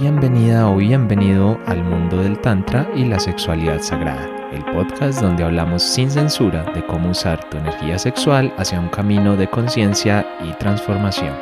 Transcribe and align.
Bienvenida 0.00 0.70
o 0.70 0.76
bienvenido 0.76 1.60
al 1.66 1.84
mundo 1.84 2.22
del 2.22 2.38
Tantra 2.38 2.88
y 2.96 3.04
la 3.04 3.20
sexualidad 3.20 3.82
sagrada, 3.82 4.26
el 4.50 4.64
podcast 4.64 5.20
donde 5.20 5.44
hablamos 5.44 5.82
sin 5.82 6.10
censura 6.10 6.64
de 6.72 6.82
cómo 6.86 7.10
usar 7.10 7.50
tu 7.50 7.58
energía 7.58 7.98
sexual 7.98 8.50
hacia 8.56 8.80
un 8.80 8.88
camino 8.88 9.36
de 9.36 9.50
conciencia 9.50 10.26
y 10.42 10.54
transformación. 10.54 11.34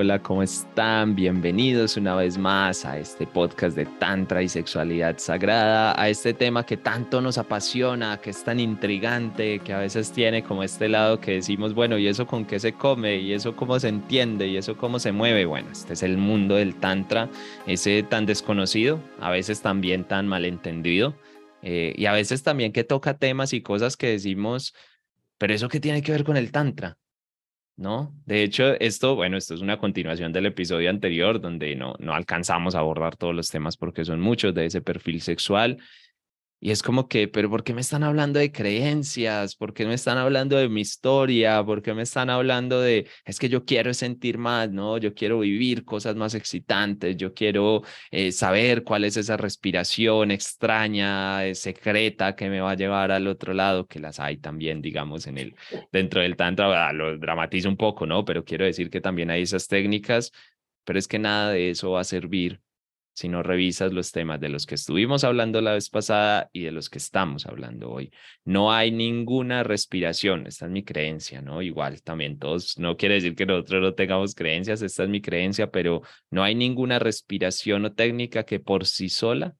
Hola, 0.00 0.22
¿cómo 0.22 0.44
están? 0.44 1.16
Bienvenidos 1.16 1.96
una 1.96 2.14
vez 2.14 2.38
más 2.38 2.84
a 2.84 3.00
este 3.00 3.26
podcast 3.26 3.76
de 3.76 3.84
Tantra 3.84 4.40
y 4.44 4.48
Sexualidad 4.48 5.18
Sagrada, 5.18 6.00
a 6.00 6.08
este 6.08 6.34
tema 6.34 6.64
que 6.64 6.76
tanto 6.76 7.20
nos 7.20 7.36
apasiona, 7.36 8.20
que 8.20 8.30
es 8.30 8.44
tan 8.44 8.60
intrigante, 8.60 9.58
que 9.58 9.72
a 9.72 9.80
veces 9.80 10.12
tiene 10.12 10.44
como 10.44 10.62
este 10.62 10.88
lado 10.88 11.18
que 11.20 11.32
decimos, 11.32 11.74
bueno, 11.74 11.98
¿y 11.98 12.06
eso 12.06 12.28
con 12.28 12.44
qué 12.44 12.60
se 12.60 12.74
come? 12.74 13.16
¿Y 13.16 13.32
eso 13.32 13.56
cómo 13.56 13.80
se 13.80 13.88
entiende? 13.88 14.46
¿Y 14.46 14.56
eso 14.56 14.76
cómo 14.76 15.00
se 15.00 15.10
mueve? 15.10 15.46
Bueno, 15.46 15.68
este 15.72 15.94
es 15.94 16.04
el 16.04 16.16
mundo 16.16 16.54
del 16.54 16.76
Tantra, 16.76 17.28
ese 17.66 18.04
tan 18.04 18.24
desconocido, 18.24 19.00
a 19.18 19.32
veces 19.32 19.62
también 19.62 20.04
tan 20.04 20.28
malentendido, 20.28 21.16
eh, 21.62 21.92
y 21.96 22.06
a 22.06 22.12
veces 22.12 22.44
también 22.44 22.70
que 22.70 22.84
toca 22.84 23.18
temas 23.18 23.52
y 23.52 23.62
cosas 23.62 23.96
que 23.96 24.10
decimos, 24.10 24.76
pero 25.38 25.52
¿eso 25.54 25.68
qué 25.68 25.80
tiene 25.80 26.02
que 26.02 26.12
ver 26.12 26.22
con 26.22 26.36
el 26.36 26.52
Tantra? 26.52 26.98
¿No? 27.78 28.12
De 28.26 28.42
hecho, 28.42 28.74
esto, 28.80 29.14
bueno, 29.14 29.36
esto 29.36 29.54
es 29.54 29.60
una 29.60 29.78
continuación 29.78 30.32
del 30.32 30.46
episodio 30.46 30.90
anterior 30.90 31.40
donde 31.40 31.76
no, 31.76 31.94
no 32.00 32.12
alcanzamos 32.12 32.74
a 32.74 32.80
abordar 32.80 33.16
todos 33.16 33.34
los 33.34 33.48
temas 33.48 33.76
porque 33.76 34.04
son 34.04 34.20
muchos 34.20 34.52
de 34.52 34.66
ese 34.66 34.80
perfil 34.82 35.22
sexual 35.22 35.78
y 36.60 36.72
es 36.72 36.82
como 36.82 37.08
que, 37.08 37.28
pero 37.28 37.48
¿por 37.48 37.62
qué 37.62 37.72
me 37.72 37.80
están 37.80 38.02
hablando 38.02 38.40
de 38.40 38.50
creencias? 38.50 39.54
¿Por 39.54 39.72
qué 39.72 39.86
me 39.86 39.94
están 39.94 40.18
hablando 40.18 40.56
de 40.56 40.68
mi 40.68 40.80
historia? 40.80 41.64
¿Por 41.64 41.82
qué 41.82 41.94
me 41.94 42.02
están 42.02 42.30
hablando 42.30 42.80
de, 42.80 43.08
es 43.24 43.38
que 43.38 43.48
yo 43.48 43.64
quiero 43.64 43.94
sentir 43.94 44.38
más, 44.38 44.70
¿no? 44.70 44.98
Yo 44.98 45.14
quiero 45.14 45.38
vivir 45.38 45.84
cosas 45.84 46.16
más 46.16 46.34
excitantes, 46.34 47.16
yo 47.16 47.32
quiero 47.32 47.82
eh, 48.10 48.32
saber 48.32 48.82
cuál 48.82 49.04
es 49.04 49.16
esa 49.16 49.36
respiración 49.36 50.32
extraña, 50.32 51.46
eh, 51.46 51.54
secreta 51.54 52.34
que 52.34 52.50
me 52.50 52.60
va 52.60 52.72
a 52.72 52.76
llevar 52.76 53.12
al 53.12 53.28
otro 53.28 53.54
lado, 53.54 53.86
que 53.86 54.00
las 54.00 54.18
hay 54.18 54.38
también, 54.38 54.82
digamos, 54.82 55.28
en 55.28 55.38
el, 55.38 55.54
dentro 55.92 56.22
del 56.22 56.36
tantra, 56.36 56.92
lo 56.92 57.16
dramatizo 57.18 57.68
un 57.68 57.76
poco, 57.76 58.04
¿no? 58.06 58.24
Pero 58.24 58.44
quiero 58.44 58.64
decir 58.64 58.90
que 58.90 59.00
también 59.00 59.30
hay 59.30 59.42
esas 59.42 59.68
técnicas, 59.68 60.32
pero 60.84 60.98
es 60.98 61.06
que 61.06 61.18
nada 61.20 61.52
de 61.52 61.70
eso 61.70 61.92
va 61.92 62.00
a 62.00 62.04
servir 62.04 62.60
si 63.18 63.28
no 63.28 63.42
revisas 63.42 63.92
los 63.92 64.12
temas 64.12 64.38
de 64.38 64.48
los 64.48 64.64
que 64.64 64.76
estuvimos 64.76 65.24
hablando 65.24 65.60
la 65.60 65.72
vez 65.72 65.90
pasada 65.90 66.50
y 66.52 66.62
de 66.62 66.70
los 66.70 66.88
que 66.88 66.98
estamos 66.98 67.46
hablando 67.46 67.90
hoy. 67.90 68.12
No 68.44 68.72
hay 68.72 68.92
ninguna 68.92 69.64
respiración, 69.64 70.46
esta 70.46 70.66
es 70.66 70.70
mi 70.70 70.84
creencia, 70.84 71.42
¿no? 71.42 71.60
Igual 71.60 72.00
también 72.02 72.38
todos, 72.38 72.78
no 72.78 72.96
quiere 72.96 73.16
decir 73.16 73.34
que 73.34 73.44
nosotros 73.44 73.82
no 73.82 73.94
tengamos 73.94 74.36
creencias, 74.36 74.82
esta 74.82 75.02
es 75.02 75.08
mi 75.08 75.20
creencia, 75.20 75.68
pero 75.72 76.02
no 76.30 76.44
hay 76.44 76.54
ninguna 76.54 77.00
respiración 77.00 77.86
o 77.86 77.92
técnica 77.92 78.44
que 78.44 78.60
por 78.60 78.86
sí 78.86 79.08
sola 79.08 79.56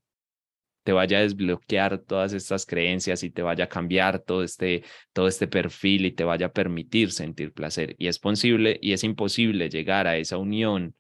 te 0.85 0.93
vaya 0.93 1.19
a 1.19 1.23
desbloquear 1.23 1.99
todas 1.99 2.33
estas 2.35 2.65
creencias 2.65 3.25
y 3.25 3.31
te 3.31 3.43
vaya 3.43 3.65
a 3.65 3.69
cambiar 3.69 4.21
todo 4.21 4.45
este, 4.45 4.85
todo 5.13 5.27
este 5.27 5.49
perfil 5.49 6.07
y 6.07 6.13
te 6.13 6.23
vaya 6.23 6.47
a 6.47 6.53
permitir 6.53 7.11
sentir 7.11 7.53
placer. 7.53 7.97
Y 7.99 8.07
es 8.07 8.21
posible 8.21 8.79
y 8.81 8.93
es 8.93 9.03
imposible 9.03 9.69
llegar 9.69 10.07
a 10.07 10.17
esa 10.17 10.39
unión 10.39 10.95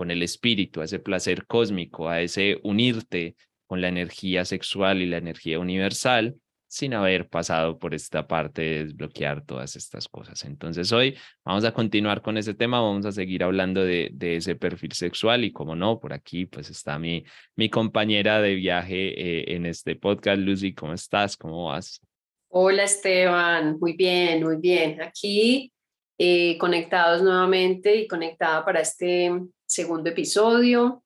con 0.00 0.10
el 0.10 0.22
espíritu, 0.22 0.80
a 0.80 0.84
ese 0.84 0.98
placer 0.98 1.44
cósmico, 1.44 2.08
a 2.08 2.22
ese 2.22 2.58
unirte 2.62 3.36
con 3.66 3.82
la 3.82 3.88
energía 3.88 4.46
sexual 4.46 5.02
y 5.02 5.06
la 5.06 5.18
energía 5.18 5.58
universal 5.58 6.36
sin 6.66 6.94
haber 6.94 7.28
pasado 7.28 7.78
por 7.78 7.92
esta 7.92 8.26
parte 8.26 8.62
de 8.62 8.84
desbloquear 8.86 9.44
todas 9.44 9.76
estas 9.76 10.08
cosas. 10.08 10.42
Entonces 10.46 10.90
hoy 10.92 11.18
vamos 11.44 11.66
a 11.66 11.74
continuar 11.74 12.22
con 12.22 12.38
ese 12.38 12.54
tema, 12.54 12.80
vamos 12.80 13.04
a 13.04 13.12
seguir 13.12 13.44
hablando 13.44 13.84
de, 13.84 14.08
de 14.14 14.36
ese 14.36 14.56
perfil 14.56 14.92
sexual 14.92 15.44
y 15.44 15.52
como 15.52 15.76
no, 15.76 16.00
por 16.00 16.14
aquí 16.14 16.46
pues 16.46 16.70
está 16.70 16.98
mi, 16.98 17.22
mi 17.54 17.68
compañera 17.68 18.40
de 18.40 18.54
viaje 18.54 19.08
eh, 19.20 19.54
en 19.54 19.66
este 19.66 19.96
podcast, 19.96 20.40
Lucy, 20.40 20.72
¿cómo 20.72 20.94
estás? 20.94 21.36
¿Cómo 21.36 21.66
vas? 21.66 22.00
Hola 22.48 22.84
Esteban, 22.84 23.76
muy 23.78 23.92
bien, 23.92 24.42
muy 24.44 24.56
bien. 24.56 25.02
Aquí 25.02 25.70
eh, 26.16 26.56
conectados 26.56 27.22
nuevamente 27.22 27.96
y 27.96 28.08
conectada 28.08 28.64
para 28.64 28.80
este 28.80 29.30
segundo 29.70 30.10
episodio 30.10 31.04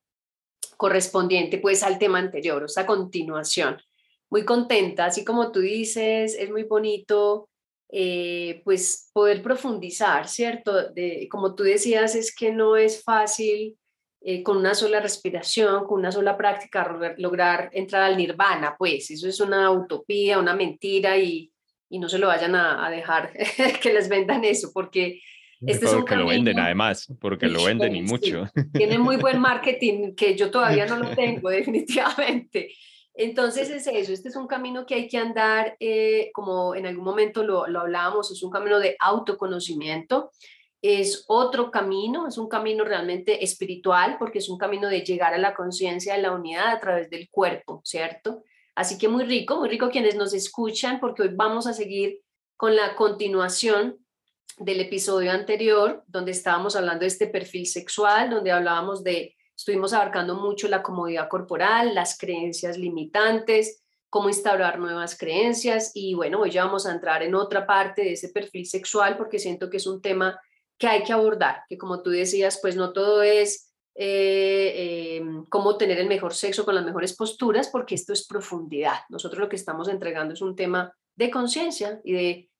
correspondiente 0.78 1.58
pues 1.58 1.82
al 1.82 1.98
tema 1.98 2.18
anterior, 2.18 2.64
o 2.64 2.68
sea, 2.68 2.86
continuación. 2.86 3.76
Muy 4.30 4.44
contenta, 4.44 5.04
así 5.04 5.24
como 5.24 5.52
tú 5.52 5.60
dices, 5.60 6.34
es 6.34 6.50
muy 6.50 6.64
bonito 6.64 7.48
eh, 7.90 8.62
pues 8.64 9.10
poder 9.12 9.42
profundizar, 9.42 10.26
¿cierto? 10.28 10.90
De, 10.90 11.28
como 11.30 11.54
tú 11.54 11.62
decías, 11.62 12.14
es 12.14 12.34
que 12.34 12.52
no 12.52 12.76
es 12.76 13.04
fácil 13.04 13.76
eh, 14.22 14.42
con 14.42 14.56
una 14.56 14.74
sola 14.74 14.98
respiración, 14.98 15.84
con 15.84 16.00
una 16.00 16.10
sola 16.10 16.36
práctica 16.36 17.14
lograr, 17.18 17.68
entrar 17.72 18.02
al 18.02 18.16
nirvana, 18.16 18.76
pues 18.78 19.10
eso 19.10 19.28
es 19.28 19.40
una 19.40 19.70
utopía, 19.70 20.38
una 20.38 20.54
mentira 20.54 21.18
y, 21.18 21.52
y 21.90 21.98
no 21.98 22.08
se 22.08 22.18
lo 22.18 22.28
vayan 22.28 22.54
a, 22.54 22.84
a 22.84 22.90
dejar 22.90 23.30
que 23.82 23.92
les 23.92 24.08
vendan 24.08 24.42
eso, 24.44 24.70
porque 24.72 25.20
este 25.66 25.86
porque 25.86 26.16
lo 26.16 26.26
venden 26.26 26.58
además, 26.58 27.12
porque 27.20 27.46
lo 27.46 27.64
venden 27.64 27.96
y 27.96 28.02
mucho. 28.02 28.48
Tiene 28.72 28.98
muy 28.98 29.16
buen 29.16 29.40
marketing 29.40 30.14
que 30.14 30.36
yo 30.36 30.50
todavía 30.50 30.86
no 30.86 30.96
lo 30.96 31.10
tengo 31.16 31.50
definitivamente. 31.50 32.74
Entonces 33.14 33.70
es 33.70 33.86
eso, 33.86 34.12
este 34.12 34.28
es 34.28 34.36
un 34.36 34.48
camino 34.48 34.86
que 34.86 34.96
hay 34.96 35.08
que 35.08 35.18
andar, 35.18 35.76
eh, 35.78 36.30
como 36.34 36.74
en 36.74 36.86
algún 36.86 37.04
momento 37.04 37.44
lo, 37.44 37.68
lo 37.68 37.80
hablábamos, 37.80 38.32
es 38.32 38.42
un 38.42 38.50
camino 38.50 38.80
de 38.80 38.96
autoconocimiento, 38.98 40.32
es 40.82 41.24
otro 41.28 41.70
camino, 41.70 42.26
es 42.26 42.38
un 42.38 42.48
camino 42.48 42.84
realmente 42.84 43.44
espiritual, 43.44 44.16
porque 44.18 44.38
es 44.38 44.48
un 44.48 44.58
camino 44.58 44.88
de 44.88 45.02
llegar 45.02 45.32
a 45.32 45.38
la 45.38 45.54
conciencia 45.54 46.14
de 46.14 46.22
la 46.22 46.32
unidad 46.32 46.68
a 46.68 46.80
través 46.80 47.08
del 47.08 47.30
cuerpo, 47.30 47.80
¿cierto? 47.84 48.42
Así 48.74 48.98
que 48.98 49.08
muy 49.08 49.24
rico, 49.24 49.58
muy 49.58 49.68
rico 49.68 49.90
quienes 49.90 50.16
nos 50.16 50.34
escuchan, 50.34 50.98
porque 50.98 51.22
hoy 51.22 51.30
vamos 51.32 51.68
a 51.68 51.72
seguir 51.72 52.20
con 52.56 52.74
la 52.74 52.96
continuación 52.96 54.03
del 54.58 54.80
episodio 54.80 55.32
anterior, 55.32 56.04
donde 56.06 56.32
estábamos 56.32 56.76
hablando 56.76 57.00
de 57.00 57.08
este 57.08 57.26
perfil 57.26 57.66
sexual, 57.66 58.30
donde 58.30 58.52
hablábamos 58.52 59.02
de, 59.02 59.34
estuvimos 59.56 59.92
abarcando 59.92 60.36
mucho 60.36 60.68
la 60.68 60.82
comodidad 60.82 61.28
corporal, 61.28 61.94
las 61.94 62.16
creencias 62.18 62.78
limitantes, 62.78 63.82
cómo 64.08 64.28
instaurar 64.28 64.78
nuevas 64.78 65.18
creencias 65.18 65.90
y 65.92 66.14
bueno, 66.14 66.40
hoy 66.40 66.50
ya 66.50 66.64
vamos 66.64 66.86
a 66.86 66.92
entrar 66.92 67.22
en 67.24 67.34
otra 67.34 67.66
parte 67.66 68.02
de 68.02 68.12
ese 68.12 68.28
perfil 68.28 68.64
sexual 68.64 69.16
porque 69.16 69.40
siento 69.40 69.68
que 69.68 69.78
es 69.78 69.86
un 69.88 70.00
tema 70.00 70.40
que 70.78 70.86
hay 70.86 71.02
que 71.02 71.12
abordar, 71.12 71.62
que 71.68 71.76
como 71.76 72.00
tú 72.00 72.10
decías, 72.10 72.58
pues 72.62 72.76
no 72.76 72.92
todo 72.92 73.22
es 73.22 73.74
eh, 73.96 75.16
em, 75.18 75.44
cómo 75.46 75.76
tener 75.76 75.98
el 75.98 76.08
mejor 76.08 76.34
sexo 76.34 76.64
con 76.64 76.74
las 76.74 76.84
mejores 76.84 77.14
posturas, 77.16 77.68
porque 77.68 77.94
esto 77.94 78.12
es 78.12 78.26
profundidad. 78.26 79.00
Nosotros 79.08 79.40
lo 79.40 79.48
que 79.48 79.56
estamos 79.56 79.88
entregando 79.88 80.34
es 80.34 80.42
un 80.42 80.56
tema 80.56 80.92
de 81.16 81.30
conciencia 81.30 82.00
y 82.04 82.12
de 82.12 82.50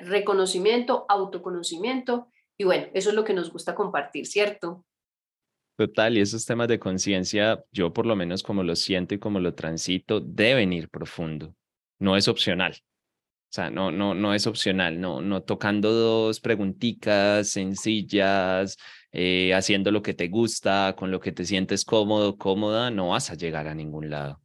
reconocimiento, 0.00 1.06
autoconocimiento. 1.08 2.28
Y 2.58 2.64
bueno, 2.64 2.88
eso 2.94 3.10
es 3.10 3.14
lo 3.14 3.24
que 3.24 3.34
nos 3.34 3.52
gusta 3.52 3.74
compartir, 3.74 4.26
¿cierto? 4.26 4.84
Total, 5.76 6.18
y 6.18 6.20
esos 6.20 6.44
temas 6.44 6.68
de 6.68 6.78
conciencia, 6.78 7.64
yo 7.72 7.92
por 7.92 8.04
lo 8.04 8.14
menos 8.14 8.42
como 8.42 8.62
lo 8.62 8.76
siento 8.76 9.14
y 9.14 9.18
como 9.18 9.40
lo 9.40 9.54
transito, 9.54 10.20
deben 10.20 10.74
ir 10.74 10.90
profundo. 10.90 11.54
No 11.98 12.16
es 12.18 12.28
opcional. 12.28 12.76
O 13.50 13.52
sea, 13.52 13.70
no, 13.70 13.90
no, 13.90 14.14
no 14.14 14.34
es 14.34 14.46
opcional, 14.46 15.00
no, 15.00 15.20
no 15.22 15.42
tocando 15.42 15.90
dos 15.90 16.38
preguntitas 16.38 17.48
sencillas, 17.48 18.76
eh, 19.10 19.52
haciendo 19.54 19.90
lo 19.90 20.02
que 20.02 20.14
te 20.14 20.28
gusta, 20.28 20.94
con 20.96 21.10
lo 21.10 21.18
que 21.18 21.32
te 21.32 21.44
sientes 21.44 21.84
cómodo, 21.84 22.36
cómoda, 22.38 22.90
no 22.90 23.08
vas 23.08 23.30
a 23.30 23.34
llegar 23.34 23.66
a 23.66 23.74
ningún 23.74 24.08
lado. 24.10 24.40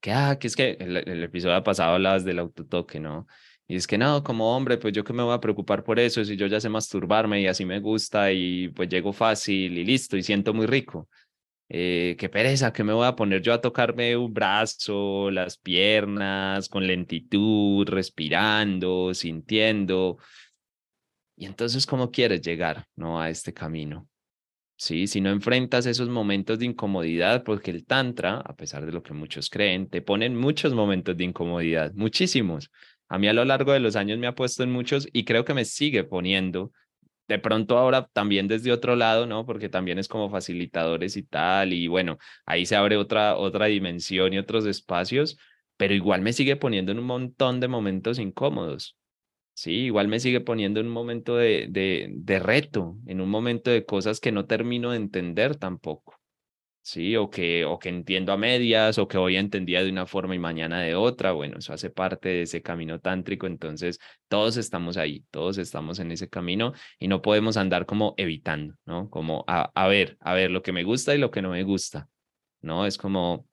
Que, 0.00 0.12
ah, 0.12 0.38
que 0.38 0.46
es 0.46 0.54
que 0.54 0.76
el, 0.78 0.98
el 0.98 1.24
episodio 1.24 1.64
pasado 1.64 1.94
hablabas 1.94 2.24
del 2.24 2.38
autotoque, 2.38 3.00
¿no? 3.00 3.26
Y 3.66 3.76
es 3.76 3.86
que 3.86 3.96
no, 3.96 4.22
como 4.22 4.54
hombre, 4.54 4.76
pues 4.76 4.92
yo 4.92 5.04
que 5.04 5.14
me 5.14 5.22
voy 5.22 5.34
a 5.34 5.40
preocupar 5.40 5.84
por 5.84 5.98
eso, 5.98 6.22
si 6.24 6.36
yo 6.36 6.46
ya 6.46 6.60
sé 6.60 6.68
masturbarme 6.68 7.40
y 7.40 7.46
así 7.46 7.64
me 7.64 7.80
gusta 7.80 8.30
y 8.30 8.68
pues 8.68 8.88
llego 8.90 9.12
fácil 9.12 9.78
y 9.78 9.84
listo 9.84 10.16
y 10.16 10.22
siento 10.22 10.52
muy 10.52 10.66
rico. 10.66 11.08
Eh, 11.70 12.14
qué 12.18 12.28
pereza, 12.28 12.72
que 12.72 12.84
me 12.84 12.92
voy 12.92 13.06
a 13.06 13.16
poner 13.16 13.40
yo 13.40 13.54
a 13.54 13.60
tocarme 13.60 14.16
un 14.16 14.34
brazo, 14.34 15.30
las 15.30 15.56
piernas, 15.56 16.68
con 16.68 16.86
lentitud, 16.86 17.88
respirando, 17.88 19.14
sintiendo. 19.14 20.18
Y 21.36 21.46
entonces, 21.46 21.86
¿cómo 21.86 22.10
quieres 22.10 22.42
llegar 22.42 22.86
no, 22.96 23.20
a 23.20 23.30
este 23.30 23.52
camino? 23.54 24.08
Sí, 24.76 25.06
si 25.06 25.20
no 25.20 25.30
enfrentas 25.30 25.86
esos 25.86 26.08
momentos 26.08 26.58
de 26.58 26.66
incomodidad, 26.66 27.44
porque 27.44 27.70
el 27.70 27.86
Tantra, 27.86 28.36
a 28.38 28.54
pesar 28.56 28.84
de 28.84 28.92
lo 28.92 29.02
que 29.02 29.14
muchos 29.14 29.48
creen, 29.48 29.88
te 29.88 30.02
ponen 30.02 30.36
muchos 30.36 30.74
momentos 30.74 31.16
de 31.16 31.24
incomodidad, 31.24 31.92
muchísimos. 31.94 32.70
A 33.08 33.18
mí 33.18 33.28
a 33.28 33.32
lo 33.32 33.44
largo 33.44 33.72
de 33.72 33.80
los 33.80 33.96
años 33.96 34.18
me 34.18 34.26
ha 34.26 34.34
puesto 34.34 34.62
en 34.62 34.72
muchos 34.72 35.08
y 35.12 35.24
creo 35.24 35.44
que 35.44 35.54
me 35.54 35.64
sigue 35.64 36.04
poniendo. 36.04 36.72
De 37.28 37.38
pronto 37.38 37.78
ahora 37.78 38.08
también 38.12 38.48
desde 38.48 38.72
otro 38.72 38.96
lado, 38.96 39.26
¿no? 39.26 39.46
Porque 39.46 39.68
también 39.68 39.98
es 39.98 40.08
como 40.08 40.30
facilitadores 40.30 41.16
y 41.16 41.22
tal, 41.24 41.72
y 41.72 41.88
bueno, 41.88 42.18
ahí 42.46 42.66
se 42.66 42.76
abre 42.76 42.96
otra, 42.96 43.36
otra 43.36 43.66
dimensión 43.66 44.32
y 44.34 44.38
otros 44.38 44.66
espacios, 44.66 45.38
pero 45.76 45.94
igual 45.94 46.22
me 46.22 46.32
sigue 46.34 46.56
poniendo 46.56 46.92
en 46.92 46.98
un 46.98 47.06
montón 47.06 47.60
de 47.60 47.68
momentos 47.68 48.18
incómodos. 48.18 48.96
Sí, 49.54 49.72
igual 49.86 50.08
me 50.08 50.20
sigue 50.20 50.40
poniendo 50.40 50.80
en 50.80 50.86
un 50.86 50.92
momento 50.92 51.36
de, 51.36 51.66
de, 51.70 52.08
de 52.12 52.38
reto, 52.40 52.96
en 53.06 53.20
un 53.20 53.30
momento 53.30 53.70
de 53.70 53.84
cosas 53.86 54.20
que 54.20 54.32
no 54.32 54.46
termino 54.46 54.90
de 54.92 54.96
entender 54.98 55.56
tampoco. 55.56 56.16
¿Sí? 56.84 57.16
O 57.16 57.30
que, 57.30 57.64
o 57.64 57.78
que 57.78 57.88
entiendo 57.88 58.32
a 58.32 58.36
medias, 58.36 58.98
o 58.98 59.08
que 59.08 59.16
hoy 59.18 59.36
entendía 59.36 59.82
de 59.82 59.90
una 59.90 60.06
forma 60.06 60.34
y 60.34 60.38
mañana 60.38 60.80
de 60.82 60.94
otra. 60.94 61.32
Bueno, 61.32 61.58
eso 61.58 61.72
hace 61.72 61.90
parte 61.90 62.28
de 62.28 62.42
ese 62.42 62.62
camino 62.62 63.00
tántrico, 63.00 63.46
entonces 63.46 63.98
todos 64.28 64.56
estamos 64.58 64.96
ahí, 64.98 65.24
todos 65.30 65.58
estamos 65.58 65.98
en 65.98 66.12
ese 66.12 66.28
camino 66.28 66.74
y 66.98 67.08
no 67.08 67.22
podemos 67.22 67.56
andar 67.56 67.86
como 67.86 68.14
evitando, 68.18 68.74
¿no? 68.84 69.08
Como 69.10 69.44
a, 69.48 69.72
a 69.74 69.88
ver, 69.88 70.16
a 70.20 70.34
ver 70.34 70.50
lo 70.50 70.62
que 70.62 70.72
me 70.72 70.84
gusta 70.84 71.14
y 71.14 71.18
lo 71.18 71.30
que 71.30 71.42
no 71.42 71.50
me 71.50 71.64
gusta, 71.64 72.08
¿no? 72.60 72.86
Es 72.86 72.98
como 72.98 73.48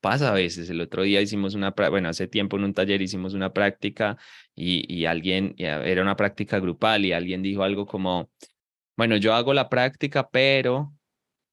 pasa 0.00 0.30
a 0.30 0.34
veces. 0.34 0.70
El 0.70 0.80
otro 0.80 1.02
día 1.02 1.20
hicimos 1.20 1.54
una, 1.54 1.72
bueno, 1.90 2.08
hace 2.08 2.26
tiempo 2.26 2.56
en 2.56 2.64
un 2.64 2.74
taller 2.74 3.02
hicimos 3.02 3.34
una 3.34 3.52
práctica 3.52 4.16
y, 4.54 4.90
y 4.92 5.04
alguien, 5.04 5.54
era 5.58 6.00
una 6.02 6.16
práctica 6.16 6.58
grupal 6.58 7.04
y 7.04 7.12
alguien 7.12 7.42
dijo 7.42 7.62
algo 7.62 7.86
como, 7.86 8.30
bueno, 8.96 9.16
yo 9.18 9.34
hago 9.34 9.52
la 9.52 9.68
práctica, 9.68 10.28
pero 10.30 10.94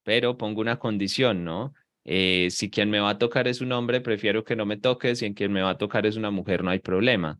pero 0.07 0.37
pongo 0.37 0.61
una 0.61 0.79
condición, 0.79 1.43
¿no? 1.43 1.73
Eh, 2.05 2.47
si 2.49 2.69
quien 2.69 2.89
me 2.89 3.01
va 3.01 3.09
a 3.09 3.17
tocar 3.17 3.45
es 3.49 3.59
un 3.59 3.73
hombre, 3.73 3.99
prefiero 3.99 4.45
que 4.45 4.55
no 4.55 4.65
me 4.65 4.77
toque, 4.77 5.17
si 5.17 5.25
en 5.25 5.33
quien 5.33 5.51
me 5.51 5.61
va 5.61 5.71
a 5.71 5.77
tocar 5.77 6.05
es 6.05 6.15
una 6.15 6.31
mujer, 6.31 6.63
no 6.63 6.69
hay 6.71 6.79
problema. 6.79 7.37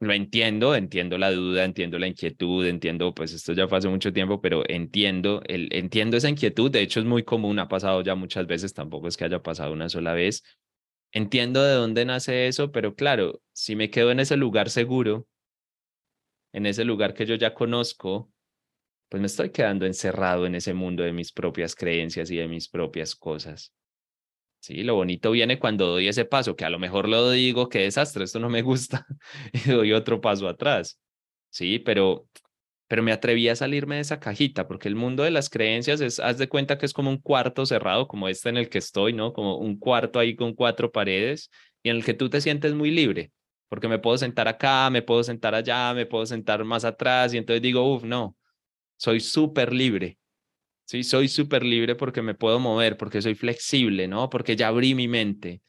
Lo 0.00 0.12
entiendo, 0.12 0.74
entiendo 0.74 1.16
la 1.16 1.30
duda, 1.30 1.64
entiendo 1.64 2.00
la 2.00 2.08
inquietud, 2.08 2.66
entiendo, 2.66 3.14
pues 3.14 3.32
esto 3.32 3.52
ya 3.52 3.68
fue 3.68 3.78
hace 3.78 3.88
mucho 3.88 4.12
tiempo, 4.12 4.40
pero 4.40 4.64
entiendo, 4.68 5.42
el, 5.46 5.68
entiendo 5.70 6.16
esa 6.16 6.28
inquietud, 6.28 6.72
de 6.72 6.82
hecho 6.82 6.98
es 6.98 7.06
muy 7.06 7.22
común, 7.22 7.60
ha 7.60 7.68
pasado 7.68 8.02
ya 8.02 8.16
muchas 8.16 8.48
veces, 8.48 8.74
tampoco 8.74 9.06
es 9.06 9.16
que 9.16 9.26
haya 9.26 9.40
pasado 9.40 9.72
una 9.72 9.88
sola 9.88 10.12
vez. 10.12 10.42
Entiendo 11.12 11.62
de 11.62 11.74
dónde 11.74 12.04
nace 12.04 12.48
eso, 12.48 12.72
pero 12.72 12.96
claro, 12.96 13.42
si 13.52 13.76
me 13.76 13.90
quedo 13.90 14.10
en 14.10 14.18
ese 14.18 14.36
lugar 14.36 14.70
seguro, 14.70 15.28
en 16.52 16.66
ese 16.66 16.84
lugar 16.84 17.14
que 17.14 17.26
yo 17.26 17.36
ya 17.36 17.54
conozco, 17.54 18.28
pues 19.10 19.20
me 19.20 19.26
estoy 19.26 19.50
quedando 19.50 19.86
encerrado 19.86 20.46
en 20.46 20.54
ese 20.54 20.72
mundo 20.72 21.02
de 21.02 21.12
mis 21.12 21.32
propias 21.32 21.74
creencias 21.74 22.30
y 22.30 22.36
de 22.36 22.46
mis 22.46 22.68
propias 22.68 23.16
cosas. 23.16 23.74
Sí, 24.60 24.84
lo 24.84 24.94
bonito 24.94 25.32
viene 25.32 25.58
cuando 25.58 25.86
doy 25.86 26.06
ese 26.06 26.24
paso, 26.24 26.54
que 26.54 26.64
a 26.64 26.70
lo 26.70 26.78
mejor 26.78 27.08
lo 27.08 27.30
digo, 27.30 27.68
qué 27.68 27.80
desastre, 27.80 28.24
esto 28.24 28.38
no 28.38 28.48
me 28.48 28.62
gusta, 28.62 29.06
y 29.52 29.70
doy 29.70 29.92
otro 29.92 30.20
paso 30.20 30.46
atrás. 30.48 31.00
Sí, 31.48 31.80
pero, 31.80 32.28
pero 32.86 33.02
me 33.02 33.10
atreví 33.10 33.48
a 33.48 33.56
salirme 33.56 33.96
de 33.96 34.02
esa 34.02 34.20
cajita, 34.20 34.68
porque 34.68 34.86
el 34.86 34.94
mundo 34.94 35.24
de 35.24 35.32
las 35.32 35.50
creencias 35.50 36.00
es, 36.00 36.20
haz 36.20 36.38
de 36.38 36.48
cuenta 36.48 36.78
que 36.78 36.86
es 36.86 36.92
como 36.92 37.10
un 37.10 37.18
cuarto 37.18 37.66
cerrado, 37.66 38.06
como 38.06 38.28
este 38.28 38.48
en 38.50 38.58
el 38.58 38.68
que 38.68 38.78
estoy, 38.78 39.12
¿no? 39.12 39.32
Como 39.32 39.56
un 39.58 39.76
cuarto 39.76 40.20
ahí 40.20 40.36
con 40.36 40.54
cuatro 40.54 40.92
paredes, 40.92 41.50
y 41.82 41.90
en 41.90 41.96
el 41.96 42.04
que 42.04 42.14
tú 42.14 42.30
te 42.30 42.40
sientes 42.40 42.74
muy 42.74 42.92
libre, 42.92 43.32
porque 43.68 43.88
me 43.88 43.98
puedo 43.98 44.18
sentar 44.18 44.46
acá, 44.46 44.88
me 44.90 45.02
puedo 45.02 45.24
sentar 45.24 45.54
allá, 45.56 45.94
me 45.94 46.06
puedo 46.06 46.26
sentar 46.26 46.62
más 46.64 46.84
atrás, 46.84 47.34
y 47.34 47.38
entonces 47.38 47.62
digo, 47.62 47.82
uff, 47.92 48.04
no, 48.04 48.36
soy 49.00 49.20
súper 49.20 49.72
libre. 49.72 50.18
Sí, 50.84 51.04
soy 51.04 51.28
súper 51.28 51.64
libre 51.64 51.94
porque 51.94 52.20
me 52.20 52.34
puedo 52.34 52.60
mover, 52.60 52.98
porque 52.98 53.22
soy 53.22 53.34
flexible, 53.34 54.06
¿no? 54.08 54.28
Porque 54.28 54.56
ya 54.56 54.68
abrí 54.68 54.94
mi 54.94 55.08
mente. 55.08 55.62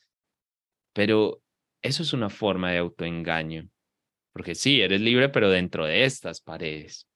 Pero 0.91 1.41
eso 1.81 2.03
es 2.03 2.11
una 2.11 2.29
forma 2.29 2.71
de 2.71 2.79
autoengaño. 2.79 3.69
Porque 4.33 4.53
sí, 4.53 4.81
eres 4.81 4.99
libre, 4.99 5.29
pero 5.29 5.49
dentro 5.49 5.85
de 5.85 6.03
estas 6.03 6.41
paredes. 6.41 7.07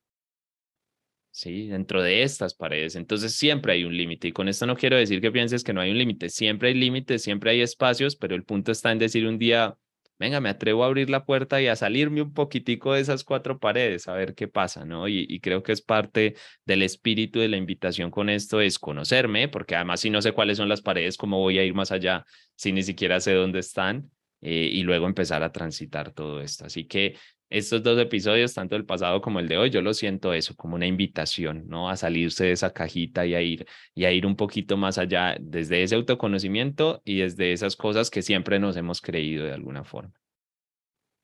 Sí, 1.31 1.67
dentro 1.67 2.01
de 2.01 2.23
estas 2.23 2.53
paredes. 2.53 2.95
Entonces 2.95 3.35
siempre 3.35 3.73
hay 3.73 3.83
un 3.83 3.97
límite. 3.97 4.29
Y 4.29 4.31
con 4.31 4.47
esto 4.47 4.65
no 4.65 4.77
quiero 4.77 4.95
decir 4.95 5.19
que 5.19 5.33
pienses 5.33 5.65
que 5.65 5.73
no 5.73 5.81
hay 5.81 5.91
un 5.91 5.97
límite. 5.97 6.29
Siempre 6.29 6.69
hay 6.69 6.75
límites, 6.75 7.23
siempre 7.23 7.51
hay 7.51 7.59
espacios, 7.59 8.15
pero 8.15 8.35
el 8.35 8.45
punto 8.45 8.71
está 8.71 8.93
en 8.93 8.99
decir 8.99 9.27
un 9.27 9.37
día, 9.37 9.75
venga, 10.19 10.39
me 10.39 10.49
atrevo 10.49 10.83
a 10.83 10.87
abrir 10.87 11.09
la 11.09 11.25
puerta 11.25 11.61
y 11.61 11.67
a 11.67 11.75
salirme 11.75 12.21
un 12.21 12.33
poquitico 12.33 12.93
de 12.93 13.01
esas 13.01 13.23
cuatro 13.23 13.59
paredes, 13.59 14.07
a 14.07 14.13
ver 14.13 14.35
qué 14.35 14.47
pasa, 14.47 14.85
¿no? 14.85 15.07
Y, 15.07 15.39
creo 15.39 15.63
que 15.63 15.71
es 15.71 15.81
parte 15.81 16.35
del 16.65 16.81
espíritu 16.83 17.39
de 17.39 17.49
la 17.49 17.57
invitación 17.57 18.11
con 18.11 18.29
esto, 18.29 18.61
es 18.61 18.79
conocerme, 18.79 19.47
porque 19.47 19.75
además 19.75 19.99
si 20.01 20.09
no 20.09 20.21
sé 20.21 20.31
cuáles 20.31 20.57
son 20.57 20.69
las 20.69 20.81
paredes, 20.81 21.17
¿cómo 21.17 21.39
voy 21.39 21.59
a 21.59 21.63
ir 21.63 21.73
más 21.73 21.91
allá 21.91 22.25
si 22.55 22.71
ni 22.71 22.83
siquiera 22.83 23.19
sé 23.19 23.33
dónde 23.33 23.59
están? 23.59 24.11
Eh, 24.41 24.69
y 24.71 24.83
luego 24.83 25.07
empezar 25.07 25.41
a 25.43 25.51
transitar 25.51 26.11
todo 26.11 26.39
esto. 26.41 26.65
Así 26.65 26.85
que 26.85 27.17
estos 27.49 27.83
dos 27.83 27.99
episodios, 27.99 28.53
tanto 28.53 28.75
el 28.75 28.85
pasado 28.85 29.21
como 29.21 29.39
el 29.39 29.47
de 29.47 29.57
hoy, 29.57 29.69
yo 29.69 29.81
lo 29.81 29.93
siento 29.93 30.33
eso 30.33 30.55
como 30.55 30.75
una 30.75 30.87
invitación, 30.87 31.67
¿no? 31.67 31.89
A 31.89 31.95
salirse 31.95 32.45
de 32.45 32.51
esa 32.51 32.73
cajita 32.73 33.25
y 33.25 33.35
a 33.35 33.41
ir 33.41 33.65
y 33.93 34.05
a 34.05 34.11
ir 34.11 34.25
un 34.25 34.35
poquito 34.35 34.77
más 34.77 34.97
allá 34.97 35.37
desde 35.39 35.83
ese 35.83 35.95
autoconocimiento 35.95 37.01
y 37.05 37.19
desde 37.19 37.53
esas 37.53 37.75
cosas 37.75 38.09
que 38.09 38.21
siempre 38.21 38.59
nos 38.59 38.75
hemos 38.77 39.01
creído 39.01 39.45
de 39.45 39.53
alguna 39.53 39.83
forma. 39.83 40.13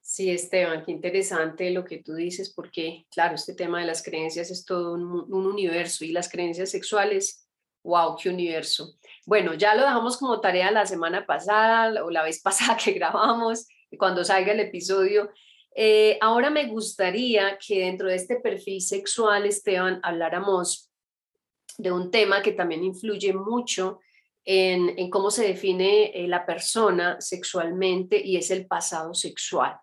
Sí, 0.02 0.30
Esteban, 0.30 0.84
qué 0.86 0.92
interesante 0.92 1.70
lo 1.72 1.86
que 1.86 2.00
tú 2.00 2.16
dices, 2.16 2.52
porque 2.54 3.06
claro, 3.12 3.36
este 3.36 3.54
tema 3.54 3.80
de 3.80 3.88
las 3.88 4.04
creencias 4.04 4.52
es 4.52 4.66
todo 4.66 4.94
un, 4.94 5.04
un 5.04 5.46
universo 5.46 6.04
y 6.04 6.12
las 6.12 6.30
creencias 6.30 6.70
sexuales, 6.70 7.48
wow, 7.84 8.18
qué 8.22 8.30
universo. 8.30 8.96
Bueno, 9.26 9.54
ya 9.54 9.74
lo 9.74 9.82
dejamos 9.82 10.18
como 10.18 10.42
tarea 10.42 10.72
la 10.72 10.86
semana 10.86 11.26
pasada 11.26 12.04
o 12.04 12.12
la 12.12 12.24
vez 12.24 12.42
pasada 12.44 12.78
que 12.78 12.92
grabamos, 12.92 13.68
cuando 13.98 14.24
salga 14.24 14.54
el 14.54 14.60
episodio, 14.60 15.30
eh, 15.74 16.18
ahora 16.22 16.50
me 16.50 16.68
gustaría 16.68 17.58
que 17.58 17.80
dentro 17.80 18.10
de 18.10 18.16
este 18.16 18.38
perfil 18.38 18.82
sexual, 18.82 19.46
Esteban, 19.46 20.00
habláramos 20.04 20.92
de 21.78 21.92
un 21.92 22.12
tema 22.12 22.42
que 22.42 22.52
también 22.52 22.84
influye 22.84 23.34
mucho 23.34 24.00
en, 24.44 25.10
cómo 25.10 25.32
se 25.32 25.48
define 25.48 26.12
eh, 26.14 26.28
la 26.28 26.46
persona 26.46 27.20
sexualmente 27.22 28.20
y 28.24 28.38
es 28.38 28.52
el 28.52 28.68
pasado 28.68 29.14
sexual. 29.14 29.78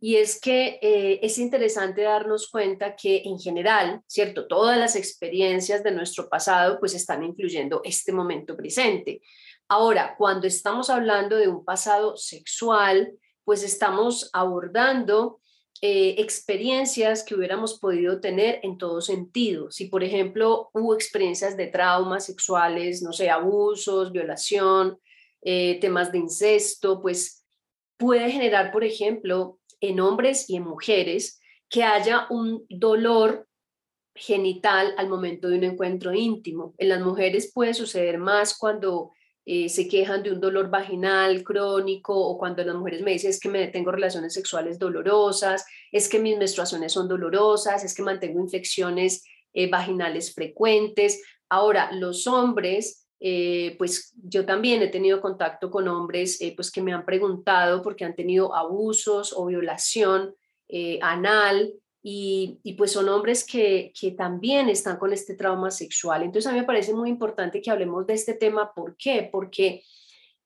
Y 0.00 0.16
es 0.16 0.40
que 0.40 0.78
eh, 0.80 1.18
es 1.22 1.38
interesante 1.38 2.02
darnos 2.02 2.48
cuenta 2.50 2.94
que 2.94 3.22
en 3.24 3.38
general, 3.38 4.00
¿cierto? 4.06 4.46
Todas 4.46 4.78
las 4.78 4.94
experiencias 4.94 5.82
de 5.82 5.90
nuestro 5.90 6.28
pasado 6.28 6.78
pues 6.78 6.94
están 6.94 7.24
influyendo 7.24 7.80
este 7.84 8.12
momento 8.12 8.56
presente. 8.56 9.20
Ahora, 9.66 10.14
cuando 10.16 10.46
estamos 10.46 10.88
hablando 10.88 11.36
de 11.36 11.48
un 11.48 11.64
pasado 11.64 12.16
sexual, 12.16 13.12
pues 13.48 13.62
estamos 13.62 14.28
abordando 14.34 15.40
eh, 15.80 16.16
experiencias 16.18 17.24
que 17.24 17.34
hubiéramos 17.34 17.78
podido 17.78 18.20
tener 18.20 18.60
en 18.62 18.76
todo 18.76 19.00
sentido. 19.00 19.70
Si, 19.70 19.86
por 19.86 20.04
ejemplo, 20.04 20.68
hubo 20.74 20.92
experiencias 20.92 21.56
de 21.56 21.68
traumas 21.68 22.26
sexuales, 22.26 23.00
no 23.00 23.14
sé, 23.14 23.30
abusos, 23.30 24.12
violación, 24.12 24.98
eh, 25.40 25.78
temas 25.80 26.12
de 26.12 26.18
incesto, 26.18 27.00
pues 27.00 27.46
puede 27.96 28.30
generar, 28.30 28.70
por 28.70 28.84
ejemplo, 28.84 29.58
en 29.80 30.00
hombres 30.00 30.50
y 30.50 30.56
en 30.56 30.64
mujeres 30.64 31.40
que 31.70 31.84
haya 31.84 32.26
un 32.28 32.66
dolor 32.68 33.48
genital 34.14 34.92
al 34.98 35.08
momento 35.08 35.48
de 35.48 35.56
un 35.56 35.64
encuentro 35.64 36.12
íntimo. 36.12 36.74
En 36.76 36.90
las 36.90 37.00
mujeres 37.00 37.50
puede 37.50 37.72
suceder 37.72 38.18
más 38.18 38.58
cuando 38.58 39.12
eh, 39.50 39.70
se 39.70 39.88
quejan 39.88 40.22
de 40.22 40.30
un 40.30 40.40
dolor 40.40 40.68
vaginal 40.68 41.42
crónico 41.42 42.14
o 42.14 42.36
cuando 42.36 42.62
las 42.62 42.76
mujeres 42.76 43.00
me 43.00 43.12
dicen 43.12 43.30
es 43.30 43.40
que 43.40 43.48
me 43.48 43.66
tengo 43.68 43.90
relaciones 43.90 44.34
sexuales 44.34 44.78
dolorosas, 44.78 45.64
es 45.90 46.06
que 46.10 46.18
mis 46.18 46.36
menstruaciones 46.36 46.92
son 46.92 47.08
dolorosas, 47.08 47.82
es 47.82 47.94
que 47.94 48.02
mantengo 48.02 48.40
infecciones 48.40 49.24
eh, 49.54 49.70
vaginales 49.70 50.34
frecuentes. 50.34 51.22
Ahora, 51.48 51.90
los 51.92 52.26
hombres, 52.26 53.08
eh, 53.20 53.74
pues 53.78 54.12
yo 54.22 54.44
también 54.44 54.82
he 54.82 54.88
tenido 54.88 55.22
contacto 55.22 55.70
con 55.70 55.88
hombres 55.88 56.38
pues 56.54 56.70
que 56.70 56.82
me 56.82 56.92
han 56.92 57.06
preguntado 57.06 57.80
porque 57.80 58.04
han 58.04 58.14
tenido 58.14 58.54
abusos 58.54 59.32
o 59.34 59.46
violación 59.46 60.34
anal 61.00 61.72
y, 62.02 62.74
pues 62.78 62.92
son 62.92 63.08
hombres 63.08 63.44
que, 63.44 63.92
que, 63.98 64.12
también 64.12 64.68
están 64.68 64.98
con 64.98 65.12
este 65.12 65.34
trauma 65.34 65.70
sexual. 65.70 66.22
Entonces 66.22 66.46
a 66.48 66.52
mí 66.52 66.60
me 66.60 66.66
parece 66.66 66.94
muy 66.94 67.10
importante 67.10 67.60
que 67.60 67.70
hablemos 67.70 68.06
de 68.06 68.14
este 68.14 68.34
tema. 68.34 68.72
¿Por 68.72 68.96
qué? 68.96 69.28
Porque 69.30 69.82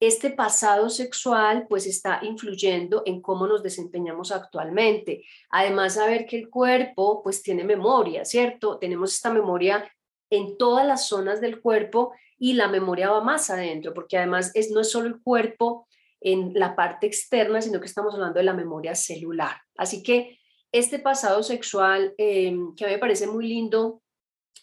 este 0.00 0.30
pasado 0.30 0.90
sexual 0.90 1.66
pues 1.68 1.86
está 1.86 2.18
influyendo 2.22 3.04
en 3.06 3.22
cómo 3.22 3.46
nos 3.46 3.62
desempeñamos 3.62 4.32
actualmente. 4.32 5.24
Además, 5.50 5.94
saber 5.94 6.26
que 6.26 6.38
el 6.38 6.50
cuerpo 6.50 7.22
pues 7.22 7.40
tiene 7.40 7.62
memoria, 7.62 8.24
¿cierto? 8.24 8.78
Tenemos 8.78 9.14
esta 9.14 9.32
memoria 9.32 9.88
en 10.28 10.58
todas 10.58 10.84
las 10.84 11.06
zonas 11.06 11.40
del 11.40 11.60
cuerpo 11.60 12.14
y 12.36 12.54
la 12.54 12.66
memoria 12.66 13.10
va 13.10 13.22
más 13.22 13.48
adentro, 13.50 13.94
porque 13.94 14.18
además 14.18 14.50
es, 14.54 14.72
no 14.72 14.80
es 14.80 14.90
solo 14.90 15.06
el 15.06 15.20
cuerpo 15.20 15.86
en 16.20 16.52
la 16.54 16.74
parte 16.74 17.06
externa, 17.06 17.62
sino 17.62 17.78
que 17.78 17.86
estamos 17.86 18.14
hablando 18.14 18.38
de 18.38 18.44
la 18.44 18.54
memoria 18.54 18.96
celular. 18.96 19.56
Así 19.76 20.02
que 20.02 20.40
este 20.72 20.98
pasado 20.98 21.42
sexual 21.42 22.14
em, 22.16 22.74
que 22.74 22.84
a 22.84 22.88
mí 22.88 22.94
me 22.94 22.98
parece 22.98 23.26
muy 23.26 23.46
lindo, 23.46 24.02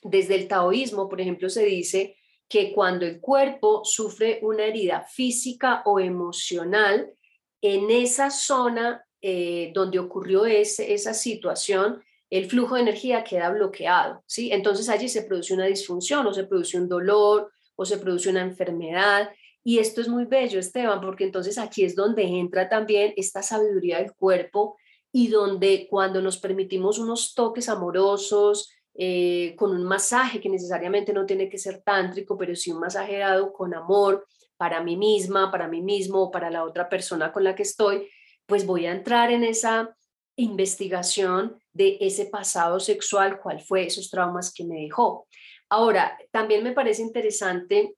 desde 0.02 0.36
el 0.36 0.48
taoísmo, 0.48 1.08
por 1.08 1.22
ejemplo, 1.22 1.50
se 1.50 1.64
dice 1.66 2.18
que 2.48 2.74
cuando 2.74 3.06
el 3.06 3.20
cuerpo 3.20 3.86
sufre 3.86 4.40
una 4.42 4.66
herida 4.66 5.02
física 5.02 5.84
o 5.86 6.00
emocional, 6.00 7.14
en 7.62 7.92
esa 7.92 8.32
zona 8.32 9.06
eh, 9.22 9.72
donde 9.74 10.00
ocurrió 10.00 10.46
ese, 10.46 10.94
esa 10.94 11.14
situación, 11.14 12.02
el 12.30 12.50
flujo 12.50 12.76
de 12.76 12.82
energía 12.82 13.24
queda 13.24 13.50
bloqueado, 13.50 14.24
¿sí? 14.26 14.52
Entonces 14.52 14.88
allí 14.90 15.10
se 15.10 15.24
produce 15.24 15.54
una 15.54 15.66
disfunción 15.66 16.26
o 16.26 16.34
se 16.34 16.46
produce 16.46 16.78
un 16.78 16.88
dolor 16.88 17.52
o 17.76 17.86
se 17.86 17.98
produce 17.98 18.30
una 18.30 18.42
enfermedad. 18.42 19.32
Y 19.64 19.80
esto 19.80 20.02
es 20.02 20.08
muy 20.08 20.26
bello, 20.26 20.60
Esteban, 20.60 21.02
porque 21.02 21.24
entonces 21.26 21.58
aquí 21.58 21.84
es 21.84 21.96
donde 21.96 22.24
entra 22.24 22.70
también 22.70 23.14
esta 23.18 23.44
sabiduría 23.44 23.98
del 23.98 24.14
cuerpo 24.14 24.78
y 25.12 25.28
donde 25.28 25.88
cuando 25.90 26.22
nos 26.22 26.38
permitimos 26.38 27.00
unos 27.00 27.34
toques 27.34 27.70
amorosos, 27.70 28.72
eh, 29.02 29.56
con 29.56 29.72
un 29.72 29.84
masaje 29.84 30.42
que 30.42 30.50
necesariamente 30.50 31.14
no 31.14 31.26
tiene 31.26 31.48
que 31.48 31.58
ser 31.58 31.82
tántrico, 31.82 32.38
pero 32.38 32.56
sí 32.56 32.72
un 32.72 32.82
masaje 32.82 33.20
dado 33.20 33.54
con 33.54 33.74
amor 33.74 34.28
para 34.58 34.84
mí 34.84 34.98
misma, 34.98 35.52
para 35.52 35.70
mí 35.70 35.82
mismo 35.82 36.24
o 36.24 36.32
para 36.32 36.50
la 36.50 36.66
otra 36.66 36.90
persona 36.90 37.32
con 37.32 37.46
la 37.46 37.56
que 37.56 37.64
estoy, 37.64 38.10
pues 38.46 38.66
voy 38.66 38.88
a 38.88 38.92
entrar 38.92 39.32
en 39.32 39.46
esa 39.46 39.96
investigación 40.36 41.58
de 41.72 41.98
ese 42.02 42.26
pasado 42.26 42.80
sexual, 42.80 43.40
cuál 43.42 43.62
fue 43.62 43.86
esos 43.86 44.10
traumas 44.10 44.54
que 44.54 44.66
me 44.66 44.82
dejó. 44.82 45.28
Ahora, 45.70 46.18
también 46.32 46.64
me 46.64 46.74
parece 46.74 47.02
interesante 47.02 47.96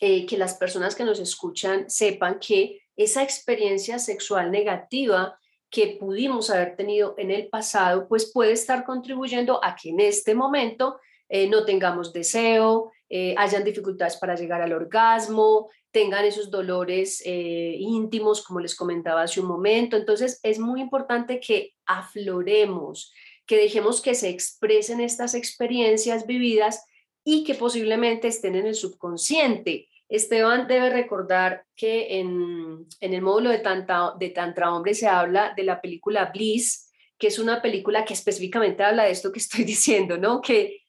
eh, 0.00 0.24
que 0.24 0.38
las 0.38 0.54
personas 0.54 0.94
que 0.94 1.04
nos 1.04 1.18
escuchan 1.18 1.90
sepan 1.90 2.38
que 2.38 2.80
esa 2.96 3.22
experiencia 3.22 3.98
sexual 3.98 4.50
negativa 4.50 5.38
que 5.72 5.96
pudimos 5.98 6.50
haber 6.50 6.76
tenido 6.76 7.14
en 7.16 7.30
el 7.30 7.48
pasado, 7.48 8.06
pues 8.06 8.30
puede 8.30 8.52
estar 8.52 8.84
contribuyendo 8.84 9.58
a 9.64 9.74
que 9.74 9.88
en 9.88 10.00
este 10.00 10.34
momento 10.34 11.00
eh, 11.30 11.48
no 11.48 11.64
tengamos 11.64 12.12
deseo, 12.12 12.92
eh, 13.08 13.34
hayan 13.38 13.64
dificultades 13.64 14.16
para 14.16 14.36
llegar 14.36 14.60
al 14.60 14.74
orgasmo, 14.74 15.70
tengan 15.90 16.26
esos 16.26 16.50
dolores 16.50 17.22
eh, 17.24 17.74
íntimos, 17.78 18.44
como 18.44 18.60
les 18.60 18.76
comentaba 18.76 19.22
hace 19.22 19.40
un 19.40 19.46
momento. 19.46 19.96
Entonces, 19.96 20.40
es 20.42 20.58
muy 20.58 20.82
importante 20.82 21.40
que 21.40 21.72
afloremos, 21.86 23.10
que 23.46 23.56
dejemos 23.56 24.02
que 24.02 24.14
se 24.14 24.28
expresen 24.28 25.00
estas 25.00 25.34
experiencias 25.34 26.26
vividas 26.26 26.84
y 27.24 27.44
que 27.44 27.54
posiblemente 27.54 28.28
estén 28.28 28.56
en 28.56 28.66
el 28.66 28.74
subconsciente. 28.74 29.88
Esteban 30.12 30.68
debe 30.68 30.90
recordar 30.90 31.64
que 31.74 32.20
en, 32.20 32.86
el 33.00 33.22
módulo 33.22 33.48
de, 33.48 33.60
Tantra, 33.60 34.12
de 34.18 34.28
Tantra 34.28 34.74
Hombre 34.74 34.92
se 34.92 35.08
habla 35.08 35.54
de 35.56 35.62
la 35.62 35.80
película 35.80 36.26
Bliss, 36.26 36.92
que 37.18 37.28
es 37.28 37.38
una 37.38 37.62
película 37.62 38.04
que 38.04 38.12
específicamente 38.12 38.82
habla 38.82 39.04
de 39.04 39.12
esto 39.12 39.32
que 39.32 39.38
estoy 39.38 39.64
diciendo, 39.64 40.18
¿no? 40.18 40.42
Que 40.42 40.82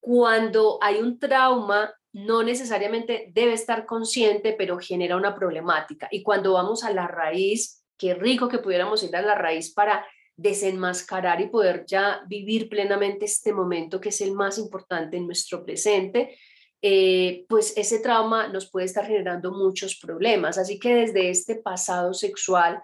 cuando 0.00 0.78
hay 0.80 1.00
un 1.00 1.18
trauma, 1.18 1.94
no 2.14 2.42
necesariamente 2.42 3.30
debe 3.34 3.52
estar 3.52 3.84
consciente, 3.84 4.54
pero 4.56 4.78
genera 4.78 5.16
una 5.16 5.34
problemática. 5.34 6.08
Y 6.10 6.22
cuando 6.22 6.54
vamos 6.54 6.82
a 6.82 6.92
la 6.92 7.06
raíz, 7.06 7.84
qué 7.98 8.14
rico 8.14 8.48
que 8.48 8.58
pudiéramos 8.58 9.02
ir 9.02 9.14
a 9.14 9.20
la 9.20 9.34
raíz 9.34 9.72
para 9.74 10.06
desenmascarar 10.34 11.42
y 11.42 11.48
poder 11.48 11.84
ya 11.86 12.22
vivir 12.26 12.70
plenamente 12.70 13.26
este 13.26 13.52
momento 13.52 14.00
que 14.00 14.08
es 14.08 14.20
el 14.22 14.32
más 14.32 14.56
importante 14.56 15.18
en 15.18 15.26
nuestro 15.26 15.62
presente, 15.62 16.38
eh, 16.84 17.46
pues 17.48 17.74
ese 17.76 18.00
trauma 18.00 18.48
nos 18.48 18.68
puede 18.68 18.86
estar 18.86 19.06
generando 19.06 19.52
muchos 19.52 19.94
problemas. 19.94 20.58
Así 20.58 20.80
que 20.80 20.94
desde 20.96 21.30
este 21.30 21.54
pasado 21.54 22.12
sexual, 22.12 22.82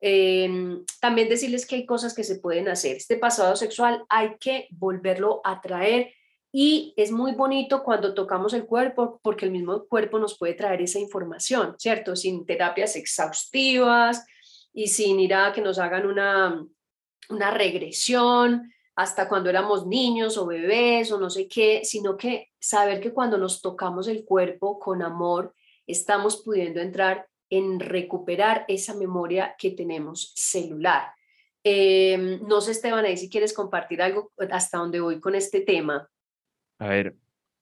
em, 0.00 0.84
también 1.00 1.28
decirles 1.28 1.64
que 1.64 1.76
hay 1.76 1.86
cosas 1.86 2.12
que 2.12 2.24
se 2.24 2.40
pueden 2.40 2.68
hacer. 2.68 2.96
Este 2.96 3.16
pasado 3.16 3.54
sexual 3.54 4.04
hay 4.08 4.36
que 4.40 4.66
volverlo 4.70 5.40
a 5.44 5.60
traer 5.60 6.12
y 6.52 6.92
es 6.96 7.12
muy 7.12 7.32
bonito 7.32 7.84
cuando 7.84 8.14
tocamos 8.14 8.52
el 8.52 8.66
cuerpo 8.66 9.20
porque 9.22 9.44
el 9.44 9.52
mismo 9.52 9.86
cuerpo 9.86 10.18
nos 10.18 10.36
puede 10.36 10.54
traer 10.54 10.82
esa 10.82 10.98
información, 10.98 11.76
¿cierto? 11.78 12.16
Sin 12.16 12.46
terapias 12.46 12.96
exhaustivas 12.96 14.24
y 14.72 14.88
sin 14.88 15.20
ir 15.20 15.34
a 15.34 15.52
que 15.52 15.60
nos 15.60 15.78
hagan 15.78 16.06
una, 16.06 16.66
una 17.28 17.50
regresión 17.52 18.72
hasta 18.96 19.28
cuando 19.28 19.50
éramos 19.50 19.86
niños 19.86 20.38
o 20.38 20.46
bebés 20.46 21.12
o 21.12 21.20
no 21.20 21.28
sé 21.28 21.46
qué, 21.46 21.82
sino 21.84 22.16
que 22.16 22.48
saber 22.58 23.00
que 23.00 23.12
cuando 23.12 23.36
nos 23.36 23.60
tocamos 23.60 24.08
el 24.08 24.24
cuerpo 24.24 24.78
con 24.78 25.02
amor, 25.02 25.54
estamos 25.86 26.42
pudiendo 26.42 26.80
entrar 26.80 27.28
en 27.50 27.78
recuperar 27.78 28.64
esa 28.68 28.94
memoria 28.94 29.54
que 29.58 29.70
tenemos 29.70 30.32
celular. 30.34 31.10
Em, 31.62 32.40
no 32.46 32.60
sé, 32.62 32.72
Esteban, 32.72 33.04
ahí 33.04 33.18
si 33.18 33.28
quieres 33.28 33.52
compartir 33.52 34.00
algo 34.00 34.32
hasta 34.50 34.78
donde 34.78 35.00
voy 35.00 35.20
con 35.20 35.34
este 35.34 35.60
tema. 35.60 36.08
A 36.78 36.88
ver, 36.88 37.16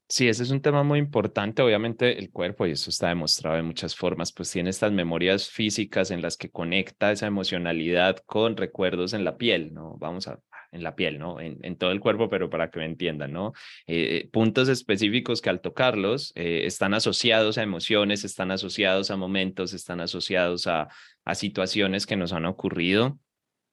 sí, 0.09 0.29
ese 0.29 0.45
es 0.45 0.51
un 0.51 0.63
tema 0.63 0.85
muy 0.85 1.01
importante. 1.01 1.63
Obviamente 1.63 2.17
el 2.17 2.31
cuerpo, 2.31 2.65
y 2.65 2.73
eso 2.73 2.91
está 2.91 3.09
demostrado 3.09 3.57
de 3.57 3.63
muchas 3.63 3.97
formas, 3.97 4.33
pues 4.33 4.53
tiene 4.53 4.71
estas 4.71 4.93
memorias 4.93 5.51
físicas 5.51 6.13
en 6.13 6.23
las 6.23 6.37
que 6.37 6.51
conecta 6.51 7.11
esa 7.11 7.27
emocionalidad 7.27 8.19
con 8.25 8.57
recuerdos 8.57 9.15
en 9.15 9.25
la 9.25 9.37
piel, 9.37 9.75
¿no? 9.75 9.97
Vamos 9.99 10.29
a 10.29 10.39
en 10.75 10.83
la 10.83 10.95
piel, 10.95 11.19
¿no? 11.19 11.41
En, 11.41 11.77
todo 11.77 11.93
el 11.93 12.01
cuerpo, 12.01 12.29
pero 12.29 12.51
para 12.51 12.71
que 12.71 12.81
me 12.81 12.85
entiendan, 12.85 13.33
¿no? 13.33 13.53
Eh, 13.87 14.29
puntos 14.33 14.69
específicos 14.69 15.41
que 15.41 15.51
al 15.51 15.61
tocarlos 15.61 16.33
eh, 16.35 16.63
están 16.67 16.95
asociados 16.95 17.57
a 17.57 17.63
emociones, 17.63 18.25
están 18.25 18.51
asociados 18.51 19.11
a 19.11 19.17
momentos, 19.17 19.73
están 19.73 20.01
asociados 20.01 20.67
a, 20.67 20.89
a 21.25 21.35
situaciones 21.35 22.07
que 22.07 22.17
nos 22.17 22.33
han 22.33 22.45
ocurrido. 22.45 23.19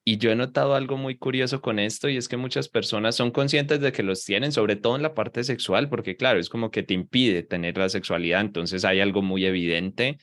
Y 0.03 0.17
yo 0.17 0.31
he 0.31 0.35
notado 0.35 0.73
algo 0.73 0.97
muy 0.97 1.15
curioso 1.17 1.61
con 1.61 1.77
esto 1.77 2.09
y 2.09 2.17
es 2.17 2.27
que 2.27 2.37
muchas 2.37 2.69
personas 2.69 3.15
son 3.15 3.29
conscientes 3.29 3.81
de 3.81 3.91
que 3.91 4.01
los 4.01 4.25
tienen, 4.25 4.51
sobre 4.51 4.75
todo 4.75 4.95
en 4.95 5.03
la 5.03 5.13
parte 5.13 5.43
sexual, 5.43 5.89
porque 5.89 6.15
claro, 6.15 6.39
es 6.39 6.49
como 6.49 6.71
que 6.71 6.81
te 6.81 6.95
impide 6.95 7.43
tener 7.43 7.77
la 7.77 7.87
sexualidad, 7.87 8.41
entonces 8.41 8.83
hay 8.83 8.99
algo 8.99 9.21
muy 9.21 9.45
evidente, 9.45 10.17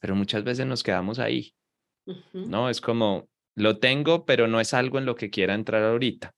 pero 0.00 0.16
muchas 0.16 0.42
veces 0.42 0.66
nos 0.66 0.82
quedamos 0.82 1.20
ahí, 1.20 1.54
¿no? 2.32 2.68
Es 2.68 2.80
como, 2.80 3.28
lo 3.54 3.78
tengo, 3.78 4.24
pero 4.24 4.46
no 4.46 4.60
es 4.60 4.74
algo 4.74 4.98
en 4.98 5.06
lo 5.06 5.14
que 5.14 5.30
quiera 5.30 5.54
entrar 5.54 5.82
ahorita. 5.82 6.34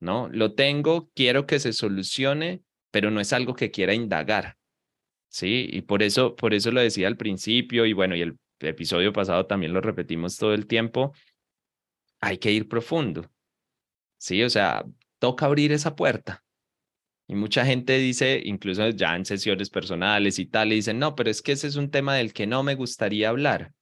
¿No? 0.00 0.28
Lo 0.28 0.54
tengo, 0.54 1.10
quiero 1.14 1.46
que 1.46 1.58
se 1.58 1.72
solucione, 1.72 2.62
pero 2.90 3.10
no 3.10 3.20
es 3.20 3.32
algo 3.32 3.54
que 3.54 3.70
quiera 3.70 3.94
indagar. 3.94 4.56
Sí, 5.28 5.68
y 5.72 5.82
por 5.82 6.02
eso, 6.02 6.36
por 6.36 6.54
eso 6.54 6.70
lo 6.70 6.80
decía 6.80 7.08
al 7.08 7.16
principio 7.16 7.86
y 7.86 7.92
bueno, 7.92 8.14
y 8.14 8.20
el 8.20 8.38
episodio 8.60 9.12
pasado 9.12 9.46
también 9.46 9.72
lo 9.72 9.80
repetimos 9.80 10.36
todo 10.36 10.54
el 10.54 10.66
tiempo. 10.66 11.12
Hay 12.20 12.38
que 12.38 12.52
ir 12.52 12.68
profundo. 12.68 13.30
Sí, 14.18 14.42
o 14.42 14.50
sea, 14.50 14.84
toca 15.18 15.46
abrir 15.46 15.72
esa 15.72 15.96
puerta. 15.96 16.44
Y 17.26 17.34
mucha 17.34 17.64
gente 17.64 17.98
dice, 17.98 18.40
incluso 18.44 18.90
ya 18.90 19.16
en 19.16 19.24
sesiones 19.24 19.70
personales 19.70 20.38
y 20.38 20.46
tal, 20.46 20.72
y 20.72 20.76
dicen, 20.76 20.98
no, 20.98 21.14
pero 21.14 21.30
es 21.30 21.42
que 21.42 21.52
ese 21.52 21.66
es 21.66 21.76
un 21.76 21.90
tema 21.90 22.14
del 22.14 22.32
que 22.32 22.46
no 22.46 22.62
me 22.62 22.74
gustaría 22.74 23.30
hablar. 23.30 23.72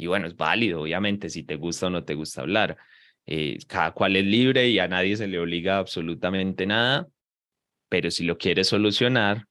Y 0.00 0.06
bueno, 0.06 0.26
es 0.26 0.36
válido, 0.36 0.80
obviamente, 0.80 1.28
si 1.28 1.44
te 1.44 1.56
gusta 1.56 1.88
o 1.88 1.90
no 1.90 2.04
te 2.04 2.14
gusta 2.14 2.40
hablar. 2.40 2.78
Eh, 3.26 3.58
cada 3.68 3.92
cual 3.92 4.16
es 4.16 4.24
libre 4.24 4.68
y 4.68 4.78
a 4.78 4.88
nadie 4.88 5.16
se 5.16 5.28
le 5.28 5.38
obliga 5.38 5.78
absolutamente 5.78 6.66
nada, 6.66 7.06
pero 7.88 8.10
si 8.10 8.24
lo 8.24 8.38
quieres 8.38 8.68
solucionar, 8.68 9.46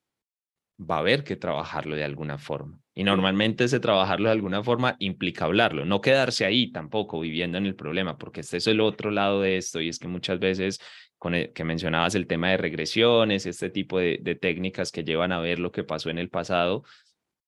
va 0.80 0.96
a 0.96 1.00
haber 1.00 1.24
que 1.24 1.36
trabajarlo 1.36 1.96
de 1.96 2.04
alguna 2.04 2.38
forma. 2.38 2.80
Y 2.96 3.04
normalmente 3.04 3.66
ese 3.66 3.80
trabajarlo 3.80 4.26
de 4.30 4.34
alguna 4.34 4.64
forma 4.64 4.96
implica 5.00 5.46
hablarlo, 5.46 5.86
no 5.86 6.02
quedarse 6.02 6.46
ahí 6.46 6.72
tampoco 6.72 7.20
viviendo 7.20 7.58
en 7.58 7.68
el 7.68 7.76
problema, 7.76 8.18
porque 8.18 8.42
este 8.42 8.58
es 8.58 8.68
el 8.68 8.82
otro 8.82 9.12
lado 9.12 9.42
de 9.42 9.58
esto 9.58 9.82
y 9.82 9.90
es 9.90 10.00
que 10.00 10.08
muchas 10.08 10.40
veces 10.40 10.80
con 11.18 11.36
el, 11.36 11.54
que 11.54 11.64
mencionabas 11.64 12.16
el 12.16 12.28
tema 12.28 12.50
de 12.50 12.58
regresiones, 12.58 13.46
este 13.46 13.70
tipo 13.70 14.00
de, 14.00 14.20
de 14.22 14.36
técnicas 14.36 14.92
que 14.92 15.04
llevan 15.04 15.32
a 15.32 15.40
ver 15.40 15.60
lo 15.60 15.72
que 15.72 15.84
pasó 15.84 16.10
en 16.10 16.18
el 16.18 16.30
pasado, 16.30 16.84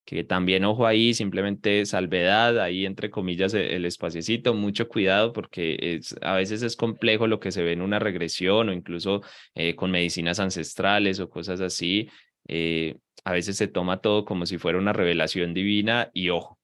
que 0.06 0.24
también 0.24 0.66
ojo 0.66 0.86
ahí, 0.88 1.14
simplemente 1.14 1.86
salvedad, 1.86 2.60
ahí 2.60 2.86
entre 2.86 3.10
comillas 3.10 3.54
e-, 3.54 3.76
el, 3.76 3.86
espaciecito, 3.86 4.54
mucho 4.54 4.88
cuidado 4.88 5.34
porque 5.34 5.78
es, 5.80 6.16
a 6.22 6.36
veces 6.36 6.64
es 6.64 6.76
complejo 6.76 7.28
lo 7.28 7.40
que 7.40 7.52
se 7.52 7.64
ve 7.64 7.74
en 7.74 7.82
una 7.82 8.00
regresión 8.00 8.70
o 8.70 8.74
incluso 8.74 9.22
eh, 9.56 9.76
con 9.76 9.92
medicinas 9.92 10.40
ancestrales 10.40 11.20
o 11.20 11.30
cosas 11.30 11.62
así. 11.62 12.10
Eh, 12.48 12.98
a 13.24 13.32
veces 13.34 13.58
se 13.58 13.68
toma 13.68 14.02
todo 14.02 14.26
como 14.26 14.46
si 14.46 14.58
fuera 14.58 14.80
una 14.80 14.94
revelación 14.94 15.54
divina 15.54 16.10
y 16.14 16.30
ojo, 16.30 16.60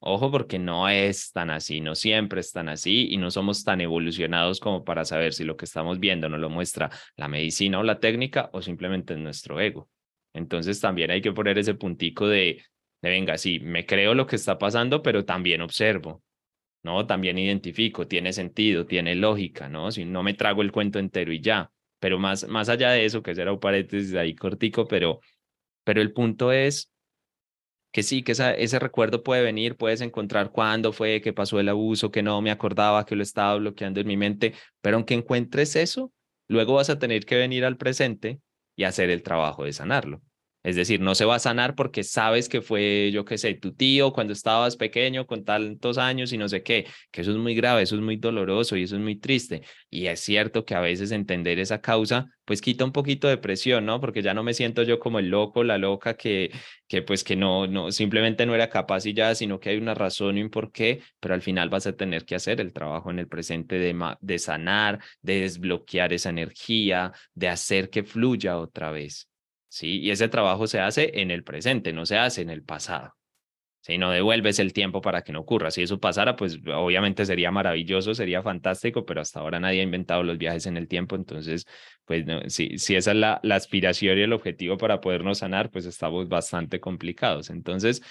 ojo 0.00 0.30
porque 0.30 0.58
no 0.58 0.88
es 0.88 1.32
tan 1.32 1.50
así, 1.50 1.80
no 1.80 1.94
siempre 1.94 2.40
es 2.40 2.52
tan 2.52 2.68
así 2.68 3.08
y 3.10 3.18
no 3.18 3.30
somos 3.30 3.64
tan 3.64 3.80
evolucionados 3.80 4.60
como 4.60 4.84
para 4.84 5.04
saber 5.04 5.34
si 5.34 5.44
lo 5.44 5.56
que 5.56 5.66
estamos 5.66 6.00
viendo 6.00 6.28
nos 6.28 6.40
lo 6.40 6.50
muestra 6.50 6.90
la 7.16 7.28
medicina 7.28 7.78
o 7.78 7.82
la 7.82 8.00
técnica 8.00 8.50
o 8.52 8.62
simplemente 8.62 9.16
nuestro 9.16 9.60
ego. 9.60 9.88
Entonces 10.34 10.80
también 10.80 11.10
hay 11.10 11.20
que 11.20 11.32
poner 11.32 11.58
ese 11.58 11.74
puntico 11.74 12.26
de, 12.26 12.62
de, 13.02 13.10
venga, 13.10 13.36
sí, 13.38 13.60
me 13.60 13.86
creo 13.86 14.14
lo 14.14 14.26
que 14.26 14.36
está 14.36 14.58
pasando, 14.58 15.02
pero 15.02 15.24
también 15.24 15.60
observo, 15.60 16.22
¿no? 16.82 17.06
También 17.06 17.38
identifico, 17.38 18.06
tiene 18.06 18.32
sentido, 18.32 18.86
tiene 18.86 19.14
lógica, 19.14 19.68
¿no? 19.68 19.90
Si 19.90 20.04
no 20.04 20.22
me 20.22 20.34
trago 20.34 20.62
el 20.62 20.72
cuento 20.72 20.98
entero 20.98 21.32
y 21.32 21.40
ya. 21.40 21.70
Pero 21.98 22.18
más, 22.18 22.48
más 22.48 22.68
allá 22.68 22.90
de 22.90 23.04
eso, 23.04 23.22
que 23.22 23.34
será 23.34 23.52
un 23.52 23.60
paréntesis 23.60 24.14
ahí 24.14 24.34
cortico, 24.34 24.88
pero, 24.88 25.20
pero 25.84 26.00
el 26.00 26.12
punto 26.12 26.52
es 26.52 26.90
que 27.92 28.02
sí, 28.02 28.22
que 28.22 28.32
ese 28.32 28.78
recuerdo 28.78 29.22
puede 29.22 29.42
venir, 29.42 29.76
puedes 29.76 30.00
encontrar 30.00 30.50
cuándo 30.50 30.92
fue 30.92 31.20
que 31.20 31.34
pasó 31.34 31.60
el 31.60 31.68
abuso, 31.68 32.10
que 32.10 32.22
no 32.22 32.40
me 32.40 32.50
acordaba, 32.50 33.04
que 33.04 33.14
lo 33.14 33.22
estaba 33.22 33.56
bloqueando 33.56 34.00
en 34.00 34.06
mi 34.06 34.16
mente, 34.16 34.54
pero 34.80 34.96
aunque 34.96 35.12
encuentres 35.14 35.76
eso, 35.76 36.10
luego 36.48 36.74
vas 36.74 36.88
a 36.88 36.98
tener 36.98 37.26
que 37.26 37.36
venir 37.36 37.66
al 37.66 37.76
presente 37.76 38.40
y 38.76 38.84
hacer 38.84 39.10
el 39.10 39.22
trabajo 39.22 39.64
de 39.64 39.72
sanarlo. 39.72 40.22
Es 40.62 40.76
decir, 40.76 41.00
no 41.00 41.14
se 41.14 41.24
va 41.24 41.36
a 41.36 41.38
sanar 41.40 41.74
porque 41.74 42.04
sabes 42.04 42.48
que 42.48 42.62
fue, 42.62 43.10
yo 43.12 43.24
qué 43.24 43.36
sé, 43.36 43.54
tu 43.54 43.72
tío 43.72 44.12
cuando 44.12 44.32
estabas 44.32 44.76
pequeño 44.76 45.26
con 45.26 45.44
tantos 45.44 45.98
años 45.98 46.32
y 46.32 46.38
no 46.38 46.48
sé 46.48 46.62
qué, 46.62 46.86
que 47.10 47.22
eso 47.22 47.32
es 47.32 47.36
muy 47.36 47.54
grave, 47.54 47.82
eso 47.82 47.96
es 47.96 48.02
muy 48.02 48.16
doloroso 48.16 48.76
y 48.76 48.84
eso 48.84 48.94
es 48.96 49.02
muy 49.02 49.16
triste. 49.16 49.62
Y 49.90 50.06
es 50.06 50.20
cierto 50.20 50.64
que 50.64 50.74
a 50.74 50.80
veces 50.80 51.10
entender 51.10 51.58
esa 51.58 51.80
causa, 51.80 52.28
pues 52.44 52.60
quita 52.60 52.84
un 52.84 52.92
poquito 52.92 53.28
de 53.28 53.38
presión, 53.38 53.86
¿no? 53.86 54.00
Porque 54.00 54.22
ya 54.22 54.34
no 54.34 54.44
me 54.44 54.54
siento 54.54 54.82
yo 54.84 54.98
como 55.00 55.18
el 55.18 55.30
loco, 55.30 55.64
la 55.64 55.78
loca 55.78 56.14
que, 56.14 56.50
que 56.86 57.02
pues 57.02 57.24
que 57.24 57.34
no, 57.36 57.66
no, 57.66 57.90
simplemente 57.90 58.46
no 58.46 58.54
era 58.54 58.68
capaz 58.68 59.06
y 59.06 59.14
ya, 59.14 59.34
sino 59.34 59.58
que 59.58 59.70
hay 59.70 59.78
una 59.78 59.94
razón 59.94 60.38
y 60.38 60.42
un 60.42 60.50
porqué, 60.50 61.02
pero 61.20 61.34
al 61.34 61.42
final 61.42 61.70
vas 61.70 61.86
a 61.86 61.96
tener 61.96 62.24
que 62.24 62.34
hacer 62.36 62.60
el 62.60 62.72
trabajo 62.72 63.10
en 63.10 63.18
el 63.18 63.28
presente 63.28 63.78
de, 63.78 63.96
de 64.20 64.38
sanar, 64.38 65.00
de 65.22 65.40
desbloquear 65.40 66.12
esa 66.12 66.30
energía, 66.30 67.12
de 67.34 67.48
hacer 67.48 67.90
que 67.90 68.04
fluya 68.04 68.58
otra 68.58 68.90
vez. 68.92 69.31
¿Sí? 69.72 70.00
Y 70.00 70.10
ese 70.10 70.28
trabajo 70.28 70.66
se 70.66 70.80
hace 70.80 71.22
en 71.22 71.30
el 71.30 71.44
presente, 71.44 71.94
no 71.94 72.04
se 72.04 72.18
hace 72.18 72.42
en 72.42 72.50
el 72.50 72.62
pasado. 72.62 73.14
Si 73.80 73.98
no 73.98 74.10
devuelves 74.10 74.58
el 74.60 74.72
tiempo 74.72 75.00
para 75.00 75.22
que 75.22 75.32
no 75.32 75.40
ocurra. 75.40 75.70
Si 75.72 75.82
eso 75.82 75.98
pasara, 75.98 76.36
pues 76.36 76.58
obviamente 76.72 77.26
sería 77.26 77.50
maravilloso, 77.50 78.14
sería 78.14 78.42
fantástico, 78.42 79.04
pero 79.04 79.22
hasta 79.22 79.40
ahora 79.40 79.58
nadie 79.58 79.80
ha 79.80 79.82
inventado 79.82 80.22
los 80.22 80.38
viajes 80.38 80.66
en 80.66 80.76
el 80.76 80.86
tiempo. 80.88 81.16
Entonces, 81.16 81.66
pues 82.04 82.24
si, 82.48 82.78
si 82.78 82.94
esa 82.94 83.10
es 83.12 83.16
la, 83.16 83.40
la 83.42 83.56
aspiración 83.56 84.18
y 84.18 84.22
el 84.22 84.32
objetivo 84.34 84.76
para 84.76 85.00
podernos 85.00 85.38
sanar, 85.38 85.70
pues 85.70 85.86
estamos 85.86 86.28
bastante 86.28 86.78
complicados. 86.78 87.50
Entonces, 87.50 88.02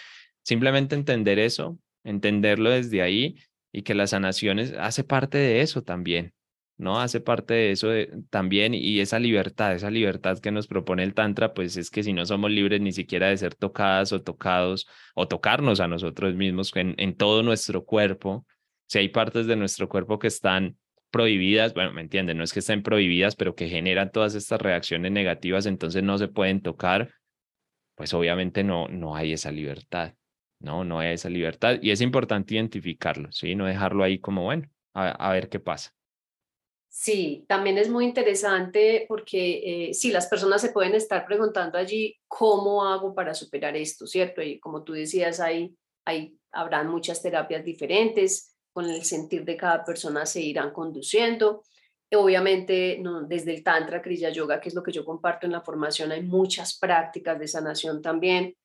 simplemente 0.43 0.95
entender 0.95 1.39
eso, 1.39 1.77
entenderlo 2.03 2.71
desde 2.71 3.01
ahí 3.01 3.35
y 3.71 3.83
que 3.83 3.93
las 3.93 4.09
sanaciones 4.09 4.73
hace 4.73 5.03
parte 5.05 5.37
de 5.37 5.61
eso 5.61 5.83
también. 5.83 6.33
¿No? 6.81 6.99
Hace 6.99 7.21
parte 7.21 7.53
de 7.53 7.71
eso 7.71 7.89
también 8.31 8.73
y 8.73 8.99
esa 9.01 9.19
libertad, 9.19 9.75
esa 9.75 9.91
libertad 9.91 10.39
que 10.39 10.51
nos 10.51 10.67
propone 10.67 11.03
el 11.03 11.13
Tantra, 11.13 11.53
pues 11.53 11.77
es 11.77 11.91
que 11.91 12.01
si 12.01 12.11
no 12.11 12.25
somos 12.25 12.49
libres 12.49 12.81
ni 12.81 12.91
siquiera 12.91 13.27
de 13.29 13.37
ser 13.37 13.53
tocadas 13.53 14.11
o 14.13 14.23
tocados 14.23 14.87
o 15.13 15.27
tocarnos 15.27 15.79
a 15.79 15.87
nosotros 15.87 16.33
mismos 16.33 16.71
en, 16.75 17.15
todo 17.15 17.43
nuestro 17.43 17.85
cuerpo, 17.85 18.47
si 18.87 18.97
hay 18.97 19.09
partes 19.09 19.45
de 19.45 19.55
nuestro 19.55 19.87
cuerpo 19.89 20.17
que 20.17 20.25
están 20.27 20.75
prohibidas, 21.11 21.75
bueno, 21.75 21.93
me 21.93 22.01
entienden, 22.01 22.39
no 22.39 22.43
es 22.43 22.51
que 22.51 22.59
estén 22.59 22.81
prohibidas, 22.81 23.35
pero 23.35 23.53
que 23.53 23.69
generan 23.69 24.11
todas 24.11 24.33
estas 24.33 24.59
reacciones 24.59 25.11
negativas, 25.11 25.67
entonces 25.67 26.01
no 26.01 26.17
se 26.17 26.29
pueden 26.29 26.61
tocar, 26.61 27.13
pues 27.93 28.11
obviamente 28.15 28.63
no, 28.63 28.87
no 28.87 29.15
hay 29.15 29.33
esa 29.33 29.51
libertad, 29.51 30.15
¿no? 30.59 30.83
No 30.83 30.97
hay 30.97 31.13
esa 31.13 31.29
libertad 31.29 31.77
y 31.79 31.91
es 31.91 32.01
importante 32.01 32.55
identificarlo, 32.55 33.31
¿sí? 33.31 33.53
No 33.53 33.67
dejarlo 33.67 34.03
ahí 34.03 34.17
como, 34.17 34.45
bueno, 34.45 34.67
a 34.93 35.31
ver 35.31 35.47
qué 35.47 35.59
pasa. 35.59 35.93
Sí, 36.93 37.45
también 37.47 37.77
es 37.77 37.89
muy 37.89 38.03
interesante 38.03 39.05
porque 39.07 39.87
eh, 39.89 39.93
sí, 39.93 40.11
las 40.11 40.27
personas 40.27 40.59
se 40.59 40.73
pueden 40.73 40.93
estar 40.93 41.25
preguntando 41.25 41.77
allí 41.77 42.19
cómo 42.27 42.83
hago 42.83 43.15
para 43.15 43.33
superar 43.33 43.77
esto, 43.77 44.05
¿cierto? 44.05 44.41
Y 44.41 44.59
como 44.59 44.83
tú 44.83 44.91
decías, 44.91 45.39
hay, 45.39 45.73
hay, 46.03 46.37
habrán 46.51 46.89
muchas 46.89 47.21
terapias 47.21 47.63
diferentes, 47.63 48.57
con 48.73 48.89
el 48.89 49.05
sentir 49.05 49.45
de 49.45 49.55
cada 49.55 49.85
persona 49.85 50.25
se 50.25 50.41
irán 50.41 50.71
conduciendo. 50.71 51.63
Obviamente, 52.13 53.01
desde 53.25 53.53
el 53.53 53.63
Tantra, 53.63 54.01
Kriya 54.01 54.29
Yoga, 54.29 54.59
que 54.59 54.67
es 54.67 54.75
lo 54.75 54.83
que 54.83 54.91
yo 54.91 55.05
comparto 55.05 55.45
en 55.45 55.53
la 55.53 55.61
formación, 55.61 56.11
hay 56.11 56.23
muchas 56.23 56.77
prácticas 56.77 57.39
de 57.39 57.47
sanación 57.47 58.01
también. 58.01 58.57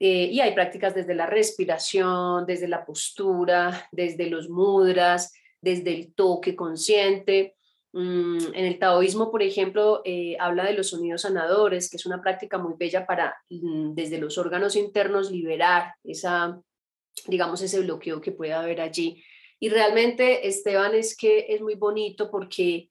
Eh, 0.00 0.24
y 0.32 0.40
hay 0.40 0.52
prácticas 0.52 0.96
desde 0.96 1.14
la 1.14 1.26
respiración, 1.26 2.44
desde 2.44 2.66
la 2.66 2.84
postura, 2.84 3.88
desde 3.92 4.28
los 4.28 4.48
mudras, 4.48 5.32
desde 5.60 5.94
el 5.94 6.12
toque 6.12 6.56
consciente. 6.56 7.54
Mm, 7.92 8.54
en 8.54 8.64
el 8.66 8.78
taoísmo, 8.78 9.30
por 9.30 9.42
ejemplo, 9.42 10.02
eh, 10.04 10.36
habla 10.38 10.64
de 10.64 10.74
los 10.74 10.90
sonidos 10.90 11.22
sanadores, 11.22 11.90
que 11.90 11.96
es 11.96 12.06
una 12.06 12.20
práctica 12.20 12.58
muy 12.58 12.74
bella 12.76 13.06
para 13.06 13.36
mm, 13.48 13.94
desde 13.94 14.18
los 14.18 14.36
órganos 14.36 14.76
internos 14.76 15.30
liberar 15.30 15.94
esa, 16.04 16.60
digamos, 17.26 17.62
ese 17.62 17.80
bloqueo 17.80 18.20
que 18.20 18.32
puede 18.32 18.52
haber 18.52 18.80
allí. 18.80 19.22
Y 19.58 19.70
realmente, 19.70 20.46
Esteban, 20.46 20.94
es 20.94 21.16
que 21.16 21.46
es 21.48 21.60
muy 21.60 21.74
bonito 21.74 22.30
porque 22.30 22.90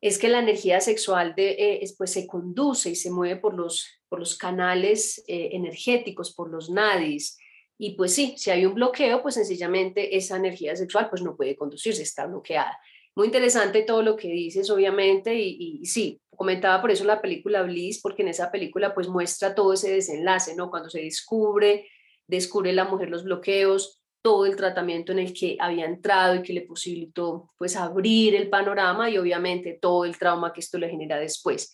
es 0.00 0.18
que 0.18 0.28
la 0.28 0.38
energía 0.38 0.80
sexual 0.80 1.34
de, 1.34 1.50
eh, 1.58 1.94
pues, 1.98 2.12
se 2.12 2.26
conduce 2.26 2.90
y 2.90 2.96
se 2.96 3.10
mueve 3.10 3.36
por 3.36 3.54
los, 3.54 3.86
por 4.08 4.18
los 4.18 4.36
canales 4.36 5.22
eh, 5.26 5.50
energéticos, 5.52 6.34
por 6.34 6.50
los 6.50 6.70
nadis. 6.70 7.38
Y 7.78 7.94
pues 7.96 8.14
sí, 8.14 8.34
si 8.36 8.50
hay 8.50 8.66
un 8.66 8.74
bloqueo, 8.74 9.22
pues 9.22 9.36
sencillamente 9.36 10.16
esa 10.16 10.36
energía 10.36 10.76
sexual 10.76 11.08
pues 11.08 11.22
no 11.22 11.34
puede 11.34 11.56
conducirse, 11.56 12.02
está 12.02 12.26
bloqueada. 12.26 12.78
Muy 13.16 13.26
interesante 13.26 13.82
todo 13.82 14.02
lo 14.02 14.16
que 14.16 14.28
dices, 14.28 14.70
obviamente, 14.70 15.34
y, 15.34 15.84
sí, 15.84 16.20
comentaba 16.36 16.80
por 16.80 16.90
eso 16.90 17.04
la 17.04 17.20
película 17.20 17.62
Bliss, 17.62 18.00
porque 18.00 18.22
en 18.22 18.28
esa 18.28 18.50
película 18.50 18.94
pues 18.94 19.08
muestra 19.08 19.54
todo 19.54 19.72
ese 19.72 19.92
desenlace, 19.92 20.54
¿no? 20.54 20.70
Cuando 20.70 20.88
se 20.88 21.02
descubre, 21.02 21.88
descubre 22.26 22.72
la 22.72 22.84
mujer 22.84 23.10
los 23.10 23.24
bloqueos, 23.24 24.00
todo 24.22 24.46
el 24.46 24.56
tratamiento 24.56 25.12
en 25.12 25.18
el 25.18 25.32
que 25.32 25.56
había 25.58 25.86
entrado 25.86 26.36
y 26.36 26.42
que 26.42 26.52
le 26.52 26.62
posibilitó 26.62 27.48
pues 27.58 27.76
abrir 27.76 28.34
el 28.34 28.48
panorama 28.48 29.10
y 29.10 29.18
obviamente 29.18 29.78
todo 29.80 30.04
el 30.04 30.18
trauma 30.18 30.52
que 30.52 30.60
esto 30.60 30.78
le 30.78 30.90
genera 30.90 31.18
después. 31.18 31.72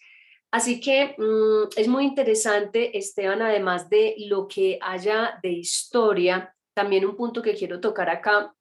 Así 0.51 0.81
que 0.81 1.15
mm, 1.19 1.69
es 1.77 1.89
muy 1.89 2.05
interesante, 2.05 2.97
Esteban, 2.97 3.43
además 3.43 3.91
de 3.91 4.15
lo 4.19 4.47
que 4.49 4.79
haya 4.81 5.39
de 5.43 5.51
historia, 5.51 6.55
también 6.75 7.05
un 7.05 7.17
punto 7.17 7.43
que 7.43 7.55
quiero 7.55 7.81
tocar 7.81 8.09
acá 8.11 8.55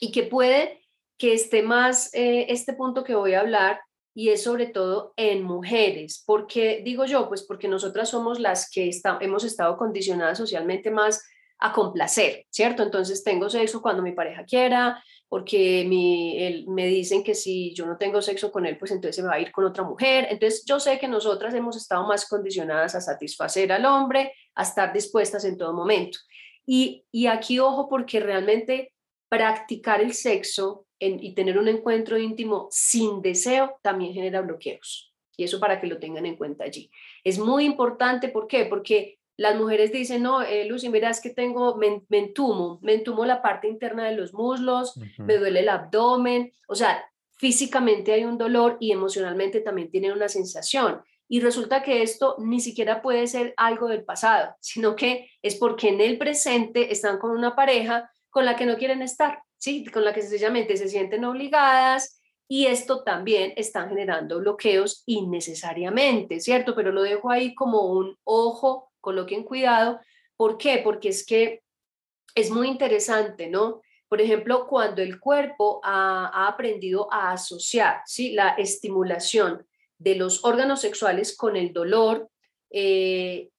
y 0.00 0.12
que 0.12 0.24
puede 0.24 0.79
que 1.20 1.34
esté 1.34 1.62
más 1.62 2.08
eh, 2.14 2.46
este 2.48 2.72
punto 2.72 3.04
que 3.04 3.14
voy 3.14 3.34
a 3.34 3.40
hablar 3.40 3.82
y 4.14 4.30
es 4.30 4.42
sobre 4.42 4.66
todo 4.66 5.12
en 5.16 5.42
mujeres. 5.42 6.24
¿Por 6.26 6.46
qué 6.46 6.80
digo 6.82 7.04
yo? 7.04 7.28
Pues 7.28 7.42
porque 7.42 7.68
nosotras 7.68 8.08
somos 8.08 8.40
las 8.40 8.70
que 8.70 8.90
hemos 9.20 9.44
estado 9.44 9.76
condicionadas 9.76 10.38
socialmente 10.38 10.90
más 10.90 11.22
a 11.58 11.74
complacer, 11.74 12.46
¿cierto? 12.48 12.82
Entonces 12.82 13.22
tengo 13.22 13.50
sexo 13.50 13.82
cuando 13.82 14.02
mi 14.02 14.12
pareja 14.12 14.46
quiera, 14.46 15.04
porque 15.28 15.84
mi, 15.86 16.64
me 16.68 16.86
dicen 16.86 17.22
que 17.22 17.34
si 17.34 17.74
yo 17.74 17.84
no 17.84 17.98
tengo 17.98 18.22
sexo 18.22 18.50
con 18.50 18.64
él, 18.64 18.78
pues 18.78 18.90
entonces 18.90 19.16
se 19.16 19.22
va 19.22 19.34
a 19.34 19.40
ir 19.40 19.52
con 19.52 19.66
otra 19.66 19.84
mujer. 19.84 20.26
Entonces 20.30 20.64
yo 20.64 20.80
sé 20.80 20.98
que 20.98 21.06
nosotras 21.06 21.52
hemos 21.52 21.76
estado 21.76 22.06
más 22.06 22.26
condicionadas 22.26 22.94
a 22.94 23.02
satisfacer 23.02 23.70
al 23.72 23.84
hombre, 23.84 24.32
a 24.54 24.62
estar 24.62 24.90
dispuestas 24.90 25.44
en 25.44 25.58
todo 25.58 25.74
momento. 25.74 26.18
Y, 26.64 27.04
y 27.12 27.26
aquí 27.26 27.58
ojo 27.58 27.90
porque 27.90 28.20
realmente 28.20 28.94
practicar 29.28 30.00
el 30.00 30.14
sexo 30.14 30.86
y 31.00 31.34
tener 31.34 31.58
un 31.58 31.68
encuentro 31.68 32.18
íntimo 32.18 32.68
sin 32.70 33.22
deseo 33.22 33.78
también 33.82 34.12
genera 34.12 34.42
bloqueos. 34.42 35.14
Y 35.36 35.44
eso 35.44 35.58
para 35.58 35.80
que 35.80 35.86
lo 35.86 35.98
tengan 35.98 36.26
en 36.26 36.36
cuenta 36.36 36.64
allí. 36.64 36.90
Es 37.24 37.38
muy 37.38 37.64
importante, 37.64 38.28
¿por 38.28 38.46
qué? 38.46 38.66
Porque 38.66 39.18
las 39.40 39.56
mujeres 39.56 39.90
dicen, 39.90 40.22
no, 40.22 40.42
eh, 40.42 40.66
Lucy, 40.66 40.90
mira, 40.90 41.08
es 41.08 41.18
que 41.18 41.30
tengo, 41.30 41.76
me, 41.76 42.02
entumo, 42.10 42.78
me 42.82 42.92
entumo 42.92 43.24
la 43.24 43.40
parte 43.40 43.68
interna 43.68 44.04
de 44.04 44.14
los 44.14 44.34
muslos, 44.34 45.00
me 45.16 45.38
duele 45.38 45.60
el 45.60 45.70
abdomen, 45.70 46.52
o 46.68 46.74
sea, 46.74 47.02
físicamente 47.38 48.12
hay 48.12 48.24
un 48.24 48.36
dolor 48.36 48.76
y 48.80 48.92
emocionalmente 48.92 49.62
también 49.62 49.90
tienen 49.90 50.12
una 50.12 50.28
sensación. 50.28 51.00
Y 51.26 51.40
resulta 51.40 51.82
que 51.82 52.02
esto 52.02 52.36
ni 52.38 52.60
siquiera 52.60 53.00
puede 53.00 53.26
ser 53.28 53.54
algo 53.56 53.88
del 53.88 54.04
pasado, 54.04 54.54
sino 54.60 54.94
que 54.94 55.30
es 55.40 55.54
porque 55.54 55.88
en 55.88 56.02
el 56.02 56.18
presente 56.18 56.92
están 56.92 57.18
con 57.18 57.30
una 57.30 57.56
pareja 57.56 58.10
con 58.28 58.44
la 58.44 58.56
que 58.56 58.66
no 58.66 58.76
quieren 58.76 59.00
estar. 59.00 59.42
¿Sí? 59.60 59.84
con 59.84 60.04
la 60.04 60.12
que 60.12 60.22
sencillamente 60.22 60.76
se 60.76 60.88
sienten 60.88 61.24
obligadas 61.24 62.20
y 62.48 62.66
esto 62.66 63.04
también 63.04 63.52
está 63.56 63.86
generando 63.86 64.40
bloqueos 64.40 65.04
innecesariamente, 65.06 66.40
¿cierto? 66.40 66.74
Pero 66.74 66.90
lo 66.90 67.02
dejo 67.02 67.30
ahí 67.30 67.54
como 67.54 67.92
un 67.92 68.16
ojo, 68.24 68.90
coloquen 69.00 69.44
cuidado. 69.44 70.00
¿Por 70.36 70.58
qué? 70.58 70.80
Porque 70.82 71.10
es 71.10 71.24
que 71.24 71.62
es 72.34 72.50
muy 72.50 72.66
interesante, 72.66 73.48
¿no? 73.48 73.82
Por 74.08 74.20
ejemplo, 74.20 74.66
cuando 74.66 75.00
el 75.00 75.20
cuerpo 75.20 75.80
ha, 75.84 76.48
aprendido 76.48 77.12
a 77.12 77.30
asociar 77.30 78.02
¿sí? 78.04 78.32
la 78.32 78.48
estimulación 78.50 79.64
de 79.98 80.16
los 80.16 80.44
órganos 80.44 80.80
sexuales 80.80 81.36
con 81.36 81.54
el 81.54 81.72
dolor, 81.72 82.28
eh, 82.70 83.50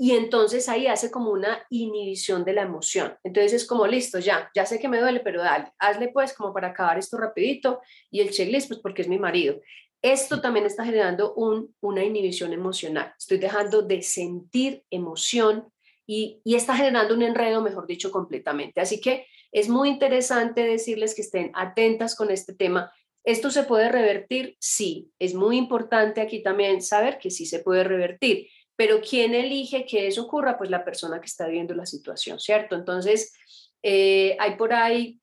y 0.00 0.12
entonces 0.12 0.68
ahí 0.68 0.86
hace 0.86 1.10
como 1.10 1.32
una 1.32 1.66
inhibición 1.70 2.44
de 2.44 2.52
la 2.52 2.62
emoción. 2.62 3.18
Entonces 3.24 3.52
es 3.52 3.66
como, 3.66 3.84
listo, 3.84 4.20
ya, 4.20 4.48
ya 4.54 4.64
sé 4.64 4.78
que 4.78 4.88
me 4.88 5.00
duele, 5.00 5.18
pero 5.18 5.42
dale, 5.42 5.72
hazle 5.80 6.08
pues 6.12 6.32
como 6.34 6.54
para 6.54 6.68
acabar 6.68 6.98
esto 6.98 7.18
rapidito 7.18 7.80
y 8.08 8.20
el 8.20 8.30
checklist 8.30 8.68
pues 8.68 8.78
porque 8.78 9.02
es 9.02 9.08
mi 9.08 9.18
marido. 9.18 9.60
Esto 10.00 10.40
también 10.40 10.66
está 10.66 10.84
generando 10.84 11.34
un, 11.34 11.74
una 11.80 12.04
inhibición 12.04 12.52
emocional. 12.52 13.12
Estoy 13.18 13.38
dejando 13.38 13.82
de 13.82 14.00
sentir 14.02 14.84
emoción 14.88 15.66
y, 16.06 16.40
y 16.44 16.54
está 16.54 16.76
generando 16.76 17.14
un 17.14 17.22
enredo, 17.22 17.60
mejor 17.60 17.88
dicho, 17.88 18.12
completamente. 18.12 18.80
Así 18.80 19.00
que 19.00 19.26
es 19.50 19.68
muy 19.68 19.88
interesante 19.88 20.62
decirles 20.62 21.16
que 21.16 21.22
estén 21.22 21.50
atentas 21.54 22.14
con 22.14 22.30
este 22.30 22.54
tema. 22.54 22.92
¿Esto 23.24 23.50
se 23.50 23.64
puede 23.64 23.88
revertir? 23.88 24.56
Sí, 24.60 25.10
es 25.18 25.34
muy 25.34 25.58
importante 25.58 26.20
aquí 26.20 26.40
también 26.40 26.82
saber 26.82 27.18
que 27.18 27.32
sí 27.32 27.46
se 27.46 27.58
puede 27.58 27.82
revertir 27.82 28.48
pero 28.78 29.00
¿quién 29.00 29.34
elige 29.34 29.84
que 29.84 30.06
eso 30.06 30.22
ocurra? 30.22 30.56
Pues 30.56 30.70
la 30.70 30.84
persona 30.84 31.18
que 31.20 31.26
está 31.26 31.48
viviendo 31.48 31.74
la 31.74 31.84
situación, 31.84 32.38
¿cierto? 32.38 32.76
Entonces, 32.76 33.34
eh, 33.82 34.36
hay 34.38 34.54
por 34.54 34.72
ahí 34.72 35.20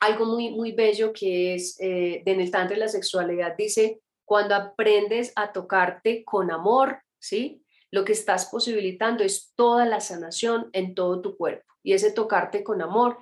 algo 0.00 0.24
muy, 0.24 0.48
muy 0.50 0.72
bello 0.72 1.12
que 1.12 1.54
es 1.54 1.78
eh, 1.78 2.22
en 2.24 2.40
el 2.40 2.50
Tantra 2.50 2.74
de 2.74 2.80
la 2.80 2.88
sexualidad, 2.88 3.54
dice, 3.54 4.00
cuando 4.24 4.54
aprendes 4.54 5.30
a 5.36 5.52
tocarte 5.52 6.24
con 6.24 6.50
amor, 6.50 7.02
¿sí? 7.18 7.62
lo 7.90 8.06
que 8.06 8.12
estás 8.12 8.46
posibilitando 8.46 9.22
es 9.22 9.52
toda 9.54 9.84
la 9.84 10.00
sanación 10.00 10.70
en 10.72 10.94
todo 10.94 11.20
tu 11.20 11.36
cuerpo. 11.36 11.70
Y 11.82 11.92
ese 11.92 12.12
tocarte 12.12 12.64
con 12.64 12.80
amor 12.80 13.18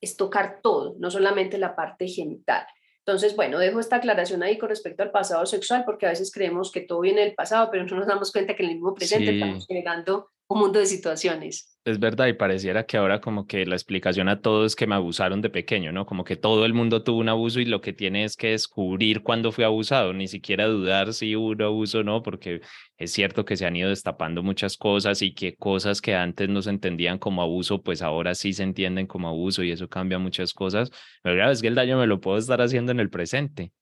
es 0.00 0.16
tocar 0.16 0.60
todo, 0.62 0.96
no 0.98 1.10
solamente 1.10 1.58
la 1.58 1.76
parte 1.76 2.08
genital. 2.08 2.66
Entonces, 3.08 3.34
bueno, 3.36 3.58
dejo 3.58 3.80
esta 3.80 3.96
aclaración 3.96 4.42
ahí 4.42 4.58
con 4.58 4.68
respecto 4.68 5.02
al 5.02 5.10
pasado 5.10 5.46
sexual, 5.46 5.84
porque 5.86 6.04
a 6.04 6.10
veces 6.10 6.30
creemos 6.30 6.70
que 6.70 6.82
todo 6.82 7.00
viene 7.00 7.22
del 7.22 7.34
pasado, 7.34 7.70
pero 7.70 7.86
no 7.86 7.96
nos 7.96 8.06
damos 8.06 8.30
cuenta 8.30 8.54
que 8.54 8.62
en 8.62 8.68
el 8.68 8.74
mismo 8.74 8.92
presente 8.92 9.30
estamos 9.30 9.66
generando 9.66 10.28
mundo 10.56 10.78
de 10.78 10.86
situaciones. 10.86 11.78
Es 11.84 11.98
verdad, 11.98 12.26
y 12.26 12.34
pareciera 12.34 12.84
que 12.84 12.96
ahora 12.98 13.20
como 13.20 13.46
que 13.46 13.64
la 13.64 13.74
explicación 13.74 14.28
a 14.28 14.40
todo 14.40 14.66
es 14.66 14.76
que 14.76 14.86
me 14.86 14.94
abusaron 14.94 15.40
de 15.40 15.48
pequeño, 15.48 15.90
¿no? 15.90 16.04
Como 16.04 16.22
que 16.22 16.36
todo 16.36 16.66
el 16.66 16.74
mundo 16.74 17.02
tuvo 17.02 17.18
un 17.18 17.30
abuso 17.30 17.60
y 17.60 17.64
lo 17.64 17.80
que 17.80 17.94
tiene 17.94 18.24
es 18.24 18.36
que 18.36 18.48
descubrir 18.50 19.22
cuándo 19.22 19.52
fue 19.52 19.64
abusado, 19.64 20.12
ni 20.12 20.28
siquiera 20.28 20.66
dudar 20.66 21.14
si 21.14 21.34
hubo 21.34 21.48
un 21.48 21.62
abuso 21.62 22.00
o 22.00 22.02
no, 22.02 22.22
porque 22.22 22.60
es 22.98 23.12
cierto 23.12 23.44
que 23.44 23.56
se 23.56 23.64
han 23.64 23.76
ido 23.76 23.88
destapando 23.88 24.42
muchas 24.42 24.76
cosas 24.76 25.22
y 25.22 25.32
que 25.32 25.56
cosas 25.56 26.02
que 26.02 26.14
antes 26.14 26.48
no 26.48 26.60
se 26.60 26.70
entendían 26.70 27.18
como 27.18 27.40
abuso, 27.40 27.82
pues 27.82 28.02
ahora 28.02 28.34
sí 28.34 28.52
se 28.52 28.64
entienden 28.64 29.06
como 29.06 29.28
abuso 29.28 29.62
y 29.62 29.70
eso 29.70 29.88
cambia 29.88 30.18
muchas 30.18 30.52
cosas. 30.52 30.90
Pero 31.22 31.36
claro, 31.36 31.52
es 31.52 31.62
que 31.62 31.68
el 31.68 31.74
daño 31.74 31.98
me 31.98 32.06
lo 32.06 32.20
puedo 32.20 32.36
estar 32.36 32.60
haciendo 32.60 32.92
en 32.92 33.00
el 33.00 33.10
presente. 33.10 33.72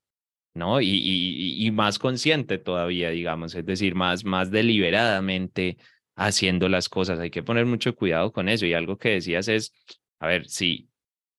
¿no? 0.54 0.80
Y, 0.80 0.88
y, 0.88 1.66
y 1.66 1.70
más 1.70 1.98
consciente 1.98 2.58
todavía, 2.58 3.10
digamos, 3.10 3.54
es 3.54 3.66
decir, 3.66 3.94
más, 3.94 4.24
más 4.24 4.50
deliberadamente 4.50 5.76
haciendo 6.16 6.68
las 6.68 6.88
cosas. 6.88 7.20
Hay 7.20 7.30
que 7.30 7.42
poner 7.42 7.66
mucho 7.66 7.94
cuidado 7.94 8.32
con 8.32 8.48
eso. 8.48 8.66
Y 8.66 8.74
algo 8.74 8.98
que 8.98 9.10
decías 9.10 9.48
es, 9.48 9.72
a 10.18 10.26
ver, 10.26 10.48
si 10.48 10.88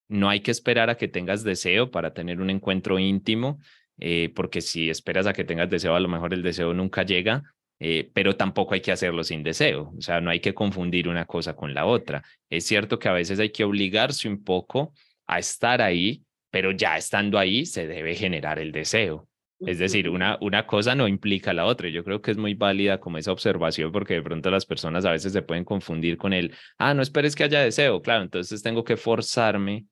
no 0.08 0.30
hay 0.30 0.42
que 0.42 0.52
esperar 0.52 0.90
a 0.90 0.98
que 0.98 1.08
tengas 1.08 1.44
deseo 1.44 1.92
para 1.92 2.14
tener 2.14 2.40
un 2.40 2.50
encuentro 2.50 3.00
íntimo, 3.00 3.60
eh, 4.00 4.32
porque 4.36 4.62
si 4.62 4.90
esperas 4.90 5.28
a 5.28 5.34
que 5.34 5.44
tengas 5.44 5.70
deseo, 5.70 5.96
a 5.96 6.00
lo 6.00 6.08
mejor 6.08 6.34
el 6.34 6.44
deseo 6.44 6.74
nunca 6.74 7.04
llega, 7.04 7.44
eh, 7.80 8.10
pero 8.14 8.36
tampoco 8.36 8.74
hay 8.74 8.82
que 8.82 8.92
hacerlo 8.92 9.24
sin 9.24 9.44
deseo. 9.44 9.94
O 9.98 10.02
sea, 10.02 10.22
no 10.22 10.30
hay 10.30 10.40
que 10.40 10.54
confundir 10.54 11.08
una 11.08 11.26
cosa 11.26 11.56
con 11.56 11.74
la 11.74 11.86
otra. 11.86 12.24
Es 12.50 12.66
cierto 12.66 13.00
que 13.00 13.10
a 13.10 13.14
veces 13.14 13.40
hay 13.40 13.52
que 13.52 13.64
obligarse 13.64 14.30
un 14.30 14.44
poco 14.44 14.94
a 15.26 15.40
estar 15.40 15.82
ahí, 15.82 16.24
pero 16.50 16.72
ya 16.72 16.98
estando 16.98 17.38
ahí 17.38 17.66
se 17.66 17.88
debe 17.88 18.16
generar 18.16 18.60
el 18.60 18.72
deseo. 18.72 19.27
Es 19.60 19.80
decir, 19.80 20.10
una, 20.10 20.38
una 20.42 20.68
cosa 20.68 20.94
no 20.94 21.08
implica 21.08 21.52
la 21.52 21.66
otra. 21.66 21.90
Yo 21.90 22.04
creo 22.04 22.22
que 22.22 22.32
es 22.32 22.38
muy 22.38 22.54
válida 22.54 23.00
como 23.00 23.18
esa 23.18 23.32
observación 23.32 23.92
porque 23.92 24.14
de 24.14 24.22
pronto 24.22 24.52
las 24.52 24.66
personas 24.66 25.04
a 25.06 25.12
veces 25.12 25.34
se 25.34 25.42
pueden 25.42 25.66
confundir 25.66 26.18
con 26.18 26.34
el, 26.34 26.54
ah, 26.78 26.94
no 26.94 27.02
esperes 27.02 27.36
que 27.36 27.44
haya 27.44 27.62
deseo. 27.62 28.02
Claro, 28.02 28.24
entonces 28.24 28.62
tengo 28.62 28.84
que 28.84 28.98
forzarme, 28.98 29.86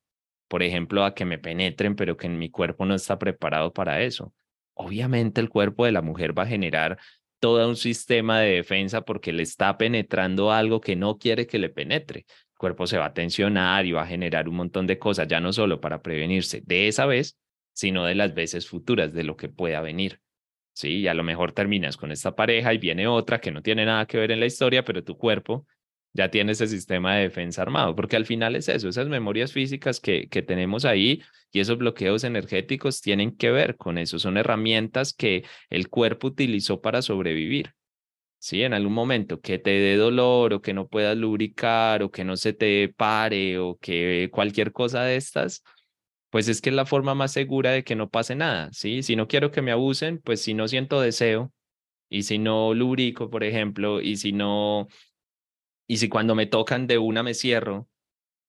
por 0.47 0.61
ejemplo, 0.61 1.03
a 1.03 1.15
que 1.15 1.25
me 1.25 1.39
penetren, 1.39 1.95
pero 1.95 2.15
que 2.15 2.27
en 2.27 2.37
mi 2.37 2.51
cuerpo 2.51 2.85
no 2.85 2.93
está 2.93 3.17
preparado 3.17 3.73
para 3.73 4.01
eso. 4.03 4.33
Obviamente 4.75 5.41
el 5.41 5.49
cuerpo 5.49 5.85
de 5.85 5.91
la 5.93 6.01
mujer 6.03 6.37
va 6.37 6.43
a 6.43 6.47
generar 6.47 6.99
todo 7.39 7.67
un 7.67 7.75
sistema 7.75 8.39
de 8.41 8.55
defensa 8.55 9.01
porque 9.01 9.33
le 9.33 9.43
está 9.43 9.77
penetrando 9.77 10.51
algo 10.51 10.79
que 10.79 10.95
no 10.95 11.17
quiere 11.17 11.47
que 11.47 11.57
le 11.57 11.69
penetre. 11.69 12.19
El 12.19 12.57
cuerpo 12.57 12.85
se 12.85 12.97
va 12.97 13.05
a 13.05 13.13
tensionar 13.13 13.85
y 13.85 13.93
va 13.93 14.03
a 14.03 14.07
generar 14.07 14.47
un 14.47 14.55
montón 14.55 14.85
de 14.85 14.99
cosas, 14.99 15.27
ya 15.27 15.39
no 15.39 15.51
solo 15.53 15.81
para 15.81 16.01
prevenirse 16.01 16.61
de 16.65 16.87
esa 16.87 17.05
vez, 17.05 17.37
sino 17.75 18.05
de 18.05 18.15
las 18.15 18.33
veces 18.33 18.67
futuras, 18.67 19.13
de 19.13 19.23
lo 19.23 19.37
que 19.37 19.49
pueda 19.49 19.81
venir. 19.81 20.21
Sí, 20.73 21.01
y 21.01 21.07
a 21.07 21.13
lo 21.13 21.23
mejor 21.23 21.51
terminas 21.51 21.97
con 21.97 22.11
esta 22.11 22.35
pareja 22.35 22.73
y 22.73 22.79
viene 22.79 23.07
otra 23.07 23.39
que 23.39 23.51
no 23.51 23.61
tiene 23.61 23.85
nada 23.85 24.07
que 24.07 24.17
ver 24.17 24.31
en 24.31 24.39
la 24.39 24.47
historia, 24.47 24.83
pero 24.83 25.03
tu 25.03 25.17
cuerpo 25.17 25.67
ya 26.13 26.31
tiene 26.31 26.53
ese 26.53 26.67
sistema 26.67 27.15
de 27.15 27.23
defensa 27.23 27.61
armado, 27.61 27.95
porque 27.95 28.15
al 28.15 28.25
final 28.25 28.55
es 28.55 28.69
eso, 28.69 28.87
esas 28.89 29.09
memorias 29.09 29.51
físicas 29.51 29.99
que, 29.99 30.29
que 30.29 30.41
tenemos 30.41 30.85
ahí 30.85 31.21
y 31.51 31.59
esos 31.59 31.77
bloqueos 31.77 32.23
energéticos 32.23 33.01
tienen 33.01 33.35
que 33.35 33.51
ver 33.51 33.75
con 33.75 33.97
eso, 33.97 34.17
son 34.17 34.37
herramientas 34.37 35.13
que 35.13 35.43
el 35.69 35.89
cuerpo 35.89 36.27
utilizó 36.27 36.81
para 36.81 37.01
sobrevivir. 37.01 37.73
Sí, 38.39 38.61
en 38.61 38.73
algún 38.73 38.93
momento 38.93 39.41
que 39.41 39.57
te 39.57 39.71
dé 39.71 39.97
dolor 39.97 40.53
o 40.53 40.61
que 40.61 40.73
no 40.73 40.87
puedas 40.87 41.17
lubricar 41.17 42.03
o 42.03 42.11
que 42.11 42.23
no 42.23 42.37
se 42.37 42.53
te 42.53 42.93
pare 42.95 43.57
o 43.57 43.77
que 43.81 44.29
cualquier 44.31 44.71
cosa 44.71 45.03
de 45.03 45.15
estas, 45.15 45.63
pues 46.35 46.49
es 46.49 46.59
que 46.59 46.69
es 46.69 46.75
la 46.75 46.85
forma 46.85 47.15
más 47.15 47.31
segura 47.31 47.71
de 47.71 47.85
que 47.85 47.95
no 47.95 48.09
pase 48.09 48.35
nada, 48.35 48.69
¿sí? 48.73 49.03
Si 49.03 49.15
no 49.15 49.29
quiero 49.29 49.51
que 49.51 49.61
me 49.61 49.71
abusen, 49.71 50.19
pues 50.21 50.41
si 50.41 50.53
no 50.53 50.67
siento 50.67 50.99
deseo 50.99 51.53
y 52.09 52.23
si 52.23 52.39
no 52.39 52.73
lubrico, 52.73 53.29
por 53.29 53.45
ejemplo, 53.45 54.01
y 54.01 54.17
si 54.17 54.33
no, 54.33 54.89
y 55.87 55.95
si 55.95 56.09
cuando 56.09 56.35
me 56.35 56.45
tocan 56.45 56.87
de 56.87 56.97
una 56.97 57.23
me 57.23 57.33
cierro, 57.35 57.87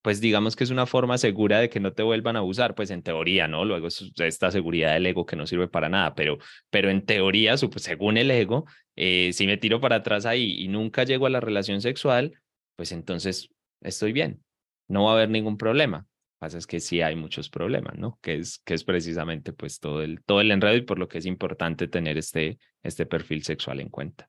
pues 0.03 0.21
digamos 0.21 0.57
que 0.57 0.65
es 0.65 0.71
una 0.71 0.87
forma 0.87 1.17
segura 1.17 1.61
de 1.61 1.71
que 1.71 1.79
no 1.79 1.93
te 1.93 2.03
vuelvan 2.03 2.35
a 2.35 2.41
abusar, 2.41 2.75
pues 2.75 2.91
en 2.91 3.05
teoría, 3.05 3.47
¿no? 3.47 3.65
Luego 3.65 3.87
es 3.87 4.13
esta 4.17 4.51
seguridad 4.51 4.95
del 4.95 5.07
ego 5.07 5.25
que 5.25 5.37
no 5.37 5.47
sirve 5.47 5.69
para 5.69 5.89
nada, 5.89 6.17
pero, 6.17 6.39
pero 6.71 6.91
en 6.91 7.07
teoría, 7.07 7.57
según 7.57 8.17
el 8.17 8.33
ego, 8.33 8.65
eh, 8.97 9.31
si 9.33 9.47
me 9.47 9.59
tiro 9.59 9.81
para 9.81 9.97
atrás 9.97 10.27
ahí 10.27 10.61
y 10.61 10.67
nunca 10.67 11.05
llego 11.05 11.27
a 11.27 11.31
la 11.31 11.39
relación 11.39 11.81
sexual, 11.81 12.33
pues 12.75 12.91
entonces 12.91 13.49
estoy 13.81 14.11
bien, 14.11 14.43
no 14.89 15.05
va 15.05 15.13
a 15.13 15.15
haber 15.15 15.31
ningún 15.31 15.57
problema 15.57 16.09
pasa 16.39 16.59
es 16.59 16.67
que 16.67 16.81
sí 16.81 17.01
hay 17.01 17.17
muchos 17.17 17.49
problemas, 17.49 17.97
¿no? 17.99 18.19
Que 18.23 18.37
es, 18.37 18.59
que 18.65 18.75
es 18.75 18.85
precisamente 18.85 19.53
pues 19.53 19.81
todo 19.81 20.03
el, 20.03 20.23
todo 20.25 20.41
el 20.41 20.51
enredo 20.51 20.77
y 20.77 20.83
por 20.83 20.99
lo 20.99 21.09
que 21.09 21.19
es 21.19 21.27
importante 21.27 21.89
tener 21.89 22.19
este, 22.19 22.59
este 22.83 23.07
perfil 23.07 23.43
sexual 23.45 23.81
en 23.81 23.89
cuenta. 23.89 24.29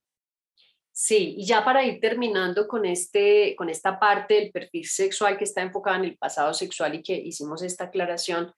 Sí, 0.92 1.36
y 1.38 1.46
ya 1.46 1.64
para 1.64 1.86
ir 1.86 2.00
terminando 2.00 2.68
con, 2.68 2.84
este, 2.86 3.56
con 3.56 3.70
esta 3.70 4.00
parte 4.00 4.34
del 4.34 4.52
perfil 4.52 4.86
sexual 4.86 5.38
que 5.38 5.44
está 5.44 5.62
enfocada 5.62 5.98
en 5.98 6.06
el 6.06 6.18
pasado 6.18 6.54
sexual 6.56 6.96
y 6.96 7.04
que 7.04 7.14
hicimos 7.14 7.62
esta 7.62 7.86
aclaración, 7.86 8.52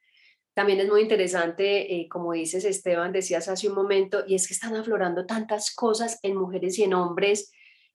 también 0.54 0.80
es 0.80 0.88
muy 0.88 1.02
interesante, 1.02 1.96
eh, 1.96 2.08
como 2.10 2.34
dices 2.34 2.64
Esteban, 2.64 3.12
decías 3.12 3.50
hace 3.50 3.68
un 3.68 3.76
momento, 3.76 4.24
y 4.26 4.36
es 4.36 4.48
que 4.48 4.54
están 4.54 4.76
aflorando 4.76 5.26
tantas 5.26 5.76
cosas 5.76 6.20
en 6.24 6.38
mujeres 6.38 6.80
y 6.80 6.84
en 6.84 6.94
hombres 6.94 7.52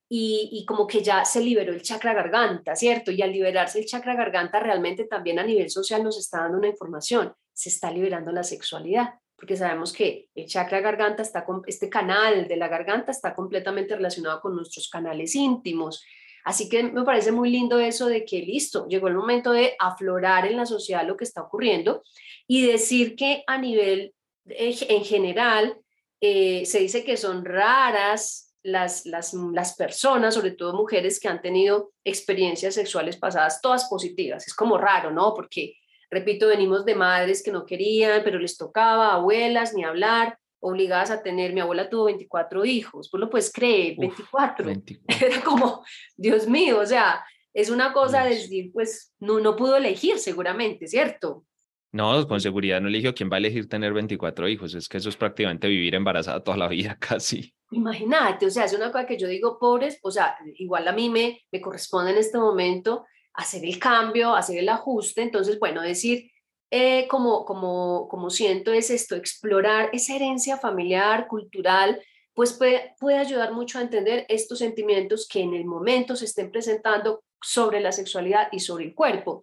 y, 0.08 0.64
como 0.66 0.86
que 0.86 1.02
ya 1.02 1.24
se 1.24 1.40
liberó 1.40 1.72
el 1.72 1.82
chakra 1.82 2.12
garganta, 2.12 2.76
¿cierto? 2.76 3.10
Y 3.10 3.22
al 3.22 3.32
liberarse 3.32 3.78
el 3.78 3.86
chakra 3.86 4.14
garganta 4.14 4.60
realmente 4.60 5.04
también 5.04 5.38
a 5.38 5.44
nivel 5.44 5.70
social 5.70 6.04
nos 6.04 6.18
está 6.18 6.42
dando 6.42 6.58
una 6.58 6.68
información, 6.68 7.32
se 7.52 7.68
está 7.70 7.90
liberando 7.90 8.30
la 8.30 8.42
sexualidad, 8.42 9.14
porque 9.36 9.56
sabemos 9.56 9.92
que 9.92 10.28
el 10.34 10.46
chakra 10.46 10.80
garganta 10.80 11.22
está 11.22 11.44
con 11.44 11.62
este 11.66 11.88
canal 11.88 12.46
de 12.46 12.56
la 12.56 12.68
garganta 12.68 13.10
está 13.10 13.34
completamente 13.34 13.96
relacionado 13.96 14.40
con 14.40 14.54
nuestros 14.54 14.88
canales 14.88 15.34
íntimos. 15.34 16.04
Así 16.44 16.68
que 16.68 16.82
me 16.82 17.04
parece 17.04 17.32
muy 17.32 17.50
lindo 17.50 17.78
eso 17.78 18.06
de 18.06 18.24
que 18.24 18.40
listo, 18.40 18.86
llegó 18.86 19.08
el 19.08 19.14
momento 19.14 19.52
de 19.52 19.74
aflorar 19.78 20.46
en 20.46 20.58
la 20.58 20.66
sociedad 20.66 21.06
lo 21.06 21.16
que 21.16 21.24
está 21.24 21.42
ocurriendo 21.42 22.02
y 22.46 22.66
decir 22.66 23.16
que 23.16 23.42
a 23.46 23.56
nivel 23.56 24.14
eh, 24.46 24.76
en 24.88 25.04
general 25.04 25.78
eh, 26.20 26.66
se 26.66 26.80
dice 26.80 27.02
que 27.02 27.16
son 27.16 27.44
raras 27.44 28.43
las, 28.64 29.06
las, 29.06 29.34
las, 29.34 29.76
personas, 29.76 30.34
sobre 30.34 30.52
todo 30.52 30.72
mujeres 30.72 31.20
que 31.20 31.28
han 31.28 31.40
tenido 31.40 31.92
experiencias 32.02 32.74
sexuales 32.74 33.16
pasadas, 33.16 33.60
todas 33.60 33.88
positivas. 33.88 34.46
Es 34.46 34.54
como 34.54 34.78
raro, 34.78 35.10
¿no? 35.10 35.34
Porque, 35.34 35.76
repito, 36.10 36.48
venimos 36.48 36.84
de 36.84 36.94
madres 36.94 37.42
que 37.42 37.52
no 37.52 37.66
querían, 37.66 38.22
pero 38.24 38.38
les 38.38 38.56
tocaba, 38.56 39.14
abuelas, 39.14 39.74
ni 39.74 39.84
hablar, 39.84 40.38
obligadas 40.60 41.10
a 41.10 41.22
tener, 41.22 41.52
mi 41.52 41.60
abuela 41.60 41.90
tuvo 41.90 42.04
24 42.04 42.64
hijos, 42.64 43.10
pues 43.10 43.20
lo 43.20 43.28
puedes 43.28 43.52
creer, 43.52 43.96
24. 43.98 44.66
Era 45.20 45.44
como, 45.44 45.84
Dios 46.16 46.48
mío, 46.48 46.80
o 46.80 46.86
sea, 46.86 47.22
es 47.52 47.68
una 47.68 47.92
cosa 47.92 48.24
de 48.24 48.30
decir, 48.30 48.72
pues 48.72 49.14
no, 49.20 49.40
no 49.40 49.56
pudo 49.56 49.76
elegir 49.76 50.18
seguramente, 50.18 50.88
¿cierto? 50.88 51.44
No, 51.92 52.26
con 52.26 52.40
seguridad 52.40 52.80
no 52.80 52.88
eligió 52.88 53.14
quién 53.14 53.30
va 53.30 53.36
a 53.36 53.38
elegir 53.38 53.68
tener 53.68 53.92
24 53.92 54.48
hijos, 54.48 54.74
es 54.74 54.88
que 54.88 54.96
eso 54.96 55.10
es 55.10 55.16
prácticamente 55.16 55.68
vivir 55.68 55.94
embarazada 55.94 56.42
toda 56.42 56.56
la 56.56 56.66
vida 56.66 56.96
casi. 57.00 57.54
Imagínate, 57.74 58.46
o 58.46 58.50
sea, 58.50 58.66
es 58.66 58.72
una 58.72 58.92
cosa 58.92 59.04
que 59.04 59.18
yo 59.18 59.26
digo, 59.26 59.58
pobres, 59.58 59.98
o 60.02 60.10
sea, 60.10 60.36
igual 60.56 60.86
a 60.86 60.92
mí 60.92 61.10
me, 61.10 61.42
me 61.50 61.60
corresponde 61.60 62.12
en 62.12 62.18
este 62.18 62.38
momento 62.38 63.04
hacer 63.32 63.64
el 63.64 63.80
cambio, 63.80 64.34
hacer 64.34 64.58
el 64.58 64.68
ajuste, 64.68 65.22
entonces, 65.22 65.58
bueno, 65.58 65.82
decir, 65.82 66.30
eh, 66.70 67.08
como, 67.08 67.44
como, 67.44 68.06
como 68.08 68.30
siento 68.30 68.72
es 68.72 68.90
esto, 68.90 69.16
explorar 69.16 69.90
esa 69.92 70.14
herencia 70.14 70.56
familiar, 70.56 71.26
cultural, 71.26 72.00
pues 72.32 72.52
puede, 72.52 72.94
puede 73.00 73.18
ayudar 73.18 73.52
mucho 73.52 73.78
a 73.78 73.82
entender 73.82 74.24
estos 74.28 74.60
sentimientos 74.60 75.26
que 75.28 75.40
en 75.40 75.54
el 75.54 75.64
momento 75.64 76.14
se 76.14 76.26
estén 76.26 76.52
presentando 76.52 77.24
sobre 77.42 77.80
la 77.80 77.90
sexualidad 77.90 78.48
y 78.52 78.60
sobre 78.60 78.84
el 78.84 78.94
cuerpo. 78.94 79.42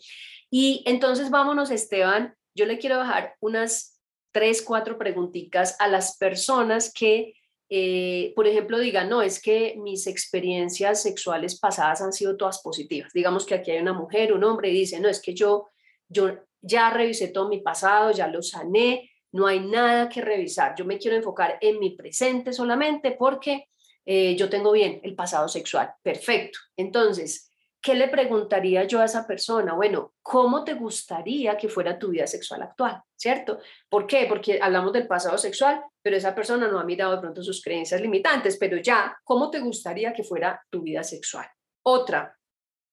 Y 0.50 0.84
entonces 0.86 1.30
vámonos, 1.30 1.70
Esteban, 1.70 2.34
yo 2.56 2.65
le 2.65 2.78
quiero 2.78 3.00
dejar 3.00 3.36
unas 3.41 4.02
tres, 4.32 4.62
cuatro 4.62 4.98
preguntitas 4.98 5.76
a 5.80 5.88
las 5.89 6.17
personas 6.17 6.94
que 6.94 7.34
eh, 7.73 8.34
por 8.36 8.47
ejemplo, 8.47 8.79
diga, 8.79 9.05
no, 9.05 9.21
es 9.21 9.41
que 9.41 9.75
mis 9.77 10.05
experiencias 10.05 11.01
sexuales 11.01 11.57
pasadas 11.57 12.01
han 12.01 12.12
sido 12.12 12.36
todas 12.36 12.62
positivas. 12.62 13.13
Digamos 13.13 13.45
que 13.45 13.55
aquí 13.55 13.71
hay 13.71 13.79
una 13.79 13.93
mujer, 13.93 14.34
un 14.34 14.43
hombre, 14.43 14.69
y 14.69 14.73
dice, 14.73 14.99
no, 14.99 15.07
es 15.07 15.21
que 15.21 15.34
yo, 15.34 15.69
yo 16.10 16.38
ya 16.62 16.89
revisé 16.89 17.29
todo 17.29 17.47
mi 17.47 17.62
pasado, 17.62 18.12
ya 18.12 18.27
lo 18.27 18.41
sané, 18.41 19.10
no 19.31 19.47
hay 19.47 19.62
nada 19.62 20.10
que 20.10 20.19
revisar. 20.19 20.75
Yo 20.77 20.84
me 20.84 20.97
quiero 20.97 21.15
enfocar 21.15 21.60
en 21.62 21.79
mi 21.79 21.91
presente 21.91 22.51
solamente 22.51 23.12
porque 23.12 23.69
eh, 24.05 24.36
yo 24.36 24.49
tengo 24.49 24.73
bien 24.73 24.99
el 25.03 25.15
pasado 25.15 25.47
sexual. 25.47 25.93
Perfecto. 26.03 26.60
Entonces, 26.75 27.51
¿qué 27.82 27.96
le 27.96 28.08
preguntaría 28.08 28.84
yo 28.84 29.02
a 29.02 29.06
esa 29.06 29.26
persona? 29.26 29.74
Bueno, 29.74 30.13
¿cómo 30.22 30.63
te 30.63 30.76
gustaría 30.76 31.58
que 31.58 31.67
fuera 31.67 31.98
tu 31.98 32.10
vida 32.10 32.28
sexual 32.28 32.62
actual? 32.62 33.02
¿Cierto? 33.15 33.60
¿Por 33.89 34.06
qué? 34.06 34.26
Porque 34.30 34.60
hablamos 34.62 34.94
del 34.94 35.08
pasado 35.08 35.38
sexual, 35.38 35.84
pero 36.02 36.15
esa 36.15 36.36
persona 36.36 36.67
no 36.67 36.80
ha 36.80 36.84
mirado 36.84 37.15
de 37.15 37.22
pronto 37.22 37.44
sus 37.44 37.63
creencias 37.63 38.00
limitantes, 38.00 38.58
pero 38.58 38.78
ya, 38.78 39.17
¿cómo 39.24 39.50
te 39.50 39.60
gustaría 39.60 40.13
que 40.13 40.24
fuera 40.24 40.62
tu 40.70 40.84
vida 40.84 41.04
sexual? 41.04 41.48
Otra, 41.84 42.38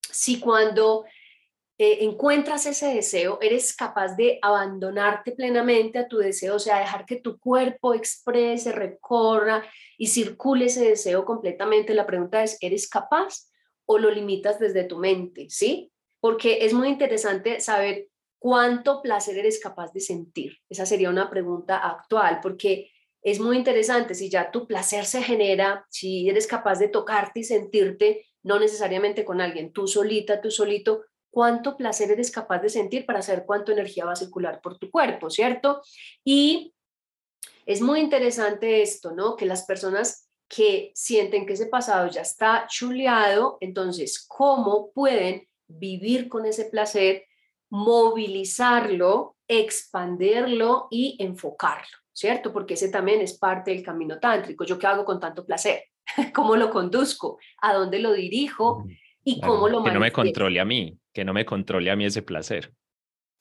si 0.00 0.40
cuando 0.40 1.04
eh, 1.76 1.98
encuentras 2.00 2.66
ese 2.66 2.94
deseo, 2.94 3.38
eres 3.40 3.76
capaz 3.76 4.16
de 4.16 4.38
abandonarte 4.42 5.32
plenamente 5.32 5.98
a 5.98 6.08
tu 6.08 6.16
deseo, 6.16 6.56
o 6.56 6.58
sea, 6.58 6.80
dejar 6.80 7.04
que 7.04 7.16
tu 7.16 7.38
cuerpo 7.38 7.94
exprese, 7.94 8.72
recorra 8.72 9.62
y 9.96 10.08
circule 10.08 10.64
ese 10.64 10.88
deseo 10.88 11.24
completamente. 11.24 11.94
La 11.94 12.06
pregunta 12.06 12.42
es, 12.42 12.56
¿eres 12.60 12.88
capaz? 12.88 13.47
O 13.90 13.98
lo 13.98 14.10
limitas 14.10 14.58
desde 14.58 14.84
tu 14.84 14.98
mente, 14.98 15.46
¿sí? 15.48 15.90
Porque 16.20 16.58
es 16.66 16.74
muy 16.74 16.88
interesante 16.88 17.58
saber 17.60 18.08
cuánto 18.38 19.00
placer 19.00 19.38
eres 19.38 19.58
capaz 19.60 19.92
de 19.94 20.00
sentir. 20.00 20.58
Esa 20.68 20.84
sería 20.84 21.08
una 21.08 21.30
pregunta 21.30 21.78
actual, 21.78 22.40
porque 22.42 22.90
es 23.22 23.40
muy 23.40 23.56
interesante 23.56 24.14
si 24.14 24.28
ya 24.28 24.50
tu 24.50 24.66
placer 24.66 25.06
se 25.06 25.22
genera, 25.22 25.86
si 25.88 26.28
eres 26.28 26.46
capaz 26.46 26.78
de 26.78 26.88
tocarte 26.88 27.40
y 27.40 27.44
sentirte, 27.44 28.26
no 28.42 28.60
necesariamente 28.60 29.24
con 29.24 29.40
alguien, 29.40 29.72
tú 29.72 29.88
solita, 29.88 30.42
tú 30.42 30.50
solito, 30.50 31.06
cuánto 31.30 31.74
placer 31.76 32.10
eres 32.10 32.30
capaz 32.30 32.60
de 32.60 32.68
sentir 32.68 33.06
para 33.06 33.22
saber 33.22 33.44
cuánto 33.46 33.72
energía 33.72 34.04
va 34.04 34.12
a 34.12 34.16
circular 34.16 34.60
por 34.60 34.78
tu 34.78 34.90
cuerpo, 34.90 35.30
¿cierto? 35.30 35.80
Y 36.24 36.74
es 37.64 37.80
muy 37.80 38.00
interesante 38.00 38.82
esto, 38.82 39.12
¿no? 39.12 39.34
Que 39.34 39.46
las 39.46 39.64
personas 39.64 40.27
que 40.48 40.92
sienten 40.94 41.46
que 41.46 41.52
ese 41.52 41.66
pasado 41.66 42.08
ya 42.08 42.22
está 42.22 42.66
chuleado, 42.68 43.58
entonces, 43.60 44.24
¿cómo 44.26 44.90
pueden 44.92 45.46
vivir 45.66 46.28
con 46.28 46.46
ese 46.46 46.64
placer, 46.64 47.26
movilizarlo, 47.70 49.36
expandirlo 49.46 50.88
y 50.90 51.16
enfocarlo? 51.20 51.98
¿Cierto? 52.12 52.52
Porque 52.52 52.74
ese 52.74 52.88
también 52.88 53.20
es 53.20 53.38
parte 53.38 53.70
del 53.70 53.84
camino 53.84 54.18
tántrico. 54.18 54.64
¿Yo 54.64 54.78
qué 54.78 54.86
hago 54.88 55.04
con 55.04 55.20
tanto 55.20 55.44
placer? 55.44 55.84
¿Cómo 56.34 56.56
lo 56.56 56.70
conduzco? 56.70 57.38
¿A 57.60 57.74
dónde 57.74 58.00
lo 58.00 58.12
dirijo? 58.12 58.84
¿Y 59.22 59.40
cómo 59.40 59.68
lo 59.68 59.84
Que 59.84 59.92
no 59.92 60.00
me 60.00 60.10
controle 60.10 60.58
a 60.58 60.64
mí, 60.64 60.98
que 61.12 61.24
no 61.24 61.32
me 61.32 61.44
controle 61.44 61.90
a 61.90 61.96
mí 61.96 62.06
ese 62.06 62.22
placer. 62.22 62.72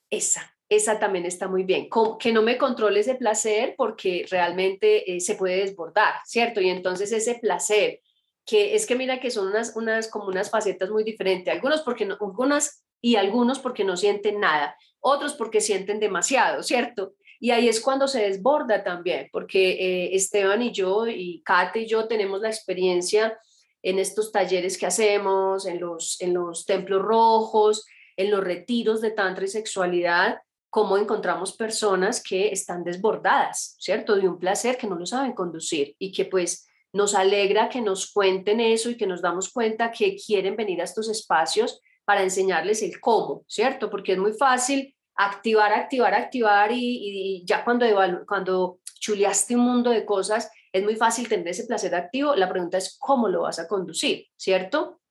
Esa, 0.09 0.56
esa 0.69 0.99
también 0.99 1.25
está 1.25 1.47
muy 1.47 1.63
bien. 1.63 1.89
Que 2.19 2.31
no 2.31 2.41
me 2.41 2.57
controle 2.57 2.99
ese 2.99 3.15
placer 3.15 3.75
porque 3.77 4.25
realmente 4.29 5.15
eh, 5.15 5.19
se 5.19 5.35
puede 5.35 5.57
desbordar, 5.57 6.15
¿cierto? 6.25 6.61
Y 6.61 6.69
entonces 6.69 7.11
ese 7.11 7.35
placer, 7.35 8.01
que 8.45 8.75
es 8.75 8.85
que 8.85 8.95
mira 8.95 9.19
que 9.19 9.31
son 9.31 9.47
unas, 9.47 9.75
unas 9.75 10.09
como 10.09 10.27
unas 10.27 10.49
facetas 10.49 10.89
muy 10.89 11.03
diferentes, 11.03 11.53
algunos 11.53 11.81
porque 11.81 12.05
algunas 12.05 12.83
y 13.01 13.15
algunos 13.15 13.59
porque 13.59 13.83
no 13.83 13.95
sienten 13.95 14.39
nada, 14.39 14.75
otros 14.99 15.33
porque 15.33 15.61
sienten 15.61 15.99
demasiado, 15.99 16.63
¿cierto? 16.63 17.13
Y 17.39 17.51
ahí 17.51 17.69
es 17.69 17.79
cuando 17.79 18.07
se 18.07 18.23
desborda 18.23 18.83
también, 18.83 19.29
porque 19.31 19.71
eh, 19.71 20.15
Esteban 20.15 20.61
y 20.63 20.71
yo 20.71 21.07
y 21.07 21.43
Kate 21.45 21.81
y 21.81 21.87
yo 21.87 22.07
tenemos 22.07 22.41
la 22.41 22.49
experiencia 22.49 23.37
en 23.83 23.99
estos 23.99 24.31
talleres 24.31 24.77
que 24.77 24.87
hacemos, 24.87 25.67
en 25.67 25.79
los, 25.79 26.19
en 26.19 26.33
los 26.33 26.65
templos 26.65 27.03
rojos, 27.03 27.85
en 28.15 28.31
los 28.31 28.43
retiros 28.43 29.01
de 29.01 29.11
tantra 29.11 29.45
y 29.45 29.49
sexualidad, 29.49 30.39
cómo 30.77 30.95
encontramos 30.99 31.57
personas 31.57 32.21
que 32.21 32.49
están 32.49 32.83
desbordadas, 32.83 33.75
¿cierto? 33.79 34.15
De 34.15 34.27
un 34.27 34.37
placer 34.37 34.77
que 34.77 34.85
no 34.85 34.93
lo 34.93 35.07
saben 35.07 35.33
conducir 35.33 35.95
y 35.97 36.11
que 36.11 36.25
pues 36.25 36.69
nos 36.93 37.15
alegra 37.15 37.67
que 37.67 37.81
nos 37.81 38.11
cuenten 38.11 38.59
eso 38.59 38.91
y 38.91 38.95
que 38.95 39.07
nos 39.07 39.23
damos 39.23 39.51
cuenta 39.51 39.89
que 39.89 40.15
quieren 40.15 40.55
venir 40.55 40.79
a 40.79 40.83
estos 40.83 41.09
espacios 41.09 41.81
para 42.05 42.21
enseñarles 42.21 42.83
el 42.83 42.99
cómo, 42.99 43.43
¿cierto? 43.47 43.89
Porque 43.89 44.11
es 44.11 44.19
muy 44.19 44.33
fácil 44.33 44.95
activar, 45.15 45.73
activar, 45.73 46.13
activar 46.13 46.69
y, 46.71 47.43
ya 47.43 47.65
cuando, 47.65 47.87
cuando 48.27 48.77
chuleaste 48.99 49.55
un 49.55 49.63
mundo 49.63 49.89
de 49.89 50.05
cosas, 50.05 50.51
es 50.71 50.83
muy 50.83 50.95
fácil 50.95 51.27
tener 51.27 51.47
ese 51.47 51.65
placer 51.65 51.95
activo. 51.95 52.35
La 52.35 52.47
pregunta 52.47 52.77
es 52.77 52.99
cómo 52.99 53.29
lo 53.29 53.41
vas 53.41 53.57
a 53.57 53.67
conducir, 53.67 54.27
¿cierto? 54.35 55.01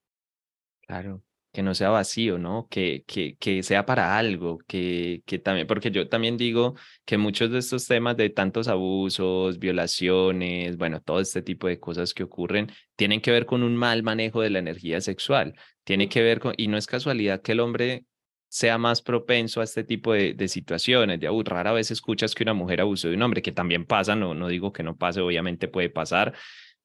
Claro 0.87 1.26
que 1.57 1.63
no 1.63 1.75
sea 1.75 1.89
vacío, 1.89 2.37
¿no? 2.37 2.69
Que, 2.69 3.03
que, 3.07 3.37
que 3.39 3.63
sea 3.63 3.87
para 3.87 4.19
algo, 4.19 4.59
que, 4.67 5.23
que 5.25 5.39
también, 5.39 5.67
porque 5.67 5.91
yo 5.91 6.07
también 6.07 6.37
digo 6.37 6.75
que 7.07 7.17
muchos 7.17 7.51
de 7.51 7.61
estos 7.61 7.87
temas 7.87 8.15
de 8.19 8.29
tantos 8.29 8.69
abusos, 8.69 9.59
violaciones, 9.59 10.77
bueno, 10.77 11.01
todo 11.01 11.19
este 11.19 11.41
tipo 11.41 11.67
de 11.67 11.81
cosas 11.81 12.13
que 12.13 12.25
ocurren, 12.25 12.71
tienen 12.95 13.23
que 13.23 13.31
ver 13.31 13.47
con 13.47 13.63
un 13.63 13.75
mal 13.75 14.03
manejo 14.03 14.43
de 14.43 14.51
la 14.51 14.59
energía 14.59 15.01
sexual, 15.01 15.55
tiene 15.83 16.11
que 16.11 16.21
ver 16.21 16.41
con, 16.41 16.53
y 16.59 16.69
no 16.69 16.77
es 16.77 16.87
casualidad 16.87 17.41
que 17.41 17.53
el 17.53 17.61
hombre 17.61 18.05
sea 18.49 18.77
más 18.77 19.01
propenso 19.01 19.63
a 19.63 19.65
este 19.65 19.83
tipo 19.83 20.13
de, 20.13 20.35
de 20.35 20.49
situaciones, 20.49 21.21
de 21.21 21.31
rara 21.43 21.73
vez 21.73 21.91
escuchas 21.91 22.35
que 22.35 22.43
una 22.43 22.53
mujer 22.53 22.83
abusó 22.83 23.09
de 23.09 23.15
un 23.15 23.23
hombre, 23.23 23.41
que 23.41 23.53
también 23.53 23.87
pasa, 23.87 24.15
no, 24.15 24.35
no 24.35 24.49
digo 24.49 24.75
que 24.75 24.83
no 24.83 24.95
pase, 24.95 25.23
obviamente 25.23 25.69
puede 25.69 25.89
pasar, 25.89 26.35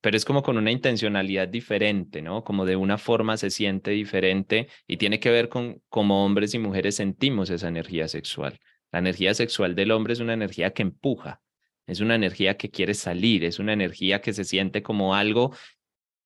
pero 0.02 0.18
es 0.18 0.26
como 0.26 0.42
con 0.42 0.58
una 0.58 0.72
intencionalidad 0.72 1.48
diferente, 1.48 2.22
¿no? 2.22 2.44
Como 2.44 2.66
de 2.66 2.76
una 2.76 2.98
forma 2.98 3.38
se 3.38 3.52
siente 3.52 3.92
diferente 3.92 4.68
y 4.88 4.98
tiene 4.98 5.20
que 5.20 5.30
ver 5.30 5.48
con 5.48 5.82
cómo 5.90 6.26
hombres 6.26 6.54
y 6.56 6.60
mujeres 6.60 6.96
sentimos 6.96 7.50
esa 7.52 7.68
energía 7.68 8.08
sexual. 8.08 8.60
La 8.92 9.00
energía 9.00 9.34
sexual 9.34 9.76
del 9.76 9.92
hombre 9.92 10.14
es 10.14 10.20
una 10.20 10.34
energía 10.34 10.72
que 10.74 10.82
empuja, 10.82 11.42
es 11.86 12.00
una 12.00 12.16
energía 12.16 12.58
que 12.58 12.72
quiere 12.72 12.94
salir, 12.96 13.44
es 13.46 13.60
una 13.60 13.74
energía 13.74 14.22
que 14.22 14.34
se 14.34 14.44
siente 14.44 14.82
como 14.82 15.16
algo 15.16 15.56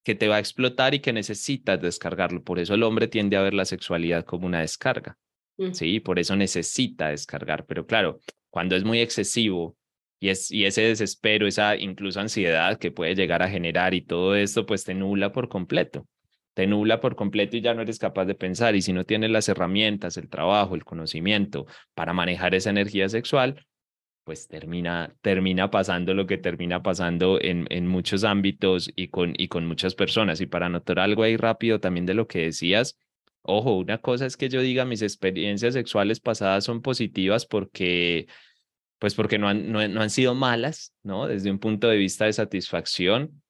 que 0.04 0.16
te 0.16 0.28
va 0.28 0.38
a 0.38 0.40
explotar 0.40 0.94
y 0.94 1.00
que 1.00 1.12
necesitas 1.12 1.82
descargarlo. 1.82 2.44
Por 2.44 2.60
eso 2.60 2.76
el 2.76 2.84
hombre 2.84 3.08
tiende 3.08 3.36
a 3.36 3.42
ver 3.42 3.54
la 3.54 3.66
sexualidad 3.66 4.24
como 4.24 4.46
una 4.46 4.62
descarga. 4.62 5.18
Mm. 5.58 5.74
Sí, 5.74 6.00
por 6.00 6.20
eso 6.20 6.36
necesita 6.36 7.10
descargar. 7.10 7.66
Pero 7.66 7.86
claro, 7.86 8.20
cuando 8.50 8.76
es 8.76 8.84
muy 8.84 9.00
excesivo 9.00 9.76
y, 10.20 10.30
es, 10.30 10.52
y 10.52 10.66
ese 10.66 10.82
desespero, 10.82 11.48
esa 11.48 11.76
incluso 11.76 12.20
ansiedad 12.20 12.78
que 12.78 12.92
puede 12.92 13.16
llegar 13.16 13.44
a 13.44 13.50
generar 13.50 13.94
y 13.94 14.02
todo 14.02 14.36
esto, 14.36 14.66
pues 14.66 14.84
te 14.84 14.94
nula 14.94 15.32
por 15.32 15.50
completo. 15.50 16.08
Te 16.54 16.68
nula 16.68 17.02
por 17.02 17.16
completo 17.16 17.58
y 17.58 17.62
ya 17.62 17.74
no 17.74 17.82
eres 17.82 18.00
capaz 18.00 18.26
de 18.26 18.36
pensar. 18.36 18.76
Y 18.76 18.82
si 18.82 18.94
no 18.94 19.04
tienes 19.04 19.30
las 19.30 19.50
herramientas, 19.50 20.18
el 20.18 20.30
trabajo, 20.30 20.76
el 20.76 20.86
conocimiento 20.86 21.66
para 21.94 22.14
manejar 22.14 22.56
esa 22.56 22.70
energía 22.70 23.10
sexual, 23.10 23.66
pues 24.24 24.48
termina, 24.48 25.14
termina 25.22 25.70
pasando 25.70 26.14
lo 26.14 26.26
que 26.26 26.38
termina 26.38 26.82
pasando 26.82 27.40
en, 27.42 27.68
en 27.70 27.86
muchos 27.88 28.24
ámbitos 28.24 28.92
y 28.96 29.10
con, 29.10 29.34
y 29.38 29.50
con 29.50 29.68
muchas 29.68 29.96
personas. 29.96 30.42
Y 30.42 30.48
para 30.48 30.70
notar 30.70 31.00
algo 31.00 31.24
ahí 31.24 31.38
rápido 31.38 31.80
también 31.80 32.06
de 32.06 32.16
lo 32.16 32.28
que 32.28 32.40
decías, 32.40 32.98
ojo, 33.44 33.78
una 33.78 34.00
cosa 34.00 34.26
es 34.26 34.38
que 34.38 34.50
yo 34.50 34.62
diga 34.62 34.86
mis 34.86 35.02
experiencias 35.02 35.74
sexuales 35.76 36.20
pasadas 36.20 36.64
son 36.64 36.82
positivas 36.82 37.46
porque 37.46 38.28
pues 39.00 39.14
porque 39.16 39.38
no 39.38 39.48
han, 39.48 39.72
no, 39.72 39.80
han 39.80 40.10
sido 40.10 40.36
malas, 40.36 40.94
¿no? 41.04 41.28
Desde 41.28 41.52
un 41.52 41.60
punto 41.60 41.88
de 41.88 41.98
vista 41.98 42.26
de 42.26 42.34
satisfacción. 42.34 43.42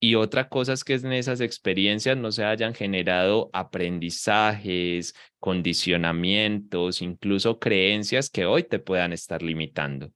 Y 0.00 0.14
otra 0.14 0.48
cosa 0.48 0.72
es 0.72 0.84
que 0.84 0.94
en 0.94 1.12
esas 1.12 1.40
experiencias 1.40 2.16
no 2.16 2.30
se 2.30 2.44
hayan 2.44 2.72
generado 2.72 3.50
aprendizajes, 3.52 5.14
condicionamientos, 5.40 7.02
incluso 7.02 7.58
creencias 7.58 8.30
que 8.30 8.46
hoy 8.46 8.62
te 8.62 8.78
puedan 8.78 9.12
estar 9.12 9.42
limitando. 9.42 10.12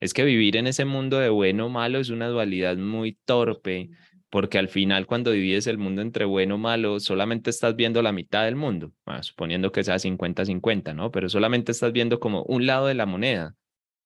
Es 0.00 0.14
que 0.14 0.24
vivir 0.24 0.56
en 0.56 0.66
ese 0.66 0.86
mundo 0.86 1.18
de 1.18 1.28
bueno 1.28 1.66
o 1.66 1.68
malo 1.68 1.98
es 1.98 2.08
una 2.08 2.28
dualidad 2.28 2.78
muy 2.78 3.18
torpe, 3.26 3.90
porque 4.30 4.58
al 4.58 4.68
final 4.68 5.06
cuando 5.06 5.30
divides 5.30 5.66
el 5.66 5.76
mundo 5.76 6.00
entre 6.00 6.24
bueno 6.24 6.54
o 6.54 6.58
malo, 6.58 6.98
solamente 6.98 7.50
estás 7.50 7.76
viendo 7.76 8.00
la 8.00 8.12
mitad 8.12 8.46
del 8.46 8.56
mundo, 8.56 8.92
suponiendo 9.20 9.70
que 9.70 9.84
sea 9.84 9.98
50-50, 9.98 10.94
¿no? 10.94 11.10
Pero 11.10 11.28
solamente 11.28 11.72
estás 11.72 11.92
viendo 11.92 12.20
como 12.20 12.42
un 12.44 12.64
lado 12.66 12.86
de 12.86 12.94
la 12.94 13.04
moneda 13.04 13.54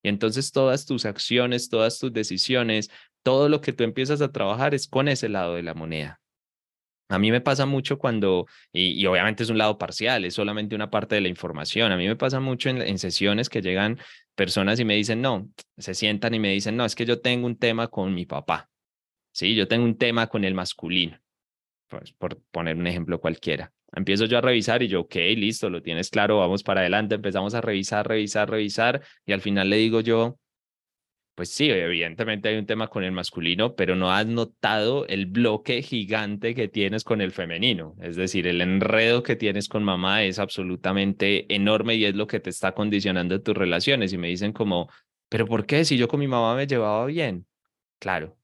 y 0.03 0.09
entonces 0.09 0.53
todas 0.53 0.87
tus 0.87 1.05
acciones, 1.05 1.69
todas 1.69 1.99
tus 1.99 2.13
decisiones, 2.13 2.91
todo 3.23 3.49
lo 3.49 3.61
que 3.61 3.73
tú 3.73 3.85
empiezas 3.85 4.21
a 4.23 4.33
trabajar 4.33 4.75
es 4.75 4.89
con 4.89 5.09
ese 5.09 5.29
lado 5.29 5.55
de 5.55 5.63
la 5.63 5.75
moneda. 5.75 6.21
A 7.09 7.19
mí 7.19 7.33
me 7.33 7.41
pasa 7.41 7.67
mucho 7.67 7.99
cuando, 7.99 8.47
y, 8.73 9.05
obviamente 9.07 9.43
es 9.43 9.51
un 9.51 9.59
lado 9.59 9.79
parcial, 9.79 10.25
es 10.25 10.35
solamente 10.35 10.77
una 10.77 10.91
parte 10.91 11.17
de 11.17 11.21
la 11.21 11.29
información. 11.29 11.91
A 11.91 11.97
mí 11.97 12.07
me 12.07 12.15
pasa 12.15 12.39
mucho 12.39 12.69
en, 12.71 12.81
en, 12.83 12.99
sesiones 13.01 13.49
que 13.49 13.63
llegan 13.63 13.99
personas 14.37 14.79
y 14.79 14.85
me 14.85 14.95
dicen, 14.95 15.21
no, 15.21 15.51
se 15.77 15.95
sientan 15.95 16.35
y 16.35 16.39
me 16.39 16.53
dicen, 16.53 16.77
no, 16.77 16.85
es 16.85 16.95
que 16.95 17.05
yo 17.05 17.21
tengo 17.21 17.47
un 17.47 17.57
tema 17.57 17.89
con 17.89 18.15
mi 18.15 18.27
papá. 18.27 18.71
Sí, 19.33 19.57
yo 19.57 19.67
tengo 19.67 19.85
un 19.85 19.99
tema 19.99 20.29
con 20.29 20.45
el 20.45 20.55
masculino, 20.55 21.19
pues, 21.89 22.13
por 22.13 22.41
poner 22.53 22.77
un 22.77 22.87
ejemplo 22.87 23.21
cualquiera. 23.21 23.73
Empiezo 23.93 24.27
yo 24.27 24.39
a 24.39 24.41
revisar 24.41 24.83
y 24.83 24.89
yo, 24.89 25.01
ok, 25.01 25.15
listo, 25.37 25.71
lo 25.71 25.83
tienes 25.83 26.11
claro, 26.11 26.39
vamos 26.39 26.63
para 26.63 26.81
adelante, 26.81 27.17
empezamos 27.17 27.55
a 27.55 27.61
revisar, 27.61 28.07
revisar, 28.07 28.49
revisar 28.49 29.03
y 29.27 29.33
al 29.33 29.41
final 29.41 29.69
le 29.71 29.77
digo 29.77 30.01
yo, 30.01 30.39
pues 31.41 31.55
sí, 31.55 31.71
evidentemente 31.71 32.51
hay 32.51 32.57
un 32.57 32.67
tema 32.67 32.89
con 32.89 33.03
el 33.03 33.13
masculino, 33.13 33.75
pero 33.75 33.97
no 33.97 34.13
has 34.13 34.27
notado 34.27 35.07
el 35.07 35.25
bloque 35.25 35.81
gigante 35.81 36.55
que 36.55 36.69
tienes 36.69 37.03
con 37.03 37.23
el 37.23 37.33
femenino. 37.33 37.97
Es 38.03 38.17
decir, 38.17 38.47
el 38.47 38.61
enredo 38.61 39.23
que 39.23 39.37
tienes 39.37 39.67
con 39.67 39.83
mamá 39.83 40.23
es 40.23 40.39
absolutamente 40.39 41.47
enorme 41.55 41.95
y 41.95 42.05
es 42.05 42.15
lo 42.15 42.27
que 42.27 42.41
te 42.41 42.51
está 42.51 42.73
condicionando 42.73 43.41
tus 43.41 43.57
relaciones. 43.57 44.13
Y 44.13 44.19
me 44.19 44.29
dicen 44.29 44.53
como, 44.53 44.91
pero 45.31 45.47
¿por 45.47 45.65
qué? 45.65 45.87
Si 45.87 45.97
yo 45.97 46.09
con 46.09 46.21
mi 46.21 46.29
mamá 46.29 46.55
me 46.55 46.67
llevaba 46.67 47.07
bien. 47.07 47.47
Claro, 47.99 48.37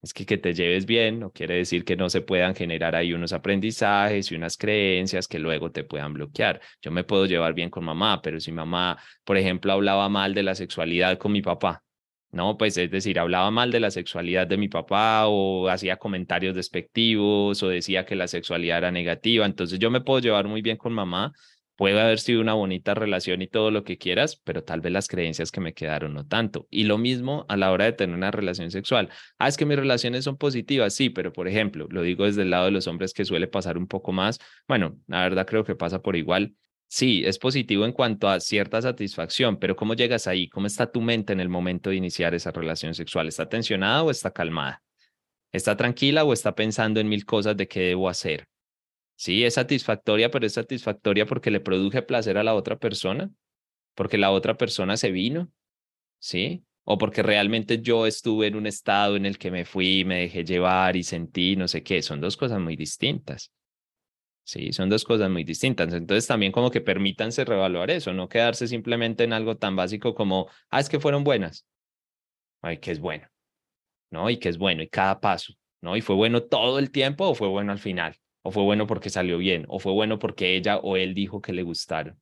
Es 0.00 0.14
que 0.14 0.24
que 0.24 0.38
te 0.38 0.54
lleves 0.54 0.86
bien 0.86 1.18
no 1.18 1.32
quiere 1.32 1.56
decir 1.56 1.84
que 1.84 1.96
no 1.96 2.08
se 2.08 2.20
puedan 2.20 2.54
generar 2.54 2.94
ahí 2.94 3.12
unos 3.12 3.32
aprendizajes 3.32 4.30
y 4.30 4.36
unas 4.36 4.56
creencias 4.56 5.26
que 5.26 5.40
luego 5.40 5.72
te 5.72 5.82
puedan 5.82 6.14
bloquear. 6.14 6.60
Yo 6.80 6.92
me 6.92 7.02
puedo 7.02 7.26
llevar 7.26 7.52
bien 7.54 7.68
con 7.70 7.84
mamá, 7.84 8.22
pero 8.22 8.38
si 8.38 8.52
mamá, 8.52 8.96
por 9.24 9.36
ejemplo, 9.36 9.72
hablaba 9.72 10.08
mal 10.08 10.34
de 10.34 10.44
la 10.44 10.54
sexualidad 10.54 11.18
con 11.18 11.32
mi 11.32 11.42
papá, 11.42 11.82
¿no? 12.30 12.56
Pues 12.56 12.76
es 12.76 12.90
decir, 12.92 13.18
hablaba 13.18 13.50
mal 13.50 13.72
de 13.72 13.80
la 13.80 13.90
sexualidad 13.90 14.46
de 14.46 14.56
mi 14.56 14.68
papá 14.68 15.26
o 15.26 15.68
hacía 15.68 15.96
comentarios 15.96 16.54
despectivos 16.54 17.60
o 17.64 17.68
decía 17.68 18.06
que 18.06 18.14
la 18.14 18.28
sexualidad 18.28 18.78
era 18.78 18.90
negativa. 18.92 19.46
Entonces 19.46 19.80
yo 19.80 19.90
me 19.90 20.00
puedo 20.00 20.20
llevar 20.20 20.46
muy 20.46 20.62
bien 20.62 20.76
con 20.76 20.92
mamá, 20.92 21.32
puede 21.78 22.00
haber 22.00 22.18
sido 22.18 22.40
una 22.40 22.54
bonita 22.54 22.92
relación 22.94 23.40
y 23.40 23.46
todo 23.46 23.70
lo 23.70 23.84
que 23.84 23.98
quieras, 23.98 24.34
pero 24.42 24.64
tal 24.64 24.80
vez 24.80 24.92
las 24.92 25.06
creencias 25.06 25.52
que 25.52 25.60
me 25.60 25.74
quedaron 25.74 26.12
no 26.12 26.26
tanto. 26.26 26.66
Y 26.70 26.84
lo 26.84 26.98
mismo 26.98 27.46
a 27.48 27.56
la 27.56 27.70
hora 27.70 27.84
de 27.84 27.92
tener 27.92 28.16
una 28.16 28.32
relación 28.32 28.72
sexual. 28.72 29.10
Ah, 29.38 29.46
es 29.46 29.56
que 29.56 29.64
mis 29.64 29.78
relaciones 29.78 30.24
son 30.24 30.36
positivas, 30.36 30.92
sí, 30.92 31.08
pero 31.08 31.32
por 31.32 31.46
ejemplo, 31.46 31.86
lo 31.88 32.02
digo 32.02 32.24
desde 32.24 32.42
el 32.42 32.50
lado 32.50 32.64
de 32.64 32.72
los 32.72 32.88
hombres 32.88 33.14
que 33.14 33.24
suele 33.24 33.46
pasar 33.46 33.78
un 33.78 33.86
poco 33.86 34.10
más, 34.10 34.40
bueno, 34.66 34.98
la 35.06 35.22
verdad 35.22 35.46
creo 35.46 35.62
que 35.62 35.76
pasa 35.76 36.02
por 36.02 36.16
igual. 36.16 36.56
Sí, 36.88 37.22
es 37.24 37.38
positivo 37.38 37.84
en 37.84 37.92
cuanto 37.92 38.28
a 38.28 38.40
cierta 38.40 38.82
satisfacción, 38.82 39.60
pero 39.60 39.76
¿cómo 39.76 39.94
llegas 39.94 40.26
ahí? 40.26 40.48
¿Cómo 40.48 40.66
está 40.66 40.90
tu 40.90 41.00
mente 41.00 41.32
en 41.32 41.38
el 41.38 41.48
momento 41.48 41.90
de 41.90 41.96
iniciar 41.96 42.34
esa 42.34 42.50
relación 42.50 42.92
sexual? 42.94 43.28
¿Está 43.28 43.48
tensionada 43.48 44.02
o 44.02 44.10
está 44.10 44.32
calmada? 44.32 44.82
¿Está 45.52 45.76
tranquila 45.76 46.24
o 46.24 46.32
está 46.32 46.56
pensando 46.56 46.98
en 46.98 47.08
mil 47.08 47.24
cosas 47.24 47.56
de 47.56 47.68
qué 47.68 47.80
debo 47.80 48.08
hacer? 48.08 48.48
Sí, 49.18 49.42
es 49.42 49.54
satisfactoria, 49.54 50.30
pero 50.30 50.46
es 50.46 50.52
satisfactoria 50.52 51.26
porque 51.26 51.50
le 51.50 51.58
produje 51.58 52.02
placer 52.02 52.38
a 52.38 52.44
la 52.44 52.54
otra 52.54 52.78
persona, 52.78 53.28
porque 53.96 54.16
la 54.16 54.30
otra 54.30 54.56
persona 54.56 54.96
se 54.96 55.10
vino, 55.10 55.50
¿sí? 56.20 56.64
O 56.84 56.98
porque 56.98 57.24
realmente 57.24 57.82
yo 57.82 58.06
estuve 58.06 58.46
en 58.46 58.54
un 58.54 58.68
estado 58.68 59.16
en 59.16 59.26
el 59.26 59.36
que 59.36 59.50
me 59.50 59.64
fui, 59.64 60.04
me 60.04 60.20
dejé 60.20 60.44
llevar 60.44 60.94
y 60.94 61.02
sentí 61.02 61.56
no 61.56 61.66
sé 61.66 61.82
qué. 61.82 62.00
Son 62.00 62.20
dos 62.20 62.36
cosas 62.36 62.60
muy 62.60 62.76
distintas. 62.76 63.52
Sí, 64.44 64.72
son 64.72 64.88
dos 64.88 65.02
cosas 65.04 65.28
muy 65.28 65.42
distintas. 65.42 65.92
Entonces 65.92 66.28
también 66.28 66.52
como 66.52 66.70
que 66.70 66.80
permítanse 66.80 67.44
revaluar 67.44 67.90
eso, 67.90 68.12
no 68.12 68.28
quedarse 68.28 68.68
simplemente 68.68 69.24
en 69.24 69.32
algo 69.32 69.56
tan 69.56 69.74
básico 69.74 70.14
como, 70.14 70.48
ah, 70.70 70.78
es 70.78 70.88
que 70.88 71.00
fueron 71.00 71.24
buenas. 71.24 71.66
Ay, 72.62 72.78
que 72.78 72.92
es 72.92 73.00
bueno. 73.00 73.26
¿No? 74.12 74.30
Y 74.30 74.38
que 74.38 74.48
es 74.48 74.58
bueno, 74.58 74.80
y 74.84 74.88
cada 74.88 75.18
paso, 75.18 75.54
¿no? 75.80 75.96
Y 75.96 76.02
fue 76.02 76.14
bueno 76.14 76.44
todo 76.44 76.78
el 76.78 76.92
tiempo 76.92 77.26
o 77.26 77.34
fue 77.34 77.48
bueno 77.48 77.72
al 77.72 77.80
final 77.80 78.16
o 78.48 78.50
fue 78.50 78.62
bueno 78.62 78.86
porque 78.86 79.10
salió 79.10 79.36
bien, 79.36 79.66
o 79.68 79.78
fue 79.78 79.92
bueno 79.92 80.18
porque 80.18 80.56
ella 80.56 80.78
o 80.78 80.96
él 80.96 81.12
dijo 81.12 81.42
que 81.42 81.52
le 81.52 81.62
gustaron. 81.62 82.18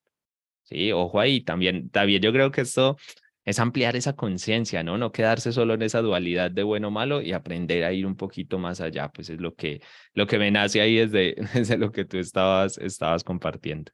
Sí, 0.65 0.91
ojo 0.91 1.21
ahí, 1.21 1.41
también, 1.41 1.89
también 1.91 2.21
yo 2.21 2.33
creo 2.33 2.51
que 2.51 2.63
esto 2.63 2.97
es 3.45 3.61
ampliar 3.61 3.95
esa 3.95 4.17
conciencia, 4.17 4.83
¿no? 4.83 4.99
No 4.99 5.13
quedarse 5.13 5.53
solo 5.53 5.75
en 5.75 5.83
esa 5.83 6.01
dualidad 6.01 6.51
de 6.51 6.65
bueno 6.65 6.89
o 6.89 6.91
malo 6.91 7.23
y 7.23 7.33
aprender 7.33 7.85
a 7.85 7.93
ir 7.93 8.07
un 8.07 8.17
poquito 8.17 8.59
más 8.59 8.81
allá, 8.81 9.09
pues 9.09 9.31
es 9.31 9.41
lo 9.41 9.55
que, 9.55 9.81
lo 10.15 10.27
que 10.27 10.37
me 10.39 10.51
nace 10.51 10.81
ahí 10.81 10.97
desde, 10.97 11.37
desde 11.55 11.79
lo 11.79 11.93
que 11.93 12.05
tú 12.05 12.19
estabas, 12.19 12.77
estabas 12.79 13.23
compartiendo. 13.23 13.93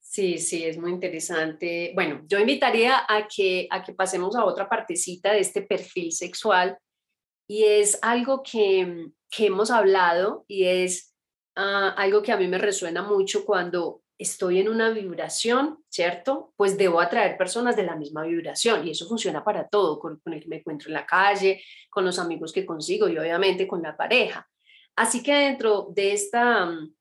Sí, 0.00 0.38
sí, 0.38 0.64
es 0.64 0.76
muy 0.76 0.90
interesante. 0.90 1.92
Bueno, 1.94 2.22
yo 2.26 2.40
invitaría 2.40 2.96
a 3.08 3.28
que, 3.28 3.68
a 3.70 3.84
que 3.84 3.92
pasemos 3.92 4.34
a 4.34 4.44
otra 4.44 4.68
partecita 4.68 5.32
de 5.32 5.38
este 5.38 5.62
perfil 5.62 6.10
sexual 6.10 6.78
y 7.46 7.62
es 7.62 7.96
algo 8.02 8.42
que, 8.42 9.06
que 9.30 9.46
hemos 9.46 9.70
hablado 9.70 10.44
y 10.48 10.64
es 10.64 11.07
Ah, 11.60 11.92
algo 11.96 12.22
que 12.22 12.30
a 12.30 12.36
mí 12.36 12.46
me 12.46 12.56
resuena 12.56 13.02
mucho 13.02 13.44
cuando 13.44 14.02
estoy 14.16 14.60
en 14.60 14.68
una 14.68 14.90
vibración, 14.90 15.82
¿cierto? 15.88 16.52
Pues 16.56 16.78
debo 16.78 17.00
atraer 17.00 17.36
personas 17.36 17.74
de 17.74 17.82
la 17.82 17.96
misma 17.96 18.22
vibración 18.22 18.86
y 18.86 18.92
eso 18.92 19.08
funciona 19.08 19.42
para 19.42 19.66
todo, 19.66 19.98
con, 19.98 20.22
el 20.26 20.40
que 20.40 20.48
me 20.48 20.58
encuentro 20.58 20.86
en 20.86 20.94
la 20.94 21.04
calle, 21.04 21.60
con 21.90 22.04
los 22.04 22.20
amigos 22.20 22.52
que 22.52 22.64
consigo 22.64 23.08
y 23.08 23.18
obviamente 23.18 23.66
con 23.66 23.82
la 23.82 23.96
pareja. 23.96 24.48
Así 24.94 25.20
que 25.20 25.34
dentro 25.34 25.88
de 25.90 26.12
esta 26.12 26.64
mm, 26.66 26.94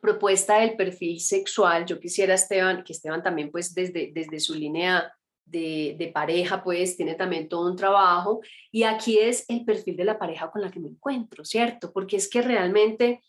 propuesta 0.00 0.58
del 0.58 0.74
perfil 0.74 1.20
sexual, 1.20 1.86
yo 1.86 2.00
quisiera, 2.00 2.34
Esteban, 2.34 2.82
que 2.82 2.94
Esteban 2.94 3.22
también 3.22 3.52
pues 3.52 3.72
desde, 3.74 4.10
desde 4.12 4.40
su 4.40 4.56
línea 4.56 5.16
de, 5.44 5.94
de, 5.96 6.08
pareja, 6.08 6.64
pues 6.64 6.96
tiene 6.96 7.14
también 7.14 7.48
todo 7.48 7.70
un 7.70 7.76
trabajo. 7.76 8.40
Y 8.72 8.82
aquí 8.82 9.20
es 9.20 9.44
el 9.48 9.64
perfil 9.64 9.94
de 9.94 10.04
la 10.04 10.18
pareja 10.18 10.50
con 10.50 10.62
la 10.62 10.70
que 10.72 10.80
me 10.80 10.88
encuentro, 10.88 11.44
¿cierto? 11.44 11.92
Porque 11.92 12.16
es 12.16 12.28
que 12.28 12.42
realmente 12.42 13.22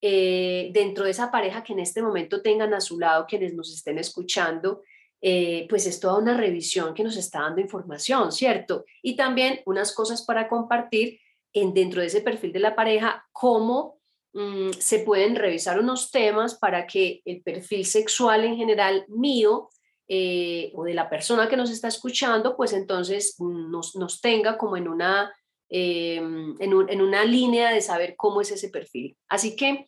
eh, 0.00 0.70
dentro 0.72 1.04
de 1.04 1.10
esa 1.10 1.30
pareja 1.30 1.62
que 1.64 1.72
en 1.72 1.80
este 1.80 2.02
momento 2.02 2.42
tengan 2.42 2.74
a 2.74 2.80
su 2.80 2.98
lado 2.98 3.26
quienes 3.26 3.54
nos 3.54 3.72
estén 3.72 3.98
escuchando, 3.98 4.82
eh, 5.20 5.66
pues 5.68 5.86
es 5.86 5.98
toda 5.98 6.18
una 6.18 6.36
revisión 6.36 6.94
que 6.94 7.02
nos 7.02 7.16
está 7.16 7.40
dando 7.40 7.60
información, 7.60 8.30
¿cierto? 8.32 8.84
Y 9.02 9.16
también 9.16 9.60
unas 9.64 9.92
cosas 9.94 10.22
para 10.22 10.48
compartir 10.48 11.18
en, 11.52 11.72
dentro 11.72 12.02
de 12.02 12.08
ese 12.08 12.20
perfil 12.20 12.52
de 12.52 12.60
la 12.60 12.76
pareja, 12.76 13.26
cómo 13.32 13.98
mm, 14.34 14.72
se 14.78 14.98
pueden 15.00 15.34
revisar 15.34 15.80
unos 15.80 16.10
temas 16.10 16.54
para 16.54 16.86
que 16.86 17.22
el 17.24 17.42
perfil 17.42 17.86
sexual 17.86 18.44
en 18.44 18.56
general 18.56 19.06
mío 19.08 19.70
eh, 20.08 20.70
o 20.74 20.84
de 20.84 20.94
la 20.94 21.08
persona 21.08 21.48
que 21.48 21.56
nos 21.56 21.70
está 21.70 21.88
escuchando, 21.88 22.56
pues 22.56 22.72
entonces 22.72 23.36
nos, 23.40 23.96
nos 23.96 24.20
tenga 24.20 24.56
como 24.58 24.76
en 24.76 24.86
una, 24.86 25.34
en, 25.68 26.54
en, 26.60 27.00
una 27.02 27.24
línea 27.24 27.72
de 27.72 27.80
saber 27.80 28.14
cómo 28.16 28.40
es 28.40 28.50
ese 28.50 28.68
perfil. 28.68 29.16
Así 29.28 29.56
que 29.56 29.86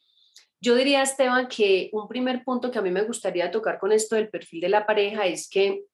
yo 0.60 0.74
diría, 0.74 1.02
Esteban, 1.02 1.48
que 1.48 1.88
un 1.92 2.08
primer 2.08 2.42
punto 2.44 2.70
que 2.70 2.78
a 2.78 2.82
mí 2.82 2.90
me 2.90 3.02
gustaría 3.02 3.50
tocar 3.50 3.78
con 3.78 3.92
esto 3.92 4.16
del 4.16 4.28
perfil 4.28 4.60
de 4.60 4.68
la 4.68 4.86
pareja 4.86 5.26
es 5.26 5.48
que 5.48 5.84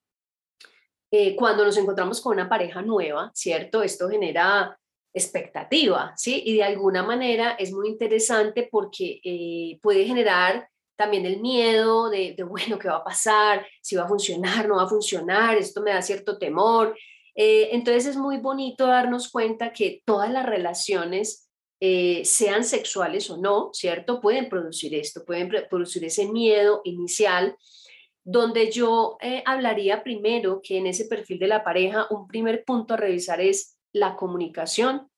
eh, 1.10 1.36
cuando 1.36 1.64
nos 1.64 1.76
encontramos 1.76 2.20
con 2.20 2.32
una 2.32 2.48
pareja 2.48 2.82
nueva, 2.82 3.30
¿cierto? 3.34 3.82
Esto 3.82 4.08
genera 4.08 4.78
expectativa, 5.12 6.12
¿sí? 6.16 6.42
Y 6.44 6.56
de 6.56 6.64
alguna 6.64 7.02
manera 7.02 7.52
es 7.52 7.72
muy 7.72 7.88
interesante 7.88 8.68
porque 8.70 9.20
eh, 9.22 9.78
puede 9.80 10.06
generar 10.06 10.68
también 10.96 11.24
el 11.26 11.40
miedo 11.40 12.10
de, 12.10 12.34
bueno, 12.48 12.78
¿qué 12.78 12.88
va 12.88 12.96
a 12.96 13.04
pasar? 13.04 13.66
Si 13.80 13.96
va 13.96 14.04
a 14.04 14.08
funcionar, 14.08 14.66
no 14.68 14.76
va 14.76 14.84
a 14.84 14.88
funcionar, 14.88 15.56
esto 15.56 15.82
me 15.82 15.92
da 15.92 16.02
cierto 16.02 16.38
temor. 16.38 16.96
Eh, 17.34 17.70
entonces 17.72 18.06
es 18.06 18.16
muy 18.16 18.38
bonito 18.38 18.86
darnos 18.86 19.30
cuenta 19.30 19.72
que 19.72 20.02
todas 20.04 20.30
las 20.30 20.46
relaciones 20.46 21.50
eh, 21.80 22.24
sean 22.24 22.64
sexuales 22.64 23.28
o 23.30 23.36
no, 23.36 23.70
¿cierto? 23.72 24.20
Pueden 24.20 24.48
producir 24.48 24.94
esto, 24.94 25.24
pueden 25.24 25.50
producir 25.68 26.04
ese 26.04 26.28
miedo 26.28 26.80
inicial, 26.84 27.56
donde 28.22 28.70
yo 28.70 29.18
eh, 29.20 29.42
hablaría 29.44 30.02
primero 30.02 30.60
que 30.62 30.78
en 30.78 30.86
ese 30.86 31.06
perfil 31.06 31.38
de 31.38 31.48
la 31.48 31.64
pareja, 31.64 32.06
un 32.10 32.26
primer 32.26 32.64
punto 32.64 32.94
a 32.94 32.96
revisar 32.96 33.40
es 33.40 33.76
la 33.92 34.16
comunicación 34.16 35.10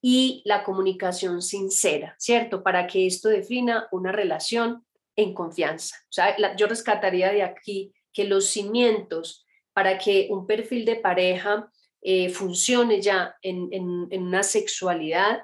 y 0.00 0.42
la 0.44 0.62
comunicación 0.62 1.40
sincera, 1.40 2.14
¿cierto? 2.18 2.62
Para 2.62 2.86
que 2.86 3.06
esto 3.06 3.28
defina 3.28 3.88
una 3.90 4.12
relación 4.12 4.84
en 5.16 5.32
confianza. 5.32 5.96
O 6.04 6.12
sea, 6.12 6.36
yo 6.56 6.66
rescataría 6.66 7.32
de 7.32 7.42
aquí 7.42 7.92
que 8.12 8.24
los 8.24 8.46
cimientos 8.46 9.43
para 9.74 9.98
que 9.98 10.28
un 10.30 10.46
perfil 10.46 10.84
de 10.86 10.96
pareja 10.96 11.70
eh, 12.00 12.30
funcione 12.30 13.02
ya 13.02 13.36
en, 13.42 13.68
en 13.72 14.22
una 14.22 14.42
sexualidad 14.42 15.42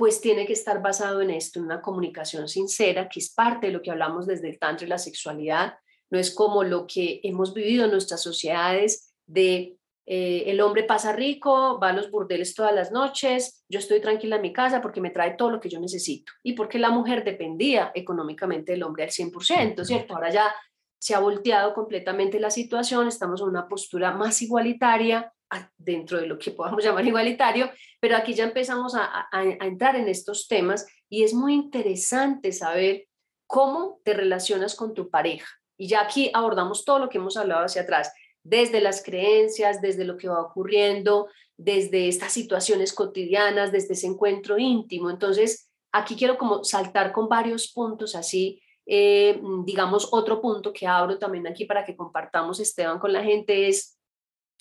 pues 0.00 0.22
tiene 0.22 0.46
que 0.46 0.54
estar 0.54 0.80
basado 0.80 1.20
en 1.20 1.28
esto, 1.28 1.58
en 1.58 1.66
una 1.66 1.82
comunicación 1.82 2.48
sincera, 2.48 3.06
que 3.06 3.20
es 3.20 3.34
parte 3.34 3.66
de 3.66 3.74
lo 3.74 3.82
que 3.82 3.90
hablamos 3.90 4.26
desde 4.26 4.48
el 4.48 4.58
Tantra 4.58 4.86
y 4.86 4.88
la 4.88 4.96
sexualidad. 4.96 5.74
No 6.08 6.18
es 6.18 6.34
como 6.34 6.64
lo 6.64 6.86
que 6.86 7.20
hemos 7.22 7.52
vivido 7.52 7.84
en 7.84 7.90
nuestras 7.90 8.22
sociedades 8.22 9.12
de 9.26 9.76
eh, 10.06 10.44
el 10.46 10.62
hombre 10.62 10.84
pasa 10.84 11.12
rico, 11.12 11.78
va 11.78 11.90
a 11.90 11.92
los 11.92 12.10
burdeles 12.10 12.54
todas 12.54 12.74
las 12.74 12.90
noches, 12.92 13.62
yo 13.68 13.78
estoy 13.78 14.00
tranquila 14.00 14.36
en 14.36 14.42
mi 14.42 14.54
casa 14.54 14.80
porque 14.80 15.02
me 15.02 15.10
trae 15.10 15.32
todo 15.32 15.50
lo 15.50 15.60
que 15.60 15.68
yo 15.68 15.78
necesito. 15.78 16.32
Y 16.42 16.54
porque 16.54 16.78
la 16.78 16.88
mujer 16.88 17.22
dependía 17.22 17.92
económicamente 17.94 18.72
del 18.72 18.82
hombre 18.84 19.04
al 19.04 19.10
100%, 19.10 19.84
¿cierto? 19.84 20.14
Ahora 20.14 20.30
ya 20.30 20.54
se 21.00 21.14
ha 21.14 21.18
volteado 21.18 21.74
completamente 21.74 22.38
la 22.38 22.50
situación, 22.50 23.08
estamos 23.08 23.40
en 23.40 23.48
una 23.48 23.66
postura 23.68 24.12
más 24.12 24.42
igualitaria, 24.42 25.32
dentro 25.76 26.20
de 26.20 26.26
lo 26.26 26.38
que 26.38 26.50
podamos 26.50 26.84
llamar 26.84 27.06
igualitario, 27.06 27.70
pero 28.00 28.16
aquí 28.16 28.34
ya 28.34 28.44
empezamos 28.44 28.94
a, 28.94 29.28
entrar 29.60 29.96
en 29.96 30.08
estos 30.08 30.46
temas 30.46 30.86
y 31.08 31.24
es 31.24 31.34
muy 31.34 31.54
interesante 31.54 32.52
saber 32.52 33.08
cómo 33.46 34.00
te 34.04 34.14
relacionas 34.14 34.74
con 34.74 34.94
tu 34.94 35.10
pareja. 35.10 35.48
Y 35.76 35.88
ya 35.88 36.02
aquí 36.02 36.30
abordamos 36.34 36.84
todo 36.84 36.98
lo 36.98 37.08
que 37.08 37.18
hemos 37.18 37.36
hablado 37.36 37.64
hacia 37.64 37.82
atrás, 37.82 38.12
desde 38.42 38.80
las 38.80 39.02
creencias, 39.02 39.80
desde 39.80 40.04
lo 40.04 40.16
que 40.16 40.28
va 40.28 40.40
ocurriendo, 40.40 41.28
desde 41.56 42.08
estas 42.08 42.32
situaciones 42.32 42.92
cotidianas, 42.92 43.72
desde 43.72 43.94
ese 43.94 44.06
encuentro 44.06 44.58
íntimo. 44.58 45.10
Entonces, 45.10 45.70
aquí 45.92 46.16
quiero 46.16 46.38
como 46.38 46.64
saltar 46.64 47.12
con 47.12 47.28
varios 47.28 47.72
puntos 47.72 48.14
así. 48.14 48.62
Eh, 48.92 49.40
digamos, 49.64 50.08
otro 50.10 50.40
punto 50.40 50.72
que 50.72 50.84
abro 50.84 51.16
también 51.16 51.46
aquí 51.46 51.64
para 51.64 51.84
que 51.84 51.94
compartamos, 51.94 52.58
Esteban, 52.58 52.98
con 52.98 53.12
la 53.12 53.22
gente 53.22 53.68
es 53.68 53.96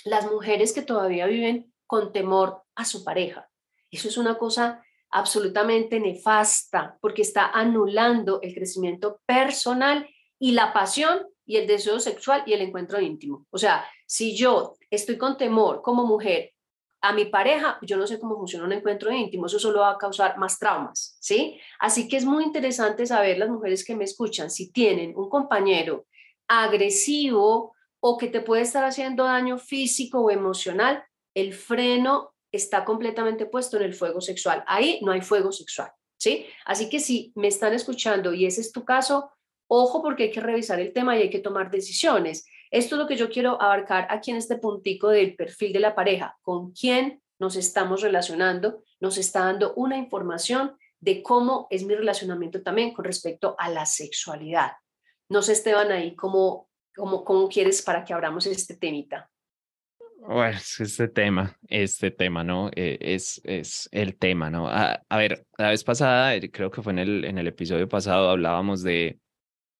las 0.06 0.30
mujeres 0.30 0.72
que 0.72 0.84
todavía 0.84 1.26
viven 1.26 1.74
con 1.88 2.12
temor 2.12 2.62
a 2.76 2.86
su 2.86 3.04
pareja. 3.04 3.50
Eso 3.90 4.08
es 4.08 4.18
una 4.18 4.38
cosa 4.38 4.84
absolutamente 5.10 6.00
nefasta 6.00 7.00
porque 7.02 7.24
está 7.24 7.48
anulando 7.48 8.40
el 8.44 8.54
crecimiento 8.54 9.20
personal 9.26 10.08
y 10.38 10.52
la 10.52 10.74
pasión 10.74 11.26
y 11.44 11.58
el 11.58 11.66
deseo 11.66 12.00
sexual 12.00 12.44
y 12.46 12.54
el 12.54 12.62
encuentro 12.62 13.02
íntimo. 13.02 13.48
O 13.50 13.58
sea, 13.58 13.84
si 14.06 14.38
yo 14.38 14.76
estoy 14.92 15.18
con 15.18 15.38
temor 15.38 15.82
como 15.82 16.06
mujer 16.06 16.52
a 17.02 17.14
mi 17.14 17.26
pareja, 17.26 17.80
yo 17.82 17.98
no 17.98 18.06
sé 18.06 18.20
cómo 18.20 18.36
funciona 18.36 18.66
un 18.66 18.74
encuentro 18.74 19.12
íntimo, 19.12 19.46
eso 19.46 19.60
solo 19.60 19.80
va 19.80 19.92
a 19.92 19.98
causar 19.98 20.38
más 20.38 20.60
traumas, 20.60 21.18
¿sí? 21.22 21.60
Así 21.80 22.08
que 22.08 22.18
es 22.18 22.26
muy 22.26 22.44
interesante 22.44 23.06
saber 23.06 23.38
las 23.38 23.50
mujeres 23.50 23.86
que 23.86 23.96
me 23.96 24.04
escuchan, 24.04 24.50
si 24.50 24.72
tienen 24.72 25.14
un 25.16 25.30
compañero 25.30 26.06
agresivo 26.48 27.74
o 28.02 28.18
que 28.18 28.28
te 28.28 28.42
puede 28.42 28.64
estar 28.64 28.84
haciendo 28.84 29.24
daño 29.24 29.58
físico 29.58 30.20
o 30.20 30.32
emocional, 30.32 31.04
el 31.34 31.54
freno 31.54 32.34
está 32.52 32.84
completamente 32.84 33.46
puesto 33.46 33.78
en 33.78 33.84
el 33.84 33.94
fuego 33.94 34.22
sexual. 34.22 34.64
Ahí 34.68 35.00
no 35.04 35.12
hay 35.12 35.22
fuego 35.22 35.52
sexual, 35.52 35.92
¿sí? 36.18 36.46
Así 36.66 36.90
que 36.90 37.00
si 37.00 37.32
me 37.36 37.48
están 37.48 37.74
escuchando 37.74 38.34
y 38.34 38.46
ese 38.46 38.62
es 38.62 38.72
tu 38.72 38.84
caso, 38.84 39.32
ojo 39.68 40.02
porque 40.02 40.24
hay 40.24 40.32
que 40.32 40.42
revisar 40.42 40.80
el 40.80 40.92
tema 40.92 41.18
y 41.18 41.22
hay 41.24 41.30
que 41.30 41.40
tomar 41.40 41.70
decisiones. 41.70 42.46
Esto 42.72 42.96
es 42.96 43.00
lo 43.00 43.08
que 43.08 43.16
yo 43.16 43.30
quiero 43.30 43.62
abarcar 43.62 44.08
aquí 44.10 44.32
en 44.32 44.38
este 44.38 44.58
puntico 44.58 45.10
del 45.10 45.36
perfil 45.36 45.74
de 45.74 45.80
la 45.80 45.96
pareja, 45.96 46.38
con 46.42 46.72
quién 46.72 47.22
nos 47.40 47.56
estamos 47.56 48.02
relacionando, 48.02 48.84
nos 49.00 49.18
está 49.18 49.46
dando 49.46 49.74
una 49.76 49.98
información 49.98 50.76
de 51.00 51.24
cómo 51.24 51.68
es 51.72 51.84
mi 51.84 51.96
relacionamiento 51.96 52.62
también 52.62 52.94
con 52.94 53.06
respecto 53.06 53.56
a 53.58 53.70
la 53.70 53.86
sexualidad. 53.86 54.74
No 55.30 55.42
sé, 55.42 55.54
Esteban, 55.54 55.92
ahí 55.92 56.16
cómo, 56.16 56.70
cómo, 56.96 57.24
cómo 57.24 57.48
quieres 57.48 57.82
para 57.82 58.04
que 58.04 58.14
abramos 58.14 58.46
este 58.46 58.76
temita. 58.76 59.30
Bueno, 60.18 60.58
este 60.58 61.08
tema, 61.08 61.58
este 61.70 62.12
tema, 62.12 62.44
¿no? 62.44 62.70
Eh, 62.76 62.98
es, 63.00 63.40
es 63.46 63.88
el 63.94 64.18
tema, 64.18 64.50
¿no? 64.50 64.68
A, 64.68 65.02
a, 65.08 65.18
ver, 65.18 65.46
la 65.58 65.70
vez 65.70 65.84
pasada, 65.86 66.36
eh, 66.36 66.52
creo 66.52 66.70
que 66.70 66.82
fue 66.82 66.92
en 66.92 67.00
el, 67.00 67.26
en 67.26 67.38
el 67.38 67.48
episodio 67.48 67.88
pasado, 67.88 68.30
hablábamos 68.30 68.84
de, 68.84 69.18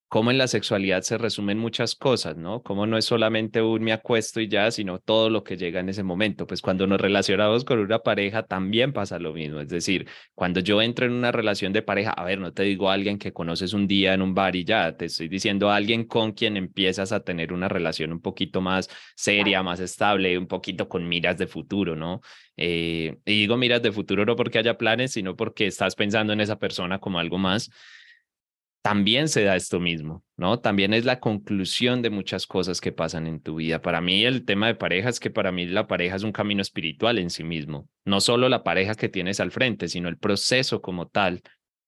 cómo 0.10 0.32
en 0.32 0.40
la 0.40 0.48
sexualidad 0.48 1.04
se 1.04 1.20
resumen 1.20 1.60
muchas 1.60 1.96
cosas, 1.96 2.36
¿no? 2.36 2.64
Cómo 2.64 2.88
no 2.88 2.98
es 2.98 3.06
solamente 3.06 3.62
un 3.62 3.84
me 3.84 3.94
acuesto 3.94 4.42
y 4.42 4.48
ya, 4.48 4.72
sino 4.72 4.98
todo 5.00 5.30
lo 5.30 5.44
que 5.44 5.56
llega 5.56 5.80
en 5.80 5.88
ese 5.90 6.02
momento. 6.02 6.48
Pues 6.48 6.62
cuando 6.62 6.88
nos 6.88 7.00
relacionamos 7.00 7.64
con 7.64 7.78
una 7.80 8.00
pareja 8.00 8.42
también 8.42 8.92
pasa 8.92 9.20
lo 9.20 9.34
mismo. 9.34 9.62
Es 9.62 9.70
decir, 9.70 10.08
cuando 10.34 10.62
yo 10.62 10.82
entro 10.82 11.06
en 11.06 11.14
una 11.14 11.32
relación 11.32 11.74
de 11.74 11.84
pareja, 11.84 12.10
a 12.12 12.26
ver, 12.26 12.40
no 12.40 12.52
te 12.52 12.64
digo 12.64 12.90
a 12.90 12.94
alguien 12.94 13.20
que 13.20 13.32
conoces 13.32 13.74
un 13.74 13.88
día 13.88 14.16
en 14.16 14.24
un 14.24 14.34
bar 14.34 14.56
y 14.56 14.66
ya, 14.66 14.98
te 14.98 15.06
estoy 15.06 15.28
diciendo 15.28 15.70
a 15.70 15.76
alguien 15.76 16.06
con 16.06 16.32
quien 16.32 16.58
empiezas 16.58 17.12
a 17.12 17.20
tener 17.20 17.54
una 17.54 17.70
relación 17.70 18.12
un 18.12 18.20
poquito 18.20 18.62
más 18.62 18.90
seria, 19.16 19.62
más 19.62 19.80
estable, 19.80 20.40
un 20.40 20.48
poquito 20.48 20.90
con 20.90 21.08
miras 21.08 21.38
de 21.38 21.46
futuro, 21.46 21.96
¿no? 21.96 22.22
Eh, 22.58 23.16
y 23.26 23.42
digo 23.42 23.58
miras 23.58 23.84
de 23.84 23.92
futuro 23.92 24.26
no 24.26 24.36
porque 24.36 24.58
haya 24.58 24.78
planes, 24.78 25.12
sino 25.12 25.36
porque 25.36 25.68
estás 25.68 25.96
pensando 25.96 26.34
en 26.34 26.42
esa 26.42 26.58
persona 26.58 27.00
como 27.00 27.20
algo 27.20 27.38
más 27.38 27.70
también 28.82 29.28
se 29.28 29.44
da 29.44 29.56
esto 29.56 29.80
mismo, 29.80 30.24
¿no? 30.38 30.60
También 30.60 30.94
es 30.94 31.06
la 31.06 31.20
conclusión 31.20 32.02
de 32.02 32.10
muchas 32.10 32.48
cosas 32.48 32.80
que 32.80 32.92
pasan 32.92 33.28
en 33.28 33.42
tu 33.42 33.56
vida. 33.56 33.82
Para 33.82 34.00
mí 34.00 34.24
el 34.24 34.46
tema 34.46 34.68
de 34.68 34.76
pareja 34.76 35.10
es 35.10 35.20
que 35.20 35.30
para 35.30 35.52
mí 35.52 35.66
la 35.66 35.88
pareja 35.88 36.16
es 36.16 36.24
un 36.24 36.32
camino 36.32 36.62
espiritual 36.62 37.18
en 37.20 37.30
sí 37.30 37.44
mismo, 37.44 37.90
no 38.06 38.22
solo 38.22 38.48
la 38.48 38.64
pareja 38.64 38.96
que 38.96 39.10
tienes 39.10 39.40
al 39.40 39.52
frente, 39.52 39.88
sino 39.88 40.08
el 40.08 40.18
proceso 40.18 40.82
como 40.82 41.08
tal 41.08 41.42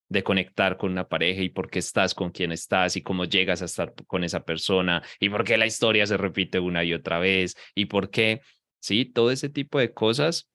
de 0.08 0.22
conectar 0.22 0.76
con 0.76 0.92
una 0.92 1.08
pareja 1.08 1.40
y 1.40 1.48
por 1.48 1.70
qué 1.70 1.78
estás 1.78 2.14
con 2.14 2.30
quien 2.30 2.52
estás 2.52 2.96
y 2.96 3.02
cómo 3.02 3.24
llegas 3.24 3.62
a 3.62 3.64
estar 3.64 3.94
con 4.06 4.24
esa 4.24 4.44
persona 4.44 5.02
y 5.18 5.30
por 5.30 5.44
qué 5.44 5.56
la 5.56 5.66
historia 5.66 6.06
se 6.06 6.18
repite 6.18 6.60
una 6.60 6.84
y 6.84 6.92
otra 6.92 7.18
vez 7.18 7.56
y 7.74 7.86
por 7.86 8.10
qué, 8.10 8.42
sí, 8.80 9.06
todo 9.06 9.30
ese 9.30 9.48
tipo 9.48 9.78
de 9.78 9.94
cosas 9.94 10.50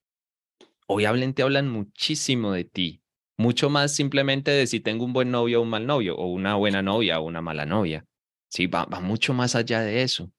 obviamente 0.85 1.41
hablan 1.41 1.67
muchísimo 1.69 2.51
de 2.51 2.65
ti, 2.65 3.01
mucho 3.37 3.69
más 3.69 3.93
simplemente 3.93 4.51
de 4.51 4.67
si 4.67 4.79
tengo 4.79 5.05
un 5.05 5.13
buen 5.13 5.31
novio 5.31 5.59
o 5.59 5.63
un 5.63 5.69
mal 5.69 5.85
novio, 5.85 6.15
o 6.17 6.27
una 6.27 6.55
buena 6.55 6.81
novia 6.81 7.19
o 7.19 7.23
una 7.23 7.41
mala 7.41 7.65
novia. 7.65 8.05
Sí, 8.49 8.67
va, 8.67 8.85
va 8.85 8.99
mucho 8.99 9.33
más 9.33 9.55
allá 9.55 9.81
de 9.81 10.01
eso. 10.03 10.31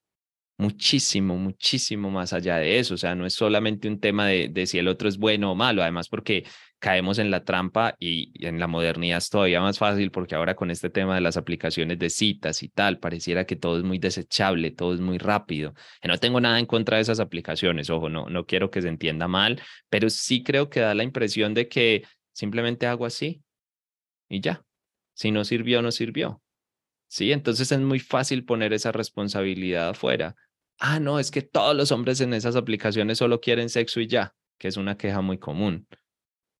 Muchísimo, 0.57 1.37
muchísimo 1.37 2.11
más 2.11 2.33
allá 2.33 2.57
de 2.57 2.81
eso. 2.81 2.95
O 2.95 2.97
sea, 2.97 3.15
no 3.15 3.27
es 3.27 3.35
solamente 3.35 3.87
un 3.89 4.01
tema 4.01 4.27
de, 4.27 4.49
de 4.49 4.67
si 4.67 4.79
el 4.79 4.89
otro 4.89 5.09
es 5.09 5.17
bueno 5.19 5.53
o 5.53 5.55
malo, 5.55 5.83
además 5.83 6.09
porque 6.09 6.45
caemos 6.79 7.19
en 7.19 7.31
la 7.31 7.45
trampa 7.45 7.97
y, 7.99 8.33
en 8.47 8.59
la 8.61 8.67
modernidad 8.67 9.19
es 9.19 9.31
todavía 9.31 9.61
más 9.61 9.79
fácil 9.79 10.11
porque 10.11 10.35
ahora 10.35 10.55
con 10.55 10.71
este 10.71 10.91
tema 10.91 11.15
de 11.15 11.21
las 11.21 11.37
aplicaciones 11.37 11.99
de 11.99 12.11
citas 12.11 12.63
y 12.63 12.69
tal, 12.69 12.99
pareciera 12.99 13.45
que 13.47 13.57
todo 13.57 13.79
es 13.79 13.85
muy 13.85 13.99
desechable, 13.99 14.71
todo 14.71 14.95
es 14.95 15.01
muy 15.01 15.19
rápido. 15.19 15.75
no 16.05 16.19
tengo 16.19 16.41
nada 16.41 16.59
en 16.59 16.67
contra 16.67 16.97
de 16.97 17.03
esas 17.03 17.21
aplicaciones, 17.21 17.91
ojo, 17.91 18.09
no, 18.09 18.29
no 18.29 18.47
quiero 18.47 18.71
que 18.71 18.83
se 18.83 18.89
entienda 18.89 19.29
mal, 19.29 19.61
pero 19.89 20.11
sí 20.11 20.43
creo 20.43 20.71
que 20.71 20.81
da 20.81 20.95
la 20.95 21.05
impresión 21.05 21.55
de 21.55 21.69
que 21.69 22.05
Simplemente 22.39 22.87
hago 22.87 23.05
así 23.05 23.43
y 24.29 24.41
ya. 24.41 24.65
Si 25.13 25.33
no 25.33 25.45
sirvió, 25.45 25.83
no 25.83 25.91
sirvió. 25.91 26.41
Sí, 27.09 27.33
entonces 27.33 27.73
es 27.73 27.81
muy 27.81 27.99
fácil 27.99 28.45
poner 28.45 28.73
esa 28.73 28.93
responsabilidad 28.93 29.89
afuera. 29.89 30.37
Ah, 30.79 31.01
no, 31.01 31.19
es 31.19 31.33
que 31.33 31.43
todos 31.43 31.75
los 31.75 31.91
hombres 31.91 32.21
en 32.21 32.33
esas 32.33 32.55
aplicaciones 32.55 33.19
solo 33.19 33.41
quieren 33.41 33.69
sexo 33.69 33.99
y 34.01 34.07
ya, 34.07 34.37
que 34.57 34.69
es 34.69 34.77
una 34.77 34.97
queja 34.97 35.21
muy 35.21 35.39
común. 35.39 35.89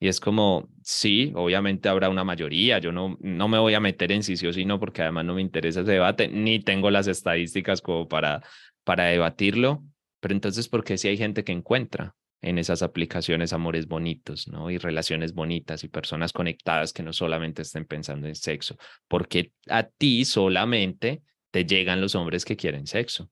Y 0.01 0.09
es 0.09 0.19
como, 0.19 0.69
sí, 0.83 1.33
obviamente 1.37 1.89
habrá 1.89 2.09
una 2.09 2.25
mayoría, 2.25 2.81
yo 2.81 2.91
no, 2.91 3.17
no 3.21 3.47
me 3.47 3.61
voy 3.61 3.75
a 3.75 3.81
meter 3.81 4.11
en 4.11 4.25
si 4.25 4.37
sí 4.37 4.49
o 4.49 4.53
si 4.53 4.65
no, 4.65 4.81
porque 4.81 5.03
además 5.03 5.27
no 5.27 5.35
me 5.37 5.43
interesa 5.43 5.83
ese 5.83 5.93
debate, 5.93 6.27
ni 6.27 6.59
tengo 6.59 6.91
las 6.91 7.07
estadísticas 7.07 7.83
como 7.83 8.09
para, 8.09 8.43
para 8.83 9.05
debatirlo, 9.05 9.85
pero 10.19 10.35
entonces, 10.35 10.69
¿por 10.69 10.83
qué 10.83 10.99
si 10.99 11.07
hay 11.07 11.19
gente 11.19 11.45
que 11.45 11.53
encuentra? 11.53 12.17
En 12.41 12.59
esas 12.59 12.83
aplicaciones 12.83 13.53
amores 13.53 13.89
bonitos, 13.89 14.49
¿no? 14.49 14.71
Y 14.71 14.79
relaciones 14.79 15.35
bonitas 15.35 15.83
y 15.85 15.89
personas 15.89 16.33
conectadas 16.33 16.93
que 16.93 17.03
no 17.03 17.13
solamente 17.13 17.63
estén 17.63 17.85
pensando 17.85 18.29
en 18.29 18.35
sexo, 18.35 18.77
porque 19.09 19.53
a 19.69 19.85
ti 19.85 20.25
solamente 20.25 21.23
te 21.51 21.65
llegan 21.65 22.01
los 22.01 22.15
hombres 22.15 22.45
que 22.45 22.57
quieren 22.57 22.87
sexo. 22.87 23.31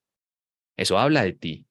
Eso 0.76 0.98
habla 0.98 1.22
de 1.24 1.32
ti. 1.32 1.66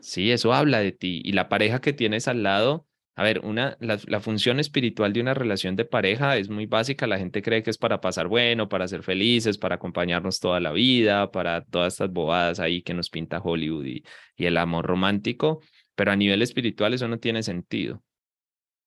Sí, 0.00 0.30
eso 0.30 0.52
habla 0.52 0.80
de 0.80 0.92
ti. 0.92 1.22
Y 1.24 1.32
la 1.32 1.48
pareja 1.48 1.80
que 1.80 1.92
tienes 1.92 2.28
al 2.28 2.42
lado, 2.42 2.86
a 3.14 3.22
ver, 3.22 3.40
una, 3.44 3.76
la, 3.80 3.98
la, 4.06 4.20
función 4.20 4.58
espiritual 4.58 5.12
de 5.12 5.20
una 5.20 5.34
relación 5.34 5.76
de 5.76 5.84
pareja 5.84 6.36
es 6.36 6.48
muy 6.48 6.66
básica. 6.66 7.06
La 7.06 7.18
gente 7.18 7.42
cree 7.42 7.62
que 7.62 7.70
es 7.70 7.78
para 7.78 8.00
pasar 8.00 8.28
bueno, 8.28 8.68
para 8.68 8.88
ser 8.88 9.02
felices, 9.02 9.58
para 9.58 9.76
acompañarnos 9.76 10.40
toda 10.40 10.60
la 10.60 10.72
vida, 10.72 11.30
para 11.30 11.62
todas 11.64 11.94
estas 11.94 12.12
bobadas 12.12 12.60
ahí 12.60 12.82
que 12.82 12.94
nos 12.94 13.10
pinta 13.10 13.40
Hollywood 13.40 13.84
y, 13.86 14.04
y 14.36 14.46
el 14.46 14.56
amor 14.56 14.86
romántico. 14.86 15.60
Pero 15.98 16.12
a 16.12 16.16
nivel 16.16 16.42
espiritual 16.42 16.94
eso 16.94 17.08
no 17.08 17.18
tiene 17.18 17.42
sentido. 17.42 18.04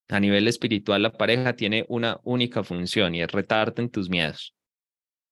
A 0.07 0.21
nivel 0.21 0.47
espiritual 0.47 1.03
la 1.03 1.11
pareja 1.11 1.57
tiene 1.57 1.85
una 1.89 2.21
única 2.23 2.63
función 2.63 3.13
y 3.13 3.21
es 3.21 3.29
retarte 3.29 3.81
en 3.81 3.89
tus 3.89 4.09
miedos. 4.09 4.55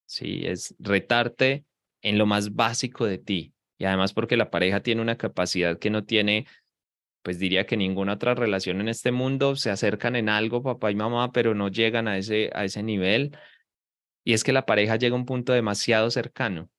Sí, 0.05 0.41
es 0.45 0.75
retarte 0.77 1.63
en 2.01 2.17
lo 2.17 2.25
más 2.25 2.53
básico 2.53 3.05
de 3.05 3.17
ti. 3.17 3.53
Y 3.77 3.85
además 3.85 4.11
porque 4.11 4.35
la 4.35 4.51
pareja 4.51 4.81
tiene 4.81 5.01
una 5.01 5.15
capacidad 5.15 5.79
que 5.79 5.89
no 5.89 6.03
tiene, 6.03 6.47
pues 7.21 7.39
diría 7.39 7.65
que 7.65 7.77
ninguna 7.77 8.15
otra 8.15 8.35
relación 8.35 8.81
en 8.81 8.89
este 8.89 9.13
mundo, 9.13 9.55
se 9.55 9.69
acercan 9.69 10.17
en 10.17 10.27
algo 10.27 10.61
papá 10.61 10.91
y 10.91 10.95
mamá, 10.95 11.31
pero 11.31 11.55
no 11.55 11.69
llegan 11.69 12.09
a 12.09 12.17
ese, 12.17 12.49
a 12.53 12.65
ese 12.65 12.83
nivel. 12.83 13.37
Y 14.25 14.33
es 14.33 14.43
que 14.43 14.51
la 14.51 14.65
pareja 14.65 14.97
llega 14.97 15.15
a 15.15 15.19
un 15.19 15.25
punto 15.25 15.53
demasiado 15.53 16.11
cercano. 16.11 16.69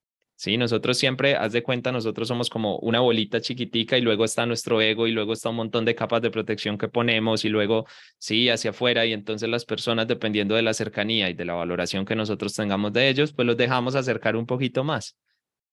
Sí, 0.41 0.57
nosotros 0.57 0.97
siempre, 0.97 1.37
haz 1.37 1.53
de 1.53 1.63
cuenta, 1.63 1.93
nosotros 1.93 2.27
somos 2.27 2.49
como 2.49 2.79
una 2.79 3.01
bolita 3.01 3.43
chiquitica 3.43 3.99
y 3.99 4.01
luego 4.01 4.25
está 4.25 4.47
nuestro 4.47 4.81
ego 4.81 5.07
y 5.07 5.13
luego 5.13 5.35
está 5.35 5.51
un 5.51 5.57
montón 5.57 5.85
de 5.85 5.95
capas 5.95 6.23
de 6.23 6.31
protección 6.31 6.79
que 6.79 6.89
ponemos 6.89 7.45
y 7.45 7.51
luego, 7.51 7.85
sí, 8.17 8.49
hacia 8.49 8.71
afuera 8.71 9.05
y 9.05 9.13
entonces 9.13 9.51
las 9.51 9.67
personas, 9.67 10.09
dependiendo 10.09 10.55
de 10.55 10.63
la 10.63 10.73
cercanía 10.73 11.29
y 11.29 11.35
de 11.35 11.45
la 11.45 11.53
valoración 11.53 12.07
que 12.07 12.17
nosotros 12.17 12.55
tengamos 12.55 12.95
de 12.95 13.11
ellos, 13.11 13.35
pues 13.35 13.45
los 13.45 13.59
dejamos 13.59 13.97
acercar 13.97 14.35
un 14.35 14.47
poquito 14.47 14.83
más, 14.83 15.19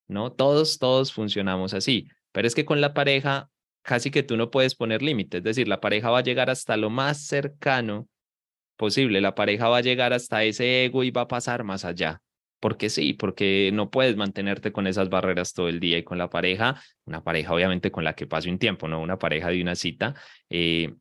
¿no? 0.06 0.32
Todos, 0.32 0.78
todos 0.78 1.14
funcionamos 1.14 1.72
así, 1.72 2.06
pero 2.32 2.46
es 2.46 2.54
que 2.54 2.66
con 2.66 2.82
la 2.82 2.92
pareja 2.92 3.48
casi 3.80 4.10
que 4.10 4.22
tú 4.22 4.36
no 4.36 4.50
puedes 4.50 4.74
poner 4.74 5.00
límites, 5.00 5.38
es 5.38 5.44
decir, 5.44 5.66
la 5.66 5.80
pareja 5.80 6.10
va 6.10 6.18
a 6.18 6.22
llegar 6.22 6.50
hasta 6.50 6.76
lo 6.76 6.90
más 6.90 7.24
cercano 7.24 8.06
posible, 8.76 9.22
la 9.22 9.34
pareja 9.34 9.70
va 9.70 9.78
a 9.78 9.80
llegar 9.80 10.12
hasta 10.12 10.44
ese 10.44 10.84
ego 10.84 11.04
y 11.04 11.10
va 11.10 11.22
a 11.22 11.28
pasar 11.28 11.64
más 11.64 11.86
allá 11.86 12.20
porque 12.60 12.90
sí, 12.90 13.12
porque 13.12 13.70
no 13.72 13.90
puedes 13.90 14.16
mantenerte 14.16 14.72
con 14.72 14.86
esas 14.86 15.08
barreras 15.08 15.52
todo 15.52 15.68
el 15.68 15.80
día 15.80 15.98
y 15.98 16.04
con 16.04 16.18
la 16.18 16.28
pareja, 16.30 16.82
una 17.04 17.22
pareja 17.22 17.52
obviamente 17.54 17.90
con 17.90 18.04
la 18.04 18.14
que 18.14 18.26
pase 18.26 18.50
un 18.50 18.58
tiempo, 18.58 18.88
no 18.88 19.00
una 19.00 19.18
pareja 19.18 19.48
de 19.48 19.62
una 19.62 19.74
cita, 19.74 20.14
eh, 20.50 20.94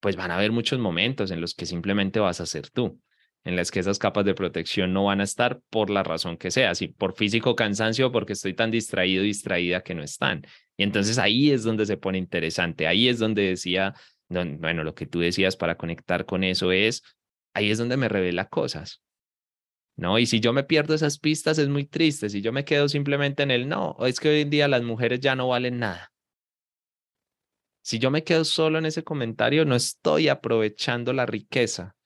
pues 0.00 0.16
van 0.16 0.30
a 0.30 0.36
haber 0.36 0.52
muchos 0.52 0.78
momentos 0.78 1.30
en 1.30 1.40
los 1.40 1.54
que 1.54 1.66
simplemente 1.66 2.20
vas 2.20 2.40
a 2.40 2.46
ser 2.46 2.70
tú, 2.70 3.00
en 3.44 3.56
las 3.56 3.70
que 3.70 3.80
esas 3.80 3.98
capas 3.98 4.24
de 4.24 4.34
protección 4.34 4.92
no 4.92 5.04
van 5.04 5.20
a 5.20 5.24
estar 5.24 5.60
por 5.70 5.90
la 5.90 6.02
razón 6.02 6.36
que 6.36 6.50
sea, 6.50 6.74
si 6.74 6.88
por 6.88 7.14
físico 7.14 7.56
cansancio 7.56 8.12
porque 8.12 8.34
estoy 8.34 8.54
tan 8.54 8.70
distraído, 8.70 9.22
distraída 9.22 9.82
que 9.82 9.94
no 9.94 10.02
están. 10.02 10.46
Y 10.76 10.82
entonces 10.82 11.18
ahí 11.18 11.50
es 11.50 11.64
donde 11.64 11.86
se 11.86 11.96
pone 11.96 12.18
interesante, 12.18 12.86
ahí 12.86 13.08
es 13.08 13.18
donde 13.18 13.42
decía, 13.42 13.94
bueno, 14.28 14.84
lo 14.84 14.94
que 14.94 15.06
tú 15.06 15.20
decías 15.20 15.56
para 15.56 15.76
conectar 15.76 16.26
con 16.26 16.44
eso 16.44 16.70
es, 16.70 17.02
ahí 17.54 17.70
es 17.70 17.78
donde 17.78 17.96
me 17.96 18.08
revela 18.08 18.46
cosas 18.48 19.02
¿no? 19.98 20.18
Y 20.20 20.26
si 20.26 20.38
yo 20.38 20.52
me 20.52 20.62
pierdo 20.62 20.94
esas 20.94 21.18
pistas 21.18 21.58
es 21.58 21.68
muy 21.68 21.84
triste, 21.84 22.30
si 22.30 22.40
yo 22.40 22.52
me 22.52 22.64
quedo 22.64 22.88
simplemente 22.88 23.42
en 23.42 23.50
el 23.50 23.68
no, 23.68 23.96
es 24.06 24.20
que 24.20 24.28
hoy 24.28 24.40
en 24.42 24.50
día 24.50 24.68
las 24.68 24.82
mujeres 24.82 25.18
ya 25.18 25.34
no 25.34 25.48
valen 25.48 25.80
nada. 25.80 26.12
Si 27.82 27.98
yo 27.98 28.10
me 28.10 28.22
quedo 28.22 28.44
solo 28.44 28.78
en 28.78 28.86
ese 28.86 29.02
comentario, 29.02 29.64
no 29.64 29.74
estoy 29.74 30.28
aprovechando 30.28 31.12
la 31.12 31.26
riqueza 31.26 31.96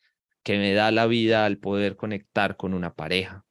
que 0.42 0.56
me 0.56 0.72
da 0.72 0.90
la 0.90 1.06
vida 1.06 1.44
al 1.44 1.58
poder 1.58 1.96
conectar 1.96 2.56
con 2.56 2.72
una 2.72 2.94
pareja. 2.94 3.44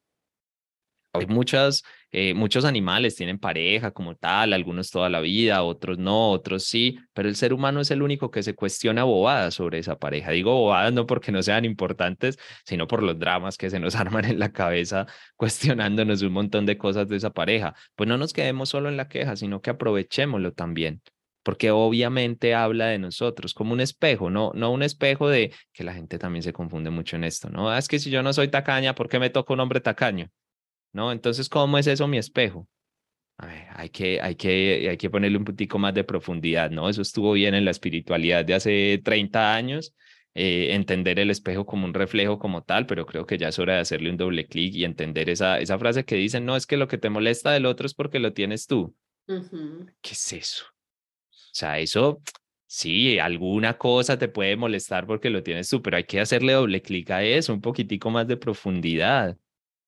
hay 1.13 1.27
muchas, 1.27 1.83
eh, 2.11 2.33
muchos 2.33 2.65
animales 2.65 3.15
tienen 3.15 3.39
pareja 3.39 3.91
como 3.91 4.15
tal, 4.15 4.53
algunos 4.53 4.91
toda 4.91 5.09
la 5.09 5.21
vida, 5.21 5.63
otros 5.63 5.97
no, 5.97 6.31
otros 6.31 6.65
sí, 6.65 6.97
pero 7.13 7.29
el 7.29 7.35
ser 7.35 7.53
humano 7.53 7.79
es 7.81 7.91
el 7.91 8.01
único 8.01 8.31
que 8.31 8.43
se 8.43 8.53
cuestiona 8.53 9.03
bobadas 9.03 9.53
sobre 9.53 9.79
esa 9.79 9.97
pareja. 9.97 10.31
Digo 10.31 10.53
bobadas 10.53 10.93
no 10.93 11.05
porque 11.05 11.31
no 11.31 11.41
sean 11.41 11.63
importantes, 11.65 12.37
sino 12.65 12.87
por 12.87 13.01
los 13.03 13.17
dramas 13.17 13.57
que 13.57 13.69
se 13.69 13.79
nos 13.79 13.95
arman 13.95 14.25
en 14.25 14.39
la 14.39 14.51
cabeza 14.51 15.07
cuestionándonos 15.37 16.21
un 16.21 16.33
montón 16.33 16.65
de 16.65 16.77
cosas 16.77 17.07
de 17.07 17.17
esa 17.17 17.31
pareja. 17.31 17.75
Pues 17.95 18.07
no 18.09 18.17
nos 18.17 18.33
quedemos 18.33 18.69
solo 18.69 18.89
en 18.89 18.97
la 18.97 19.07
queja, 19.07 19.35
sino 19.35 19.61
que 19.61 19.69
aprovechémoslo 19.69 20.53
también 20.53 21.01
porque 21.43 21.71
obviamente 21.71 22.53
habla 22.53 22.87
de 22.87 22.99
nosotros 22.99 23.53
como 23.53 23.73
un 23.73 23.81
espejo, 23.81 24.29
no, 24.29 24.51
no 24.53 24.71
un 24.71 24.83
espejo 24.83 25.27
de 25.27 25.53
que 25.73 25.83
la 25.83 25.93
gente 25.93 26.19
también 26.19 26.43
se 26.43 26.53
confunde 26.53 26.89
mucho 26.91 27.15
en 27.15 27.23
esto, 27.23 27.49
¿no? 27.49 27.69
Ah, 27.69 27.77
es 27.79 27.87
que 27.87 27.99
si 27.99 28.11
yo 28.11 28.21
no 28.21 28.31
soy 28.33 28.49
tacaña, 28.49 28.95
¿por 28.95 29.09
qué 29.09 29.19
me 29.19 29.29
toca 29.29 29.53
un 29.53 29.59
hombre 29.59 29.81
tacaño? 29.81 30.29
¿No? 30.93 31.11
Entonces, 31.11 31.49
¿cómo 31.49 31.77
es 31.77 31.87
eso 31.87 32.07
mi 32.07 32.17
espejo? 32.17 32.67
hay, 33.75 33.89
que, 33.89 34.21
hay, 34.21 34.35
que, 34.35 34.87
hay 34.91 34.97
que 34.97 35.09
ponerle 35.09 35.37
un 35.37 35.45
puntico 35.45 35.79
más 35.79 35.93
de 35.93 36.03
profundidad, 36.03 36.69
¿no? 36.69 36.89
Eso 36.89 37.01
estuvo 37.01 37.33
bien 37.33 37.55
en 37.55 37.65
la 37.65 37.71
espiritualidad 37.71 38.45
de 38.45 38.53
hace 38.53 39.01
30 39.03 39.55
años, 39.55 39.95
eh, 40.33 40.69
entender 40.73 41.19
el 41.19 41.29
espejo 41.29 41.65
como 41.65 41.85
un 41.85 41.93
reflejo 41.93 42.39
como 42.39 42.63
tal, 42.63 42.85
pero 42.85 43.05
creo 43.05 43.25
que 43.25 43.37
ya 43.37 43.49
es 43.49 43.59
hora 43.59 43.75
de 43.75 43.79
hacerle 43.79 44.09
un 44.09 44.17
doble 44.17 44.47
clic 44.47 44.75
y 44.75 44.85
entender 44.85 45.29
esa, 45.29 45.59
esa 45.59 45.77
frase 45.79 46.05
que 46.05 46.15
dicen, 46.15 46.45
no, 46.45 46.55
es 46.55 46.65
que 46.65 46.77
lo 46.77 46.87
que 46.87 46.97
te 46.97 47.09
molesta 47.09 47.51
del 47.51 47.65
otro 47.65 47.85
es 47.85 47.93
porque 47.93 48.19
lo 48.19 48.33
tienes 48.33 48.67
tú. 48.67 48.95
¿Qué 50.01 50.11
es 50.11 50.33
eso? 50.33 50.65
O 51.31 51.53
sea, 51.53 51.79
eso, 51.79 52.21
sí, 52.65 53.19
alguna 53.19 53.77
cosa 53.77 54.17
te 54.17 54.27
puede 54.27 54.55
molestar 54.55 55.05
porque 55.05 55.29
lo 55.29 55.43
tienes 55.43 55.67
tú, 55.67 55.81
pero 55.81 55.97
hay 55.97 56.03
que 56.03 56.19
hacerle 56.19 56.53
doble 56.53 56.81
clic 56.81 57.09
a 57.11 57.23
eso, 57.23 57.53
un 57.53 57.61
poquitico 57.61 58.09
más 58.09 58.27
de 58.27 58.37
profundidad. 58.37 59.37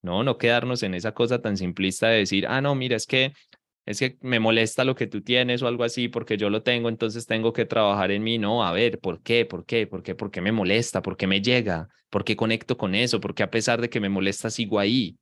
No, 0.03 0.23
no 0.23 0.37
quedarnos 0.37 0.83
en 0.83 0.93
esa 0.93 1.13
cosa 1.13 1.41
tan 1.41 1.57
simplista 1.57 2.09
de 2.09 2.19
decir, 2.19 2.45
ah, 2.47 2.61
no, 2.61 2.75
mira, 2.75 2.95
es 2.95 3.07
que 3.07 3.33
es 3.85 3.99
que 3.99 4.17
me 4.21 4.39
molesta 4.39 4.85
lo 4.85 4.95
que 4.95 5.07
tú 5.07 5.21
tienes 5.21 5.61
o 5.61 5.67
algo 5.67 5.83
así 5.83 6.07
porque 6.07 6.37
yo 6.37 6.49
lo 6.49 6.63
tengo, 6.63 6.89
entonces 6.89 7.25
tengo 7.25 7.51
que 7.51 7.65
trabajar 7.65 8.11
en 8.11 8.23
mí. 8.23 8.37
No, 8.37 8.63
a 8.63 8.71
ver, 8.71 8.99
¿por 8.99 9.21
qué? 9.21 9.45
¿Por 9.45 9.65
qué? 9.65 9.87
¿Por 9.87 10.03
qué? 10.03 10.15
¿Por 10.15 10.31
qué 10.31 10.41
me 10.41 10.51
molesta? 10.51 11.01
¿Por 11.01 11.17
qué 11.17 11.27
me 11.27 11.41
llega? 11.41 11.89
¿Por 12.09 12.23
qué 12.23 12.35
conecto 12.35 12.77
con 12.77 12.95
eso? 12.95 13.19
¿Por 13.19 13.35
qué 13.35 13.43
a 13.43 13.51
pesar 13.51 13.81
de 13.81 13.89
que 13.89 13.99
me 13.99 14.09
molesta 14.09 14.49
sigo 14.49 14.79
ahí? 14.79 15.17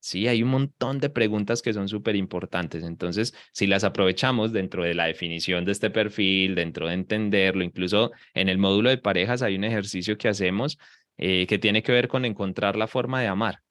Sí, 0.00 0.28
hay 0.28 0.42
un 0.42 0.50
montón 0.50 1.00
de 1.00 1.10
preguntas 1.10 1.62
que 1.62 1.72
son 1.72 1.88
súper 1.88 2.16
importantes. 2.16 2.84
Entonces, 2.84 3.34
si 3.52 3.66
las 3.66 3.82
aprovechamos 3.84 4.52
dentro 4.52 4.84
de 4.84 4.94
la 4.94 5.06
definición 5.06 5.64
de 5.64 5.72
este 5.72 5.90
perfil, 5.90 6.54
dentro 6.54 6.86
de 6.88 6.94
entenderlo, 6.94 7.64
incluso 7.64 8.12
en 8.34 8.48
el 8.48 8.58
módulo 8.58 8.90
de 8.90 8.98
parejas 8.98 9.42
hay 9.42 9.56
un 9.56 9.64
ejercicio 9.64 10.16
que 10.16 10.28
hacemos 10.28 10.78
eh, 11.18 11.46
que 11.48 11.58
tiene 11.58 11.82
que 11.82 11.92
ver 11.92 12.08
con 12.08 12.24
encontrar 12.24 12.76
la 12.76 12.86
forma 12.86 13.20
de 13.20 13.26
amar. 13.28 13.65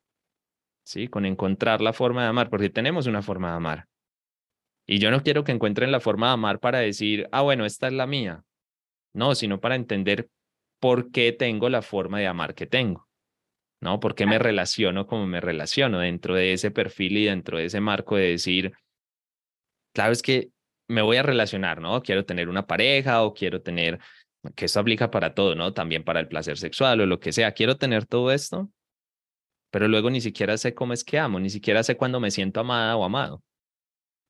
¿Sí? 0.86 1.08
Con 1.08 1.26
encontrar 1.26 1.82
la 1.82 1.94
forma 1.94 2.24
de 2.24 2.30
amar, 2.30 2.50
porque 2.50 2.70
tenemos 2.70 3.08
una 3.08 3.22
forma 3.22 3.50
de 3.50 3.56
amar. 3.56 3.88
Y 4.88 5.00
yo 5.00 5.12
no 5.12 5.24
quiero 5.24 5.44
que 5.44 5.52
encuentren 5.52 5.92
la 5.92 6.00
forma 6.00 6.28
de 6.28 6.34
amar 6.34 6.60
para 6.60 6.80
decir, 6.80 7.28
ah, 7.32 7.42
bueno, 7.42 7.66
esta 7.66 7.88
es 7.88 7.94
la 7.94 8.06
mía. 8.06 8.44
No, 9.14 9.34
sino 9.34 9.60
para 9.60 9.76
entender 9.76 10.30
por 10.80 11.12
qué 11.12 11.32
tengo 11.32 11.70
la 11.70 11.82
forma 11.82 12.20
de 12.20 12.28
amar 12.28 12.54
que 12.54 12.68
tengo. 12.68 13.08
¿No? 13.82 14.00
¿Por 14.00 14.16
qué 14.16 14.26
me 14.26 14.40
relaciono 14.40 15.06
como 15.06 15.28
me 15.28 15.42
relaciono 15.42 16.00
dentro 16.00 16.34
de 16.34 16.54
ese 16.54 16.72
perfil 16.72 17.18
y 17.18 17.26
dentro 17.26 17.58
de 17.58 17.66
ese 17.66 17.82
marco 17.82 18.16
de 18.16 18.30
decir, 18.30 18.74
claro, 19.94 20.12
es 20.12 20.22
que 20.22 20.50
me 20.88 21.02
voy 21.02 21.18
a 21.18 21.24
relacionar, 21.24 21.82
¿no? 21.82 22.02
Quiero 22.02 22.26
tener 22.26 22.50
una 22.50 22.66
pareja 22.66 23.24
o 23.24 23.34
quiero 23.34 23.62
tener, 23.62 24.00
que 24.56 24.66
eso 24.66 24.80
aplica 24.80 25.12
para 25.12 25.34
todo, 25.34 25.56
¿no? 25.56 25.74
También 25.74 26.04
para 26.04 26.20
el 26.20 26.28
placer 26.28 26.58
sexual 26.58 27.02
o 27.02 27.06
lo 27.06 27.20
que 27.20 27.32
sea. 27.34 27.52
Quiero 27.52 27.78
tener 27.78 28.06
todo 28.06 28.32
esto, 28.32 28.72
pero 29.72 29.88
luego 29.88 30.10
ni 30.10 30.22
siquiera 30.22 30.58
sé 30.58 30.74
cómo 30.74 30.94
es 30.94 31.04
que 31.04 31.20
amo, 31.20 31.40
ni 31.40 31.50
siquiera 31.50 31.84
sé 31.84 31.98
cuándo 31.98 32.20
me 32.20 32.32
siento 32.32 32.60
amada 32.60 32.96
o 32.96 33.04
amado. 33.04 33.44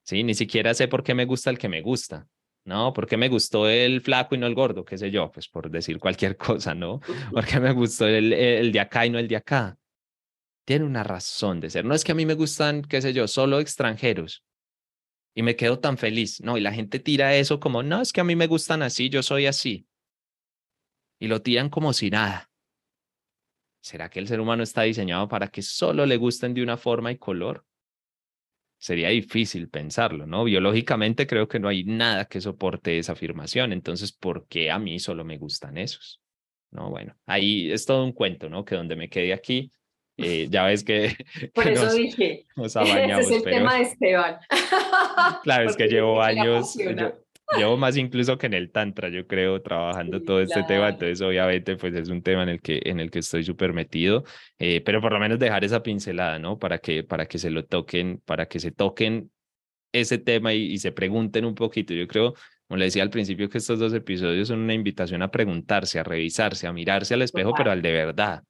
Sí, 0.04 0.24
ni 0.24 0.36
siquiera 0.36 0.74
sé 0.74 0.88
por 0.88 1.04
qué 1.04 1.14
me 1.14 1.26
gusta 1.26 1.50
el 1.50 1.58
que 1.58 1.70
me 1.70 1.82
gusta. 1.82 2.28
¿no? 2.66 2.94
¿Por 2.94 3.06
qué 3.06 3.16
me 3.16 3.30
gustó 3.30 3.70
el 3.70 4.02
flaco 4.02 4.34
y 4.36 4.40
no 4.40 4.48
el 4.48 4.56
gordo? 4.56 4.84
¿Qué 4.84 4.98
sé 4.98 5.12
yo? 5.12 5.32
Pues 5.32 5.48
por 5.48 5.70
decir 5.70 6.00
cualquier 6.00 6.36
cosa, 6.38 6.74
¿no? 6.74 7.00
¿Por 7.32 7.46
qué 7.46 7.60
me 7.60 7.72
gustó 7.72 8.08
el, 8.08 8.34
el 8.34 8.72
de 8.72 8.80
acá 8.80 9.06
y 9.06 9.10
no 9.12 9.20
el 9.20 9.28
de 9.28 9.36
acá? 9.36 9.78
Tiene 10.66 10.86
una 10.86 11.04
razón 11.04 11.60
de 11.60 11.70
ser. 11.70 11.86
No 11.86 11.94
es 11.94 12.04
que 12.04 12.12
a 12.12 12.16
mí 12.16 12.26
me 12.26 12.34
gustan, 12.34 12.82
qué 12.82 13.02
sé 13.02 13.14
yo, 13.14 13.28
solo 13.28 13.60
extranjeros 13.60 14.44
y 15.36 15.44
me 15.44 15.56
quedo 15.56 15.80
tan 15.80 15.98
feliz. 15.98 16.42
No, 16.42 16.58
y 16.58 16.62
la 16.62 16.72
gente 16.72 17.00
tira 17.00 17.36
eso 17.36 17.60
como, 17.60 17.84
no, 17.84 18.02
es 18.02 18.14
que 18.14 18.22
a 18.22 18.24
mí 18.24 18.36
me 18.36 18.48
gustan 18.48 18.82
así, 18.82 19.10
yo 19.10 19.22
soy 19.22 19.46
así. 19.46 19.86
Y 21.20 21.28
lo 21.28 21.42
tiran 21.42 21.70
como 21.70 21.94
si 21.94 22.10
nada. 22.10 22.50
¿Será 23.86 24.10
que 24.10 24.18
el 24.18 24.28
ser 24.28 24.40
humano 24.40 24.64
está 24.64 24.82
diseñado 24.82 25.28
para 25.28 25.50
que 25.50 25.62
solo 25.62 26.08
le 26.08 26.18
gusten 26.18 26.56
de 26.56 26.64
una 26.64 26.76
forma 26.76 27.12
y 27.12 27.18
color? 27.20 27.64
Sería 28.80 29.10
difícil 29.10 29.70
pensarlo, 29.70 30.26
¿no? 30.26 30.44
Biológicamente 30.44 31.28
creo 31.28 31.48
que 31.48 31.60
no 31.60 31.68
hay 31.68 31.84
nada 31.84 32.26
que 32.26 32.42
soporte 32.42 32.98
esa 32.98 33.12
afirmación. 33.12 33.74
Entonces, 33.74 34.12
¿por 34.12 34.48
qué 34.48 34.72
a 34.72 34.80
mí 34.80 34.98
solo 34.98 35.24
me 35.24 35.38
gustan 35.38 35.78
esos? 35.78 36.20
No, 36.72 36.90
bueno, 36.90 37.16
ahí 37.28 37.72
es 37.72 37.86
todo 37.86 38.04
un 38.04 38.14
cuento, 38.14 38.50
¿no? 38.50 38.66
Que 38.66 38.74
donde 38.74 38.96
me 38.96 39.08
quedé 39.08 39.34
aquí, 39.34 39.72
eh, 40.18 40.48
ya 40.50 40.66
ves 40.66 40.84
que... 40.84 41.16
Por 41.54 41.68
eso 41.68 41.94
dije, 41.94 42.48
ese 42.56 43.20
es 43.20 43.32
el 43.32 43.44
tema 43.44 43.76
de 43.76 43.82
Esteban. 43.84 44.38
Claro, 45.44 45.70
es 45.70 45.78
que 45.78 45.88
llevo 45.88 46.24
años, 46.24 46.76
Llevo 47.58 47.78
más 47.78 47.96
incluso 47.96 48.38
que 48.38 48.48
en 48.48 48.54
el 48.54 48.72
Tantra, 48.72 49.10
yo 49.10 49.28
creo, 49.28 49.62
trabajando 49.62 50.22
todo 50.22 50.42
este 50.42 50.64
tema. 50.64 50.90
Entonces, 50.90 51.22
obviamente, 51.22 51.78
pues 51.78 51.94
es 51.94 52.10
un 52.10 52.22
tema 52.22 52.44
en 52.44 52.50
el 52.50 52.62
que, 52.62 52.82
en 52.84 53.00
el 53.00 53.12
que 53.12 53.20
estoy 53.20 53.44
súper 53.44 53.72
metido, 53.72 54.24
eh, 54.58 54.82
pero 54.82 55.00
por 55.00 55.14
lo 55.14 55.20
menos 55.20 55.40
dejar 55.40 55.64
esa 55.64 55.84
pincelada, 55.84 56.40
¿no? 56.40 56.58
Para 56.58 56.80
que, 56.80 57.04
para 57.04 57.28
que 57.28 57.38
se 57.38 57.50
lo 57.52 57.66
toquen, 57.66 58.22
para 58.26 58.48
que 58.48 58.60
se 58.60 58.72
toquen 58.72 59.32
ese 59.94 60.18
tema 60.18 60.54
y, 60.54 60.78
se 60.80 60.92
pregunten 60.92 61.46
un 61.46 61.56
poquito. 61.56 61.94
Yo 61.94 62.08
creo, 62.08 62.34
como 62.68 62.78
le 62.78 62.86
decía 62.86 63.04
al 63.04 63.10
principio, 63.10 63.50
que 63.50 63.60
estos 63.60 63.80
dos 63.80 63.94
episodios 63.94 64.48
son 64.48 64.60
una 64.60 64.74
invitación 64.74 65.22
a 65.22 65.32
preguntarse, 65.32 66.00
a 66.00 66.04
revisarse, 66.04 66.68
a 66.68 66.74
mirarse 66.74 67.14
al 67.14 67.22
espejo, 67.22 67.54
pero 67.56 67.72
al 67.72 67.82
de 67.82 67.92
verdad. 67.92 68.44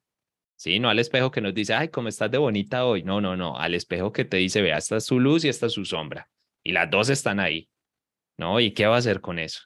Sí, 0.56 0.80
no 0.80 0.88
al 0.88 0.98
espejo 0.98 1.30
que 1.30 1.42
nos 1.42 1.54
dice, 1.54 1.74
ay, 1.74 1.88
cómo 1.88 2.08
estás 2.08 2.30
de 2.30 2.38
bonita 2.38 2.86
hoy. 2.86 3.02
No, 3.02 3.20
no, 3.20 3.36
no, 3.36 3.58
al 3.58 3.74
espejo 3.74 4.10
que 4.12 4.24
te 4.24 4.38
dice, 4.38 4.62
vea, 4.62 4.78
esta 4.78 4.96
es 4.96 5.04
su 5.04 5.20
luz 5.20 5.44
y 5.44 5.48
esta 5.48 5.66
es 5.66 5.72
su 5.72 5.84
sombra. 5.84 6.28
Y 6.64 6.72
las 6.72 6.90
dos 6.90 7.10
están 7.10 7.40
ahí. 7.40 7.68
¿No? 8.38 8.60
¿Y 8.60 8.72
qué 8.72 8.86
va 8.86 8.96
a 8.96 8.98
hacer 8.98 9.20
con 9.20 9.38
eso? 9.38 9.62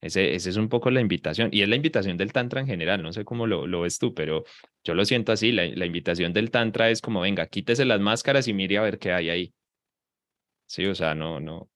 Ese, 0.00 0.34
ese 0.34 0.50
es 0.50 0.56
un 0.56 0.68
poco 0.68 0.90
la 0.90 1.00
invitación, 1.00 1.48
y 1.50 1.62
es 1.62 1.68
la 1.68 1.76
invitación 1.76 2.18
del 2.18 2.32
Tantra 2.32 2.60
en 2.60 2.66
general, 2.66 3.02
no 3.02 3.12
sé 3.12 3.24
cómo 3.24 3.46
lo, 3.46 3.66
lo 3.66 3.80
ves 3.80 3.98
tú, 3.98 4.12
pero 4.12 4.44
yo 4.84 4.92
lo 4.92 5.04
siento 5.06 5.32
así, 5.32 5.50
la, 5.50 5.64
invitación 5.86 6.34
del 6.34 6.50
Tantra 6.50 6.90
es 6.90 7.00
como, 7.00 7.22
venga, 7.22 7.46
quítese 7.46 7.86
las 7.86 8.00
máscaras 8.00 8.46
y 8.46 8.52
mire 8.52 8.76
a 8.76 8.82
ver 8.82 8.98
qué 8.98 9.12
hay 9.12 9.30
ahí. 9.30 9.54
Sí, 10.66 10.84
o 10.84 10.94
sea, 10.94 11.14
no, 11.14 11.40
no, 11.40 11.70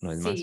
no 0.00 0.12
es 0.12 0.18
más. 0.18 0.38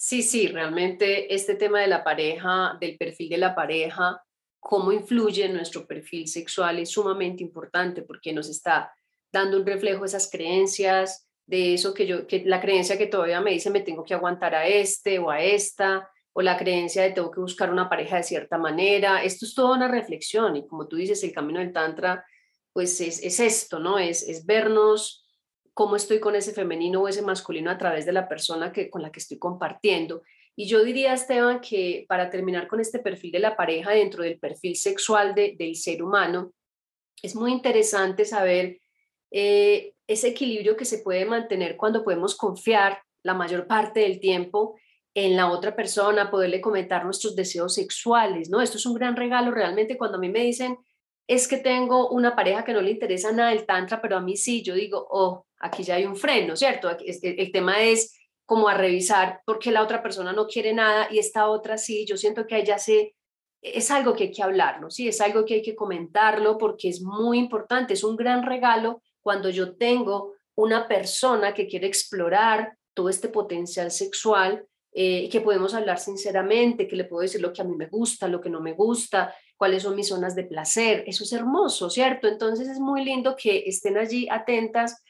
Sí, 0.00 0.22
sí, 0.22 0.48
realmente 0.48 1.34
este 1.34 1.54
tema 1.54 1.80
de 1.80 1.88
la 1.88 2.02
pareja, 2.02 2.76
del 2.80 2.96
perfil 2.96 3.28
de 3.28 3.38
la 3.38 3.54
pareja, 3.54 4.22
cómo 4.60 4.92
influye 4.92 5.44
en 5.44 5.54
nuestro 5.54 5.86
perfil 5.86 6.28
sexual 6.28 6.78
es 6.78 6.90
sumamente 6.90 7.42
importante 7.42 8.02
porque 8.02 8.32
nos 8.32 8.48
está 8.48 8.92
dando 9.32 9.58
un 9.58 9.66
reflejo 9.66 10.00
de 10.00 10.06
esas 10.06 10.30
creencias, 10.30 11.27
de 11.48 11.74
eso 11.74 11.94
que 11.94 12.06
yo, 12.06 12.26
que 12.26 12.42
la 12.44 12.60
creencia 12.60 12.98
que 12.98 13.06
todavía 13.06 13.40
me 13.40 13.52
dice 13.52 13.70
me 13.70 13.80
tengo 13.80 14.04
que 14.04 14.12
aguantar 14.12 14.54
a 14.54 14.68
este 14.68 15.18
o 15.18 15.30
a 15.30 15.42
esta, 15.42 16.10
o 16.34 16.42
la 16.42 16.58
creencia 16.58 17.02
de 17.02 17.12
tengo 17.12 17.30
que 17.30 17.40
buscar 17.40 17.72
una 17.72 17.88
pareja 17.88 18.18
de 18.18 18.22
cierta 18.22 18.58
manera. 18.58 19.24
Esto 19.24 19.46
es 19.46 19.54
toda 19.54 19.74
una 19.74 19.88
reflexión 19.88 20.56
y 20.56 20.66
como 20.68 20.86
tú 20.86 20.96
dices, 20.96 21.24
el 21.24 21.32
camino 21.32 21.58
del 21.58 21.72
Tantra, 21.72 22.24
pues 22.72 23.00
es, 23.00 23.24
es 23.24 23.40
esto, 23.40 23.78
¿no? 23.78 23.98
Es, 23.98 24.28
es 24.28 24.44
vernos 24.44 25.26
cómo 25.72 25.96
estoy 25.96 26.20
con 26.20 26.36
ese 26.36 26.52
femenino 26.52 27.00
o 27.00 27.08
ese 27.08 27.22
masculino 27.22 27.70
a 27.70 27.78
través 27.78 28.04
de 28.04 28.12
la 28.12 28.28
persona 28.28 28.70
que, 28.70 28.90
con 28.90 29.00
la 29.00 29.10
que 29.10 29.20
estoy 29.20 29.38
compartiendo. 29.38 30.22
Y 30.54 30.66
yo 30.66 30.84
diría, 30.84 31.14
Esteban, 31.14 31.60
que 31.62 32.04
para 32.08 32.28
terminar 32.28 32.68
con 32.68 32.80
este 32.80 32.98
perfil 32.98 33.32
de 33.32 33.38
la 33.38 33.56
pareja 33.56 33.92
dentro 33.92 34.22
del 34.22 34.38
perfil 34.38 34.76
sexual 34.76 35.34
de, 35.34 35.56
del 35.58 35.76
ser 35.76 36.02
humano, 36.02 36.52
es 37.22 37.34
muy 37.34 37.52
interesante 37.52 38.26
saber 38.26 38.80
eh, 39.30 39.94
ese 40.08 40.28
equilibrio 40.28 40.76
que 40.76 40.84
se 40.84 40.98
puede 40.98 41.24
mantener 41.24 41.76
cuando 41.76 42.02
podemos 42.02 42.36
confiar 42.36 43.00
la 43.22 43.34
mayor 43.34 43.66
parte 43.66 44.00
del 44.00 44.18
tiempo 44.18 44.76
en 45.14 45.36
la 45.36 45.50
otra 45.50 45.76
persona, 45.76 46.30
poderle 46.30 46.60
comentar 46.60 47.04
nuestros 47.04 47.36
deseos 47.36 47.74
sexuales, 47.74 48.50
¿no? 48.50 48.60
Esto 48.60 48.78
es 48.78 48.86
un 48.86 48.94
gran 48.94 49.16
regalo 49.16 49.50
realmente 49.50 49.98
cuando 49.98 50.16
a 50.16 50.20
mí 50.20 50.28
me 50.28 50.40
dicen, 50.40 50.78
es 51.26 51.46
que 51.46 51.58
tengo 51.58 52.08
una 52.08 52.34
pareja 52.34 52.64
que 52.64 52.72
no 52.72 52.80
le 52.80 52.90
interesa 52.90 53.32
nada 53.32 53.52
el 53.52 53.66
tantra, 53.66 54.00
pero 54.00 54.16
a 54.16 54.20
mí 54.20 54.36
sí, 54.36 54.62
yo 54.62 54.74
digo, 54.74 55.06
oh, 55.10 55.44
aquí 55.58 55.82
ya 55.82 55.96
hay 55.96 56.06
un 56.06 56.16
freno, 56.16 56.56
¿cierto? 56.56 56.88
El 56.98 57.52
tema 57.52 57.82
es 57.82 58.18
como 58.46 58.68
a 58.68 58.74
revisar 58.74 59.42
por 59.44 59.58
qué 59.58 59.70
la 59.70 59.82
otra 59.82 60.02
persona 60.02 60.32
no 60.32 60.46
quiere 60.46 60.72
nada 60.72 61.08
y 61.10 61.18
esta 61.18 61.48
otra 61.48 61.76
sí, 61.76 62.06
yo 62.06 62.16
siento 62.16 62.46
que 62.46 62.56
ella 62.56 62.78
se 62.78 63.14
es 63.60 63.90
algo 63.90 64.14
que 64.14 64.24
hay 64.24 64.30
que 64.30 64.42
hablarlo, 64.42 64.88
sí, 64.88 65.08
es 65.08 65.20
algo 65.20 65.44
que 65.44 65.54
hay 65.54 65.62
que 65.62 65.74
comentarlo 65.74 66.58
porque 66.58 66.88
es 66.88 67.02
muy 67.02 67.38
importante, 67.38 67.94
es 67.94 68.04
un 68.04 68.16
gran 68.16 68.44
regalo 68.44 69.02
cuando 69.22 69.50
yo 69.50 69.76
tengo 69.76 70.34
una 70.54 70.88
persona 70.88 71.54
que 71.54 71.66
quiere 71.66 71.86
explorar 71.86 72.76
todo 72.94 73.08
este 73.08 73.28
potencial 73.28 73.90
sexual 73.90 74.66
eh, 74.92 75.28
que 75.28 75.40
podemos 75.40 75.74
hablar 75.74 75.98
sinceramente, 75.98 76.88
que 76.88 76.96
le 76.96 77.04
puedo 77.04 77.22
decir 77.22 77.40
lo 77.40 77.52
que 77.52 77.62
a 77.62 77.64
mí 77.64 77.76
me 77.76 77.86
gusta, 77.86 78.26
lo 78.26 78.40
que 78.40 78.50
no 78.50 78.60
me 78.60 78.72
gusta, 78.72 79.34
cuáles 79.56 79.82
son 79.82 79.94
mis 79.94 80.08
zonas 80.08 80.34
de 80.34 80.44
placer. 80.44 81.04
Eso 81.06 81.24
es 81.24 81.32
hermoso, 81.32 81.90
¿cierto? 81.90 82.26
Entonces 82.26 82.68
es 82.68 82.80
muy 82.80 83.04
lindo 83.04 83.36
que 83.36 83.64
estén 83.66 83.98
allí 83.98 84.26
atentas 84.30 85.04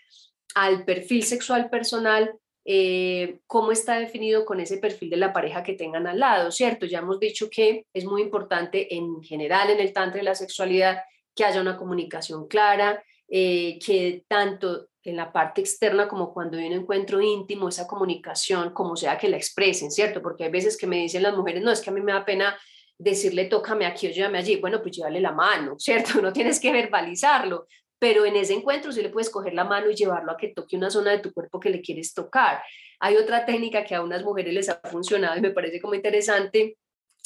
al 0.54 0.84
perfil 0.84 1.22
sexual 1.22 1.70
personal, 1.70 2.34
eh, 2.64 3.40
cómo 3.46 3.72
está 3.72 3.98
definido 3.98 4.44
con 4.44 4.60
ese 4.60 4.76
perfil 4.76 5.08
de 5.08 5.16
la 5.16 5.32
pareja 5.32 5.62
que 5.62 5.72
tengan 5.72 6.06
al 6.06 6.18
lado, 6.18 6.50
¿cierto? 6.50 6.84
Ya 6.84 6.98
hemos 6.98 7.18
dicho 7.20 7.48
que 7.50 7.86
es 7.94 8.04
muy 8.04 8.20
importante 8.20 8.94
en 8.94 9.22
general 9.22 9.70
en 9.70 9.80
el 9.80 9.92
tantra 9.92 10.20
y 10.20 10.24
la 10.24 10.34
sexualidad 10.34 10.98
que 11.34 11.44
haya 11.44 11.60
una 11.60 11.78
comunicación 11.78 12.48
clara, 12.48 13.02
eh, 13.28 13.78
que 13.84 14.24
tanto 14.26 14.88
en 15.04 15.16
la 15.16 15.32
parte 15.32 15.60
externa 15.60 16.08
como 16.08 16.32
cuando 16.32 16.58
hay 16.58 16.66
un 16.66 16.72
encuentro 16.72 17.20
íntimo, 17.20 17.68
esa 17.68 17.86
comunicación, 17.86 18.70
como 18.72 18.96
sea 18.96 19.16
que 19.16 19.28
la 19.28 19.36
expresen, 19.36 19.90
¿cierto? 19.90 20.20
Porque 20.22 20.44
hay 20.44 20.50
veces 20.50 20.76
que 20.76 20.86
me 20.86 20.96
dicen 20.96 21.22
las 21.22 21.36
mujeres, 21.36 21.62
no, 21.62 21.70
es 21.70 21.80
que 21.80 21.90
a 21.90 21.92
mí 21.92 22.00
me 22.00 22.12
da 22.12 22.24
pena 22.24 22.58
decirle 22.98 23.44
tócame 23.46 23.86
aquí 23.86 24.08
o 24.08 24.10
llévame 24.10 24.38
allí. 24.38 24.56
Bueno, 24.56 24.82
pues 24.82 24.96
llévale 24.96 25.20
la 25.20 25.32
mano, 25.32 25.74
¿cierto? 25.78 26.20
No 26.20 26.32
tienes 26.32 26.60
que 26.60 26.72
verbalizarlo, 26.72 27.66
pero 27.98 28.24
en 28.24 28.36
ese 28.36 28.54
encuentro 28.54 28.92
sí 28.92 29.02
le 29.02 29.10
puedes 29.10 29.30
coger 29.30 29.54
la 29.54 29.64
mano 29.64 29.90
y 29.90 29.94
llevarlo 29.94 30.32
a 30.32 30.36
que 30.36 30.48
toque 30.48 30.76
una 30.76 30.90
zona 30.90 31.12
de 31.12 31.18
tu 31.18 31.32
cuerpo 31.32 31.60
que 31.60 31.70
le 31.70 31.80
quieres 31.80 32.12
tocar. 32.14 32.62
Hay 33.00 33.16
otra 33.16 33.46
técnica 33.46 33.84
que 33.84 33.94
a 33.94 34.02
unas 34.02 34.24
mujeres 34.24 34.52
les 34.52 34.68
ha 34.68 34.80
funcionado 34.84 35.38
y 35.38 35.40
me 35.40 35.50
parece 35.50 35.80
como 35.80 35.94
interesante 35.94 36.76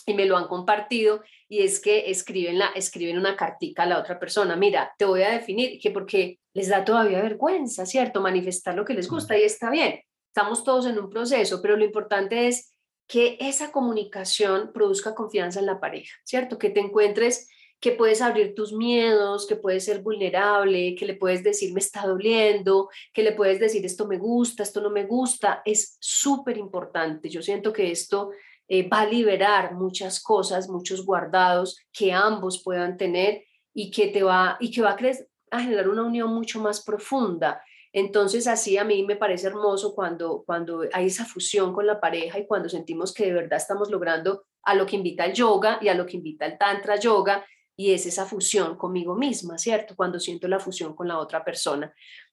y 0.06 0.14
me 0.14 0.26
lo 0.26 0.36
han 0.36 0.48
compartido 0.48 1.22
y 1.48 1.60
es 1.60 1.80
que 1.80 2.10
escriben, 2.10 2.58
la, 2.58 2.68
escriben 2.74 3.18
una 3.18 3.36
cartica 3.36 3.82
a 3.82 3.86
la 3.86 3.98
otra 3.98 4.18
persona, 4.18 4.56
mira, 4.56 4.94
te 4.98 5.04
voy 5.04 5.22
a 5.22 5.30
definir 5.30 5.78
que 5.80 5.90
porque 5.90 6.38
les 6.54 6.68
da 6.68 6.84
todavía 6.84 7.22
vergüenza, 7.22 7.86
¿cierto? 7.86 8.20
Manifestar 8.20 8.74
lo 8.74 8.84
que 8.84 8.94
les 8.94 9.08
gusta 9.08 9.36
y 9.36 9.42
está 9.42 9.70
bien, 9.70 10.00
estamos 10.28 10.64
todos 10.64 10.86
en 10.86 10.98
un 10.98 11.10
proceso, 11.10 11.60
pero 11.60 11.76
lo 11.76 11.84
importante 11.84 12.48
es 12.48 12.72
que 13.06 13.36
esa 13.40 13.70
comunicación 13.70 14.70
produzca 14.72 15.14
confianza 15.14 15.60
en 15.60 15.66
la 15.66 15.80
pareja, 15.80 16.14
¿cierto? 16.24 16.58
Que 16.58 16.70
te 16.70 16.80
encuentres 16.80 17.48
que 17.82 17.92
puedes 17.92 18.22
abrir 18.22 18.54
tus 18.54 18.72
miedos, 18.72 19.44
que 19.46 19.56
puedes 19.56 19.84
ser 19.84 20.02
vulnerable, 20.02 20.94
que 20.94 21.04
le 21.04 21.14
puedes 21.14 21.42
decir 21.42 21.74
me 21.74 21.80
está 21.80 22.06
doliendo, 22.06 22.88
que 23.12 23.24
le 23.24 23.32
puedes 23.32 23.58
decir 23.58 23.84
esto 23.84 24.06
me 24.06 24.18
gusta, 24.18 24.62
esto 24.62 24.80
no 24.80 24.88
me 24.88 25.04
gusta, 25.04 25.62
es 25.64 25.96
súper 25.98 26.58
importante. 26.58 27.28
Yo 27.28 27.42
siento 27.42 27.72
que 27.72 27.90
esto 27.90 28.30
eh, 28.68 28.88
va 28.88 29.00
a 29.00 29.06
liberar 29.06 29.74
muchas 29.74 30.22
cosas, 30.22 30.68
muchos 30.68 31.04
guardados 31.04 31.78
que 31.92 32.12
ambos 32.12 32.62
puedan 32.62 32.96
tener 32.96 33.44
y 33.74 33.90
que 33.90 34.08
te 34.08 34.22
va 34.22 34.56
y 34.60 34.70
que 34.70 34.82
va 34.82 34.90
a, 34.90 35.56
a 35.56 35.60
generar 35.60 35.88
una 35.88 36.04
unión 36.04 36.32
mucho 36.32 36.60
más 36.60 36.82
profunda. 36.82 37.62
Entonces, 37.92 38.46
así 38.46 38.78
a 38.78 38.84
mí 38.84 39.02
me 39.02 39.16
parece 39.16 39.48
hermoso 39.48 39.94
cuando, 39.94 40.42
cuando 40.46 40.82
hay 40.92 41.06
esa 41.06 41.26
fusión 41.26 41.74
con 41.74 41.86
la 41.86 42.00
pareja 42.00 42.38
y 42.38 42.46
cuando 42.46 42.68
sentimos 42.68 43.12
que 43.12 43.26
de 43.26 43.34
verdad 43.34 43.58
estamos 43.58 43.90
logrando 43.90 44.44
a 44.62 44.74
lo 44.74 44.86
que 44.86 44.96
invita 44.96 45.26
el 45.26 45.34
yoga 45.34 45.78
y 45.82 45.88
a 45.88 45.94
lo 45.94 46.06
que 46.06 46.16
invita 46.16 46.46
el 46.46 46.56
tantra 46.56 46.96
yoga, 46.96 47.44
y 47.76 47.92
es 47.92 48.06
esa 48.06 48.26
fusión 48.26 48.76
conmigo 48.76 49.14
misma, 49.14 49.58
¿cierto? 49.58 49.96
Cuando 49.96 50.20
siento 50.20 50.46
la 50.46 50.60
fusión 50.60 50.94
con 50.94 51.08
la 51.08 51.18
otra 51.18 51.44
persona. 51.44 51.92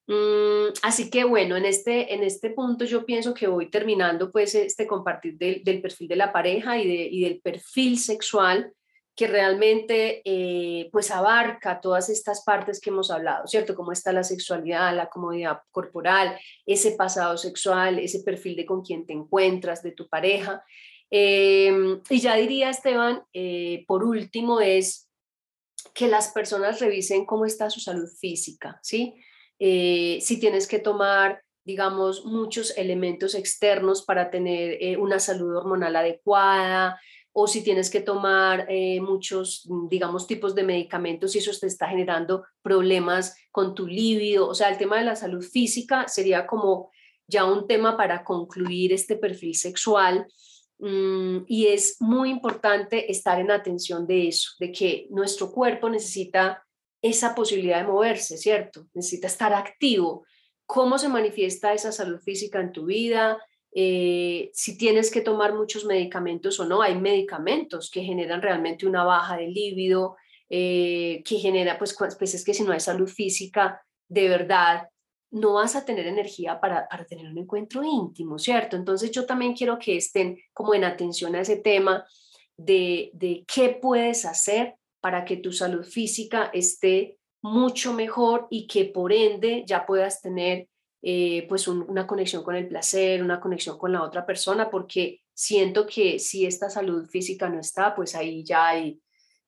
Mm, 0.10 0.74
así 0.82 1.12
que 1.12 1.24
bueno, 1.24 1.56
en 1.56 1.66
este, 1.66 2.16
en 2.16 2.24
este 2.24 2.50
punto 2.50 2.84
yo 2.84 3.06
pienso 3.06 3.36
que 3.36 3.46
voy 3.46 3.70
terminando 3.70 4.32
pues 4.32 4.56
este 4.56 4.88
compartir 4.88 5.38
del, 5.38 5.82
perfil 5.84 6.08
de 6.08 6.16
la 6.16 6.34
pareja 6.34 6.80
y, 6.80 6.88
de, 6.88 7.08
y, 7.12 7.22
del 7.22 7.40
perfil 7.42 8.00
sexual 8.00 8.74
que 9.16 9.28
realmente 9.28 10.24
eh, 10.26 10.90
pues 10.92 11.12
abarca 11.12 11.80
todas 11.80 12.10
estas 12.10 12.44
partes 12.44 12.82
que 12.82 12.90
hemos 12.90 13.12
hablado, 13.12 13.46
¿cierto? 13.46 13.76
Cómo 13.76 13.92
está 13.92 14.12
la 14.12 14.24
sexualidad, 14.24 14.96
la 14.96 15.10
comodidad 15.10 15.60
corporal, 15.70 16.40
ese 16.66 16.94
pasado 16.94 17.38
sexual, 17.38 18.00
ese 18.00 18.22
perfil 18.22 18.56
de 18.56 18.66
con 18.66 18.82
quién 18.82 19.06
te 19.06 19.14
encuentras, 19.14 19.84
de 19.84 19.92
tu 19.92 20.10
pareja. 20.10 20.64
Em, 21.12 22.02
y 22.10 22.20
ya 22.20 22.36
diría 22.36 22.72
Esteban, 22.72 23.22
eh, 23.32 23.84
por 23.88 24.04
último, 24.04 24.60
es 24.60 25.08
que 25.94 26.08
las 26.08 26.30
personas 26.30 26.80
revisen 26.80 27.26
cómo 27.28 27.46
está 27.46 27.70
su 27.70 27.80
salud 27.80 28.10
física, 28.20 28.80
¿sí? 28.82 29.14
Eh, 29.60 30.20
si 30.22 30.40
tienes 30.40 30.68
que 30.68 30.80
tomar, 30.80 31.44
digamos, 31.66 32.26
muchos 32.26 32.76
elementos 32.78 33.36
externos 33.36 34.04
para 34.04 34.32
tener 34.32 34.78
eh, 34.82 34.98
una 34.98 35.20
salud 35.20 35.56
hormonal 35.56 35.96
adecuada, 35.96 37.00
o 37.32 37.48
si 37.48 37.64
tienes 37.64 37.90
que 37.90 38.02
tomar 38.02 38.66
eh, 38.70 39.00
muchos, 39.02 39.68
digamos, 39.90 40.26
tipos 40.28 40.56
de 40.56 40.64
medicamentos 40.64 41.36
y 41.36 41.40
eso 41.40 41.52
te 41.60 41.68
está 41.68 41.88
generando 41.88 42.44
problemas 42.62 43.36
con 43.52 43.76
tu 43.76 43.88
líbido. 43.88 44.48
O 44.48 44.56
sea, 44.56 44.70
el 44.70 44.78
tema 44.78 44.98
de 44.98 45.06
la 45.06 45.16
salud 45.16 45.44
física 45.44 46.08
sería 46.08 46.48
como 46.48 46.90
ya 47.28 47.46
un 47.46 47.68
tema 47.68 47.96
para 47.96 48.24
concluir 48.24 48.92
este 48.94 49.16
perfil 49.16 49.56
sexual. 49.56 50.28
Mm, 50.80 51.40
y 51.46 51.68
es 51.68 51.98
muy 52.00 52.30
importante 52.30 53.12
estar 53.12 53.40
en 53.40 53.52
atención 53.52 54.08
de 54.08 54.30
eso, 54.30 54.52
de 54.60 54.72
que 54.72 55.08
nuestro 55.12 55.52
cuerpo 55.52 55.90
necesita 55.90 56.66
esa 57.02 57.36
posibilidad 57.36 57.80
de 57.80 57.88
moverse, 57.88 58.38
¿cierto? 58.38 58.88
Necesita 58.94 59.28
estar 59.28 59.54
activo. 59.54 60.26
¿Cómo 60.66 60.98
se 60.98 61.10
manifiesta 61.10 61.74
esa 61.74 61.92
salud 61.92 62.20
física 62.20 62.60
en 62.60 62.72
tu 62.72 62.86
vida? 62.86 63.38
Eh, 63.72 64.50
si 64.54 64.78
tienes 64.78 65.12
que 65.12 65.22
tomar 65.22 65.54
muchos 65.54 65.86
medicamentos 65.86 66.60
o 66.60 66.66
no, 66.66 66.82
hay 66.82 66.96
medicamentos 66.96 67.90
que 67.92 68.04
generan 68.04 68.42
realmente 68.42 68.86
una 68.86 69.04
baja 69.04 69.38
de 69.38 69.48
líbido, 69.48 70.18
eh, 70.50 71.22
que 71.26 71.38
genera, 71.38 71.78
pues, 71.78 71.96
pues 72.18 72.34
es 72.34 72.44
que 72.44 72.54
si 72.54 72.64
no 72.64 72.72
hay 72.72 72.80
salud 72.80 73.08
física, 73.08 73.82
de 74.08 74.28
verdad, 74.28 74.90
no 75.32 75.54
vas 75.54 75.76
a 75.76 75.86
tener 75.86 76.08
energía 76.08 76.60
para, 76.60 76.88
para 76.88 77.06
tener 77.06 77.28
un 77.28 77.38
encuentro 77.38 77.84
íntimo, 77.84 78.40
¿cierto? 78.40 78.76
Entonces 78.76 79.12
yo 79.12 79.26
también 79.26 79.54
quiero 79.54 79.78
que 79.78 79.96
estén 79.96 80.40
como 80.54 80.74
en 80.74 80.84
atención 80.84 81.36
a 81.36 81.42
ese 81.42 81.58
tema 81.58 82.04
de, 82.58 83.12
de 83.14 83.46
qué 83.48 83.78
puedes 83.80 84.26
hacer 84.26 84.76
para 85.02 85.26
que 85.26 85.38
tu 85.38 85.52
salud 85.52 85.84
física 85.84 86.50
esté 86.54 87.18
mucho 87.42 87.94
mejor 87.94 88.48
y 88.50 88.68
que 88.68 88.86
por 88.86 89.14
ende 89.14 89.64
ya 89.66 89.86
puedas 89.86 90.22
tener 90.22 90.68
eh, 91.02 91.46
pues 91.48 91.68
una 91.68 92.06
conexión 92.06 92.44
con 92.44 92.56
el 92.56 92.68
placer, 92.68 93.24
una 93.24 93.40
conexión 93.40 93.78
con 93.78 93.94
la 93.94 94.04
otra 94.04 94.26
persona, 94.26 94.70
porque 94.70 95.22
siento 95.34 95.86
que 95.86 96.20
si 96.20 96.46
esta 96.46 96.70
salud 96.70 97.06
física 97.08 97.48
no 97.48 97.60
está, 97.60 97.96
pues 97.96 98.16
ahí 98.16 98.44
ya 98.44 98.68
hay 98.68 99.02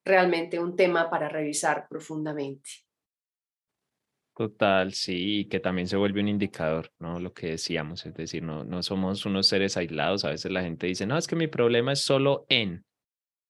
realmente 0.04 0.58
un 0.58 0.74
tema 0.74 1.10
para 1.10 1.28
revisar 1.28 1.86
profundamente. 1.88 2.70
Total, 4.34 4.94
sí, 4.94 5.46
que 5.50 5.60
también 5.60 5.86
se 5.86 5.98
vuelve 5.98 6.22
un 6.22 6.28
indicador, 6.28 6.90
¿no? 6.98 7.20
Lo 7.20 7.34
que 7.34 7.48
decíamos, 7.48 8.06
es 8.06 8.14
decir, 8.14 8.42
no, 8.42 8.64
no 8.64 8.82
somos 8.82 9.26
unos 9.26 9.46
seres 9.46 9.76
aislados. 9.76 10.24
A 10.24 10.30
veces 10.30 10.50
la 10.50 10.62
gente 10.62 10.86
dice, 10.86 11.06
no, 11.06 11.18
es 11.18 11.26
que 11.26 11.36
mi 11.36 11.48
problema 11.48 11.92
es 11.92 12.02
solo 12.02 12.46
en, 12.48 12.86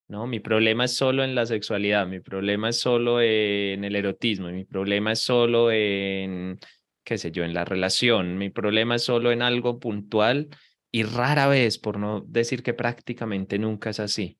¿no? 0.08 0.26
Mi 0.26 0.40
problema 0.40 0.84
es 0.84 0.96
solo 0.96 1.24
en 1.24 1.34
la 1.34 1.46
sexualidad, 1.46 2.06
mi 2.06 2.20
problema 2.20 2.68
es 2.68 2.80
solo 2.80 3.20
en 3.20 3.84
el 3.84 3.96
erotismo, 3.96 4.48
mi 4.48 4.64
problema 4.64 5.12
es 5.12 5.20
solo 5.20 5.70
en, 5.70 6.58
qué 7.04 7.18
sé 7.18 7.32
yo, 7.32 7.44
en 7.44 7.54
la 7.54 7.64
relación, 7.64 8.38
mi 8.38 8.50
problema 8.50 8.96
es 8.96 9.04
solo 9.04 9.32
en 9.32 9.42
algo 9.42 9.78
puntual 9.78 10.48
y 10.90 11.04
rara 11.04 11.48
vez, 11.48 11.78
por 11.78 11.98
no 11.98 12.20
decir 12.26 12.62
que 12.62 12.74
prácticamente 12.74 13.58
nunca 13.58 13.90
es 13.90 14.00
así. 14.00 14.38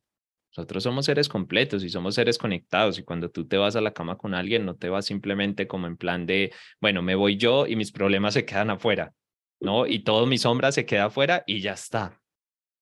Nosotros 0.55 0.83
somos 0.83 1.07
seres 1.07 1.31
completos 1.31 1.83
y 1.83 1.89
somos 1.89 2.15
seres 2.15 2.37
conectados 2.37 2.99
y 2.99 3.05
cuando 3.05 3.31
tú 3.31 3.49
te 3.49 3.57
vas 3.57 3.75
a 3.75 3.81
la 3.81 3.95
cama 3.95 4.19
con 4.19 4.35
alguien 4.35 4.67
no 4.67 4.77
te 4.77 4.91
vas 4.91 5.07
simplemente 5.07 5.67
como 5.67 5.87
en 5.87 5.97
plan 5.97 6.27
de, 6.27 6.53
bueno, 6.79 7.01
me 7.01 7.15
voy 7.15 7.39
yo 7.39 7.67
y 7.67 7.75
mis 7.75 7.91
problemas 7.91 8.35
se 8.35 8.45
quedan 8.45 8.69
afuera, 8.69 9.15
¿no? 9.61 9.87
Y 9.87 10.01
todo 10.01 10.27
mi 10.27 10.37
sombra 10.37 10.71
se 10.71 10.85
queda 10.85 11.07
afuera 11.07 11.43
y 11.47 11.63
ya 11.63 11.73
está. 11.73 12.22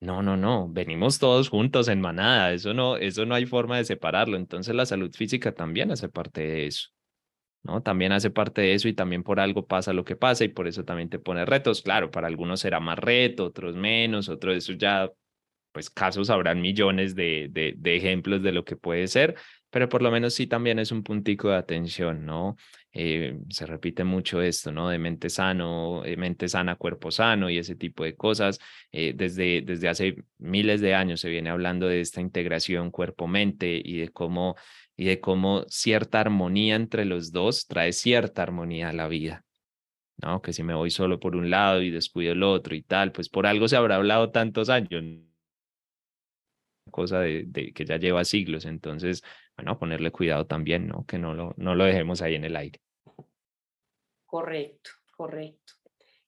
No, 0.01 0.23
no, 0.23 0.35
no, 0.39 0.67
venimos 0.71 1.19
todos 1.19 1.51
juntos 1.51 1.89
en 1.89 2.01
manada, 2.01 2.55
eso 2.55 2.73
no, 2.73 2.97
eso 2.97 3.27
no 3.27 3.35
hay 3.35 3.45
forma 3.45 3.77
de 3.77 3.85
separarlo. 3.85 4.39
Entonces 4.39 4.75
la 4.75 4.87
salud 4.87 5.13
física 5.15 5.53
también 5.53 5.91
hace 5.91 6.09
parte 6.09 6.41
de 6.41 6.67
eso, 6.67 6.89
¿no? 7.65 7.83
También 7.83 8.13
hace 8.13 8.31
parte 8.31 8.63
de 8.63 8.75
eso 8.75 8.89
y 8.89 8.95
también 8.95 9.23
por 9.25 9.41
algo 9.41 9.67
pasa 9.67 9.93
lo 9.93 10.05
que 10.05 10.17
pasa 10.17 10.45
y 10.45 10.49
por 10.49 10.69
eso 10.69 10.85
también 10.85 11.11
te 11.11 11.19
pone 11.19 11.45
retos. 11.47 11.83
Claro, 11.83 12.11
para 12.11 12.29
algunos 12.29 12.61
será 12.61 12.81
más 12.81 12.99
reto, 12.99 13.47
otros 13.47 13.77
menos, 13.77 14.29
otros 14.31 14.57
eso 14.57 14.75
ya 14.75 15.11
pues 15.73 15.91
casos 15.91 16.31
habrán 16.31 16.61
millones 16.61 17.15
de, 17.15 17.49
de, 17.51 17.97
ejemplos 17.97 18.43
de 18.43 18.53
lo 18.53 18.65
que 18.65 18.77
puede 18.77 19.07
ser, 19.09 19.37
pero 19.71 19.89
por 19.89 20.03
lo 20.03 20.11
menos 20.11 20.35
sí 20.35 20.47
también 20.47 20.79
es 20.79 20.93
un 20.93 21.03
puntico 21.03 21.51
de 21.51 21.57
atención, 21.57 22.27
¿no? 22.27 22.57
Eh, 22.93 23.39
se 23.51 23.67
repite 23.67 24.03
mucho 24.03 24.43
esto, 24.43 24.73
¿no? 24.73 24.89
De 24.89 24.99
mente 24.99 25.31
sano, 25.31 26.05
eh, 26.05 26.17
mente 26.17 26.49
sana, 26.49 26.75
cuerpo 26.77 27.11
sano 27.13 27.49
y 27.49 27.59
ese 27.59 27.77
tipo 27.77 28.05
de 28.05 28.17
cosas. 28.17 28.59
Eh, 28.91 29.13
desde, 29.15 29.63
desde 29.63 29.89
hace 29.89 30.17
miles 30.39 30.81
de 30.81 30.95
años 30.95 31.21
se 31.21 31.29
viene 31.29 31.51
hablando 31.51 31.87
de 31.87 32.01
esta 32.01 32.21
integración 32.21 32.91
cuerpo-mente 32.91 33.81
y 33.85 33.99
de 33.99 34.09
cómo 34.11 34.57
y 34.97 35.07
de 35.07 35.21
cómo 35.21 35.65
cierta 35.69 36.21
armonía 36.21 36.75
entre 36.77 37.07
los 37.07 37.33
dos 37.33 37.67
trae 37.67 37.93
cierta 37.93 38.43
armonía 38.43 38.91
a 38.91 38.93
la 38.93 39.09
vida. 39.09 39.45
¿no? 40.19 40.43
Que 40.43 40.53
si 40.53 40.63
me 40.63 40.75
voy 40.75 40.91
solo 40.91 41.21
por 41.21 41.37
un 41.37 41.51
lado 41.51 41.83
y 41.83 41.91
descuido 41.91 42.33
el 42.33 42.43
otro 42.43 42.75
y 42.75 42.83
tal, 42.83 43.13
pues 43.13 43.29
por 43.29 43.47
algo 43.47 43.69
se 43.69 43.77
habrá 43.77 43.97
hablado 43.97 44.31
tantos 44.31 44.69
años 44.69 45.03
cosa 46.91 47.23
que 47.25 47.85
ya 47.87 47.97
lleva 47.97 48.25
siglos. 48.25 48.65
Entonces, 48.67 49.23
bueno, 49.61 49.79
ponerle 49.79 50.11
cuidado 50.11 50.47
también, 50.47 50.89
¿no? 50.89 51.05
Que 51.07 51.19
no 51.19 51.35
lo, 51.35 51.53
no 51.59 51.75
lo 51.75 51.85
dejemos 51.85 52.23
ahí 52.23 52.35
en 52.35 52.45
el 52.45 52.57
aire. 52.57 52.81
Correcto, 54.25 54.91
correcto. 55.15 55.75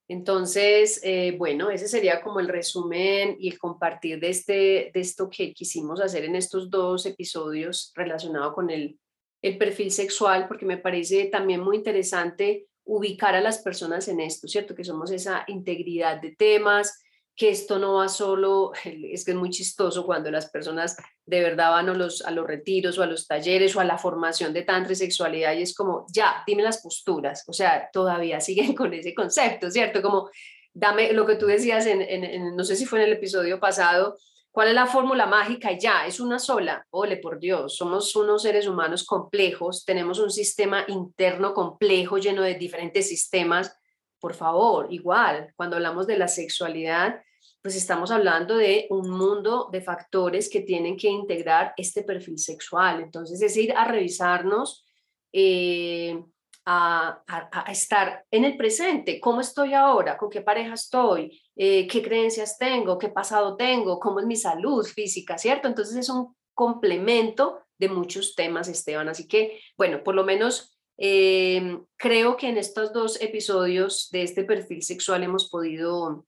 Entonces, 0.06 1.00
eh, 1.02 1.34
bueno, 1.38 1.70
ese 1.70 1.88
sería 1.88 2.20
como 2.20 2.40
el 2.40 2.48
resumen 2.48 3.36
y 3.38 3.48
el 3.48 3.58
compartir 3.58 4.20
de, 4.20 4.28
este, 4.28 4.90
de 4.92 5.00
esto 5.00 5.30
que 5.30 5.54
quisimos 5.54 6.02
hacer 6.02 6.24
en 6.24 6.36
estos 6.36 6.68
dos 6.68 7.06
episodios 7.06 7.90
relacionado 7.94 8.52
con 8.52 8.68
el, 8.68 8.98
el 9.40 9.56
perfil 9.56 9.90
sexual, 9.90 10.46
porque 10.46 10.66
me 10.66 10.76
parece 10.76 11.26
también 11.26 11.60
muy 11.60 11.78
interesante 11.78 12.66
ubicar 12.84 13.34
a 13.34 13.40
las 13.40 13.62
personas 13.62 14.08
en 14.08 14.20
esto, 14.20 14.46
¿cierto? 14.46 14.74
Que 14.74 14.84
somos 14.84 15.10
esa 15.10 15.44
integridad 15.46 16.20
de 16.20 16.36
temas, 16.36 17.02
que 17.36 17.50
esto 17.50 17.78
no 17.78 17.94
va 17.94 18.08
solo, 18.08 18.72
es 18.84 19.24
que 19.24 19.30
es 19.32 19.36
muy 19.36 19.50
chistoso 19.50 20.04
cuando 20.04 20.30
las 20.30 20.50
personas 20.50 20.96
de 21.26 21.40
verdad 21.40 21.70
van 21.70 21.88
a 21.88 21.94
los, 21.94 22.22
a 22.22 22.30
los 22.30 22.46
retiros 22.46 22.98
o 22.98 23.02
a 23.02 23.06
los 23.06 23.26
talleres 23.26 23.74
o 23.76 23.80
a 23.80 23.84
la 23.84 23.98
formación 23.98 24.52
de 24.52 24.62
tantra 24.62 24.92
y 24.92 24.96
sexualidad 24.96 25.54
y 25.54 25.62
es 25.62 25.74
como, 25.74 26.06
ya, 26.12 26.42
dime 26.46 26.62
las 26.62 26.82
posturas, 26.82 27.44
o 27.46 27.52
sea, 27.52 27.88
todavía 27.92 28.40
siguen 28.42 28.74
con 28.74 28.92
ese 28.94 29.14
concepto, 29.14 29.70
¿cierto? 29.70 30.02
Como, 30.02 30.30
dame 30.74 31.12
lo 31.12 31.26
que 31.26 31.36
tú 31.36 31.46
decías, 31.46 31.86
en, 31.86 32.56
no 32.56 32.64
sé 32.64 32.76
si 32.76 32.86
fue 32.86 33.00
en 33.00 33.06
el 33.06 33.12
episodio 33.14 33.60
pasado, 33.60 34.16
¿cuál 34.50 34.68
es 34.68 34.74
la 34.74 34.86
fórmula 34.86 35.26
mágica? 35.26 35.72
Ya, 35.72 36.06
es 36.06 36.20
una 36.20 36.38
sola, 36.38 36.86
ole 36.90 37.18
por 37.18 37.38
Dios, 37.38 37.76
somos 37.76 38.14
unos 38.16 38.42
seres 38.42 38.66
humanos 38.66 39.04
complejos, 39.04 39.84
tenemos 39.84 40.18
un 40.18 40.30
sistema 40.30 40.84
interno 40.88 41.54
complejo 41.54 42.18
lleno 42.18 42.42
de 42.42 42.54
diferentes 42.54 43.08
sistemas, 43.08 43.76
por 44.22 44.34
favor, 44.34 44.86
igual, 44.92 45.52
cuando 45.56 45.74
hablamos 45.74 46.06
de 46.06 46.16
la 46.16 46.28
sexualidad, 46.28 47.20
pues 47.60 47.74
estamos 47.74 48.12
hablando 48.12 48.56
de 48.56 48.86
un 48.88 49.10
mundo 49.10 49.68
de 49.72 49.80
factores 49.80 50.48
que 50.48 50.60
tienen 50.60 50.96
que 50.96 51.08
integrar 51.08 51.74
este 51.76 52.04
perfil 52.04 52.38
sexual. 52.38 53.00
Entonces, 53.00 53.42
es 53.42 53.56
ir 53.56 53.72
a 53.72 53.84
revisarnos, 53.84 54.86
eh, 55.32 56.22
a, 56.64 57.24
estar 57.66 58.24
en 58.30 58.44
el 58.44 58.56
presente, 58.56 59.18
cómo 59.18 59.40
estoy 59.40 59.74
ahora, 59.74 60.16
con 60.16 60.30
qué 60.30 60.40
pareja 60.40 60.74
estoy, 60.74 61.42
eh, 61.56 61.88
qué 61.88 62.00
creencias 62.00 62.56
tengo, 62.58 62.98
qué 62.98 63.08
pasado 63.08 63.56
tengo, 63.56 63.98
cómo 63.98 64.20
es 64.20 64.26
mi 64.26 64.36
salud 64.36 64.86
física, 64.86 65.36
¿cierto? 65.36 65.66
Entonces, 65.66 65.96
es 65.96 66.08
un 66.08 66.36
complemento 66.54 67.58
de 67.76 67.88
muchos 67.88 68.36
temas, 68.36 68.68
Esteban. 68.68 69.08
Así 69.08 69.26
que, 69.26 69.58
bueno, 69.76 70.04
por 70.04 70.14
lo 70.14 70.22
menos 70.22 70.71
Em, 70.98 71.84
creo 71.96 72.36
que 72.36 72.48
en 72.48 72.58
estos 72.58 72.92
dos 72.92 73.20
episodios 73.20 74.10
de 74.10 74.22
este 74.22 74.44
perfil 74.44 74.82
sexual 74.82 75.22
hemos 75.22 75.48
podido 75.48 76.26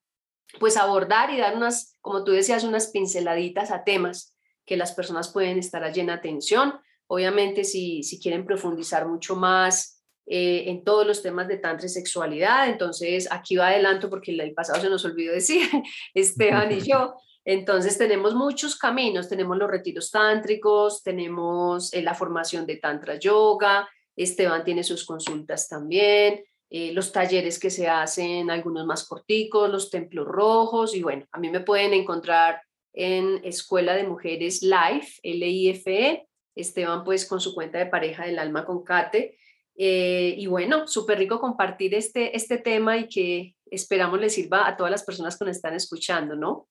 pues 0.58 0.76
abordar 0.76 1.30
y 1.30 1.38
dar 1.38 1.56
unas, 1.56 1.96
como 2.00 2.24
tú 2.24 2.32
decías, 2.32 2.64
unas 2.64 2.88
pinceladitas 2.88 3.70
a 3.70 3.84
temas 3.84 4.34
que 4.66 4.76
las 4.76 4.92
personas 4.92 5.32
pueden 5.32 5.58
estar 5.58 5.84
allí 5.84 6.00
en 6.00 6.10
atención. 6.10 6.74
Obviamente, 7.06 7.64
si, 7.64 8.02
si 8.02 8.20
quieren 8.20 8.46
profundizar 8.46 9.06
mucho 9.06 9.36
más 9.36 10.02
eh, 10.26 10.64
en 10.68 10.84
todos 10.84 11.06
los 11.06 11.22
temas 11.22 11.48
de 11.48 11.58
tantra 11.58 11.86
y 11.86 11.90
sexualidad, 11.90 12.68
entonces 12.68 13.28
aquí 13.30 13.56
va 13.56 13.68
adelanto 13.68 14.08
porque 14.08 14.32
el 14.32 14.54
pasado 14.54 14.80
se 14.80 14.88
nos 14.88 15.04
olvidó 15.04 15.32
decir, 15.34 15.68
Esteban 16.14 16.72
y 16.72 16.80
yo. 16.80 17.14
Entonces 17.44 17.98
tenemos 17.98 18.34
muchos 18.34 18.76
caminos, 18.76 19.28
tenemos 19.28 19.58
los 19.58 19.70
retiros 19.70 20.10
tántricos, 20.10 21.02
tenemos 21.02 21.92
eh, 21.92 22.00
la 22.00 22.14
formación 22.14 22.64
de 22.64 22.76
tantra 22.76 23.16
yoga, 23.16 23.86
Esteban 24.16 24.64
tiene 24.64 24.84
sus 24.84 25.04
consultas 25.04 25.68
también, 25.68 26.44
eh, 26.70 26.92
los 26.92 27.12
talleres 27.12 27.58
que 27.58 27.70
se 27.70 27.88
hacen, 27.88 28.50
algunos 28.50 28.86
más 28.86 29.06
corticos, 29.06 29.70
los 29.70 29.90
templos 29.90 30.26
rojos 30.26 30.94
y 30.94 31.02
bueno, 31.02 31.26
a 31.32 31.38
mí 31.38 31.50
me 31.50 31.60
pueden 31.60 31.92
encontrar 31.92 32.60
en 32.92 33.40
Escuela 33.44 33.94
de 33.94 34.04
Mujeres 34.04 34.62
Life, 34.62 35.20
L-I-F-E, 35.22 36.26
Esteban 36.54 37.04
pues 37.04 37.26
con 37.26 37.40
su 37.40 37.54
cuenta 37.54 37.78
de 37.78 37.86
pareja 37.86 38.24
del 38.24 38.38
alma 38.38 38.64
con 38.64 38.84
Kate. 38.84 39.36
Eh, 39.76 40.36
y 40.38 40.46
bueno, 40.46 40.86
súper 40.86 41.18
rico 41.18 41.40
compartir 41.40 41.94
este, 41.94 42.36
este 42.36 42.58
tema 42.58 42.96
y 42.96 43.08
que 43.08 43.56
esperamos 43.70 44.20
les 44.20 44.34
sirva 44.34 44.68
a 44.68 44.76
todas 44.76 44.90
las 44.90 45.02
personas 45.02 45.36
que 45.36 45.44
nos 45.44 45.56
están 45.56 45.74
escuchando, 45.74 46.36
¿no? 46.36 46.68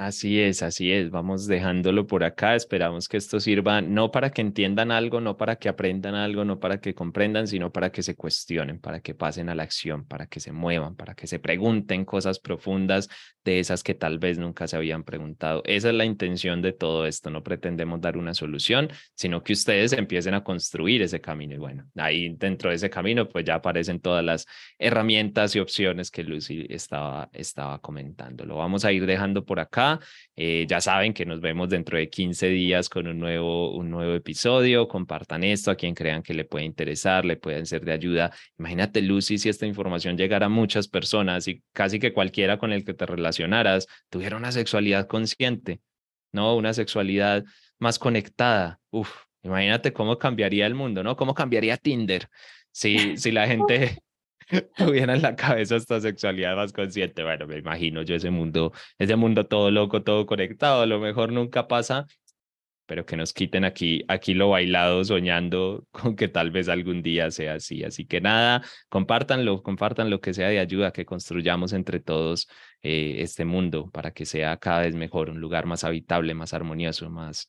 Así 0.00 0.40
es, 0.40 0.62
así 0.62 0.92
es. 0.92 1.10
Vamos 1.10 1.48
dejándolo 1.48 2.06
por 2.06 2.22
acá. 2.22 2.54
Esperamos 2.54 3.08
que 3.08 3.16
esto 3.16 3.40
sirva 3.40 3.80
no 3.80 4.12
para 4.12 4.30
que 4.30 4.42
entiendan 4.42 4.92
algo, 4.92 5.20
no 5.20 5.36
para 5.36 5.56
que 5.56 5.68
aprendan 5.68 6.14
algo, 6.14 6.44
no 6.44 6.60
para 6.60 6.80
que 6.80 6.94
comprendan, 6.94 7.48
sino 7.48 7.72
para 7.72 7.90
que 7.90 8.04
se 8.04 8.14
cuestionen, 8.14 8.78
para 8.78 9.00
que 9.00 9.16
pasen 9.16 9.48
a 9.48 9.56
la 9.56 9.64
acción, 9.64 10.06
para 10.06 10.28
que 10.28 10.38
se 10.38 10.52
muevan, 10.52 10.94
para 10.94 11.16
que 11.16 11.26
se 11.26 11.40
pregunten 11.40 12.04
cosas 12.04 12.38
profundas 12.38 13.08
de 13.44 13.58
esas 13.58 13.82
que 13.82 13.94
tal 13.94 14.20
vez 14.20 14.38
nunca 14.38 14.68
se 14.68 14.76
habían 14.76 15.02
preguntado. 15.02 15.62
Esa 15.64 15.88
es 15.88 15.94
la 15.96 16.04
intención 16.04 16.62
de 16.62 16.72
todo 16.72 17.04
esto. 17.04 17.30
No 17.30 17.42
pretendemos 17.42 18.00
dar 18.00 18.16
una 18.16 18.34
solución, 18.34 18.90
sino 19.14 19.42
que 19.42 19.52
ustedes 19.52 19.92
empiecen 19.94 20.34
a 20.34 20.44
construir 20.44 21.02
ese 21.02 21.20
camino. 21.20 21.54
Y 21.56 21.58
bueno, 21.58 21.88
ahí 21.96 22.36
dentro 22.36 22.70
de 22.70 22.76
ese 22.76 22.88
camino, 22.88 23.28
pues 23.28 23.44
ya 23.44 23.56
aparecen 23.56 23.98
todas 23.98 24.24
las 24.24 24.46
herramientas 24.78 25.56
y 25.56 25.58
opciones 25.58 26.12
que 26.12 26.22
Lucy 26.22 26.66
estaba, 26.70 27.30
estaba 27.32 27.80
comentando. 27.80 28.44
Lo 28.46 28.58
vamos 28.58 28.84
a 28.84 28.92
ir 28.92 29.04
dejando 29.04 29.44
por 29.44 29.58
acá. 29.94 30.04
Eh, 30.36 30.66
ya 30.68 30.80
saben 30.80 31.12
que 31.12 31.24
nos 31.26 31.40
vemos 31.40 31.68
dentro 31.68 31.98
de 31.98 32.08
15 32.08 32.48
días 32.48 32.88
con 32.88 33.06
un 33.08 33.18
nuevo, 33.18 33.74
un 33.76 33.90
nuevo 33.90 34.14
episodio. 34.14 34.88
Compartan 34.88 35.44
esto 35.44 35.70
a 35.70 35.74
quien 35.74 35.94
crean 35.94 36.22
que 36.22 36.34
le 36.34 36.44
puede 36.44 36.64
interesar, 36.64 37.24
le 37.24 37.36
pueden 37.36 37.66
ser 37.66 37.84
de 37.84 37.92
ayuda. 37.92 38.32
Imagínate, 38.58 39.02
Lucy, 39.02 39.38
si 39.38 39.48
esta 39.48 39.66
información 39.66 40.16
llegara 40.16 40.46
a 40.46 40.48
muchas 40.48 40.88
personas 40.88 41.48
y 41.48 41.62
casi 41.72 41.98
que 41.98 42.12
cualquiera 42.12 42.58
con 42.58 42.72
el 42.72 42.84
que 42.84 42.94
te 42.94 43.06
relacionaras 43.06 43.86
tuviera 44.10 44.36
una 44.36 44.52
sexualidad 44.52 45.06
consciente, 45.06 45.80
¿no? 46.32 46.56
Una 46.56 46.72
sexualidad 46.74 47.44
más 47.78 47.98
conectada. 47.98 48.80
Uf, 48.90 49.10
imagínate 49.42 49.92
cómo 49.92 50.18
cambiaría 50.18 50.66
el 50.66 50.74
mundo, 50.74 51.02
¿no? 51.02 51.16
¿Cómo 51.16 51.34
cambiaría 51.34 51.76
Tinder? 51.76 52.28
Si, 52.70 53.16
si 53.16 53.32
la 53.32 53.46
gente 53.48 53.98
tuviera 54.76 55.14
en 55.14 55.22
la 55.22 55.36
cabeza 55.36 55.76
esta 55.76 56.00
sexualidad 56.00 56.56
más 56.56 56.72
consciente. 56.72 57.22
Bueno, 57.22 57.46
me 57.46 57.58
imagino 57.58 58.02
yo 58.02 58.14
ese 58.14 58.30
mundo, 58.30 58.72
ese 58.98 59.16
mundo 59.16 59.46
todo 59.46 59.70
loco, 59.70 60.02
todo 60.02 60.26
conectado, 60.26 60.82
a 60.82 60.86
lo 60.86 60.98
mejor 61.00 61.32
nunca 61.32 61.68
pasa, 61.68 62.06
pero 62.86 63.04
que 63.04 63.16
nos 63.16 63.34
quiten 63.34 63.64
aquí, 63.64 64.04
aquí 64.08 64.34
lo 64.34 64.50
bailado, 64.50 65.04
soñando 65.04 65.86
con 65.90 66.16
que 66.16 66.28
tal 66.28 66.50
vez 66.50 66.68
algún 66.68 67.02
día 67.02 67.30
sea 67.30 67.54
así. 67.54 67.84
Así 67.84 68.06
que 68.06 68.20
nada, 68.20 68.62
compártanlo, 68.88 69.62
compartan 69.62 70.10
lo 70.10 70.20
que 70.20 70.34
sea 70.34 70.48
de 70.48 70.58
ayuda, 70.58 70.92
que 70.92 71.04
construyamos 71.04 71.72
entre 71.74 72.00
todos 72.00 72.48
eh, 72.82 73.16
este 73.18 73.44
mundo 73.44 73.90
para 73.90 74.12
que 74.12 74.24
sea 74.24 74.56
cada 74.56 74.80
vez 74.82 74.94
mejor, 74.94 75.30
un 75.30 75.40
lugar 75.40 75.66
más 75.66 75.84
habitable, 75.84 76.34
más 76.34 76.54
armonioso, 76.54 77.10
más, 77.10 77.48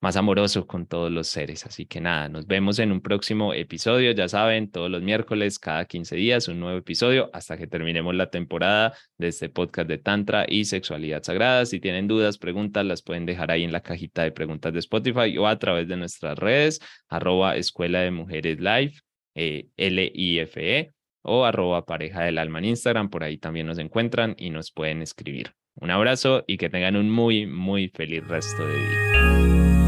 más 0.00 0.16
amoroso 0.16 0.66
con 0.66 0.86
todos 0.86 1.12
los 1.12 1.28
seres. 1.28 1.66
Así 1.66 1.86
que 1.86 2.00
nada, 2.00 2.28
nos 2.28 2.46
vemos 2.46 2.78
en 2.78 2.90
un 2.90 3.00
próximo 3.00 3.52
episodio. 3.52 4.12
Ya 4.12 4.28
saben, 4.28 4.70
todos 4.70 4.90
los 4.90 5.02
miércoles, 5.02 5.58
cada 5.58 5.84
15 5.84 6.16
días, 6.16 6.48
un 6.48 6.60
nuevo 6.60 6.78
episodio 6.78 7.30
hasta 7.32 7.56
que 7.56 7.66
terminemos 7.66 8.14
la 8.14 8.30
temporada 8.30 8.94
de 9.18 9.28
este 9.28 9.48
podcast 9.48 9.88
de 9.88 9.98
Tantra 9.98 10.46
y 10.48 10.64
Sexualidad 10.64 11.22
Sagrada. 11.22 11.66
Si 11.66 11.80
tienen 11.80 12.08
dudas, 12.08 12.38
preguntas, 12.38 12.84
las 12.84 13.02
pueden 13.02 13.26
dejar 13.26 13.50
ahí 13.50 13.64
en 13.64 13.72
la 13.72 13.82
cajita 13.82 14.22
de 14.22 14.32
preguntas 14.32 14.72
de 14.72 14.78
Spotify 14.78 15.36
o 15.36 15.46
a 15.46 15.58
través 15.58 15.86
de 15.86 15.96
nuestras 15.96 16.38
redes, 16.38 16.80
arroba 17.08 17.56
Escuela 17.56 18.00
de 18.00 18.10
Mujeres 18.10 18.58
Live, 18.58 18.94
eh, 19.34 19.68
L-I-F-E, 19.76 20.92
o 21.22 21.44
arroba 21.44 21.84
pareja 21.84 22.22
del 22.22 22.38
alma 22.38 22.58
en 22.60 22.66
Instagram. 22.66 23.10
Por 23.10 23.22
ahí 23.22 23.36
también 23.36 23.66
nos 23.66 23.78
encuentran 23.78 24.34
y 24.38 24.48
nos 24.48 24.72
pueden 24.72 25.02
escribir. 25.02 25.52
Un 25.74 25.90
abrazo 25.90 26.44
y 26.46 26.56
que 26.56 26.70
tengan 26.70 26.96
un 26.96 27.10
muy, 27.10 27.46
muy 27.46 27.88
feliz 27.88 28.26
resto 28.26 28.66
de 28.66 28.74
día. 28.74 29.79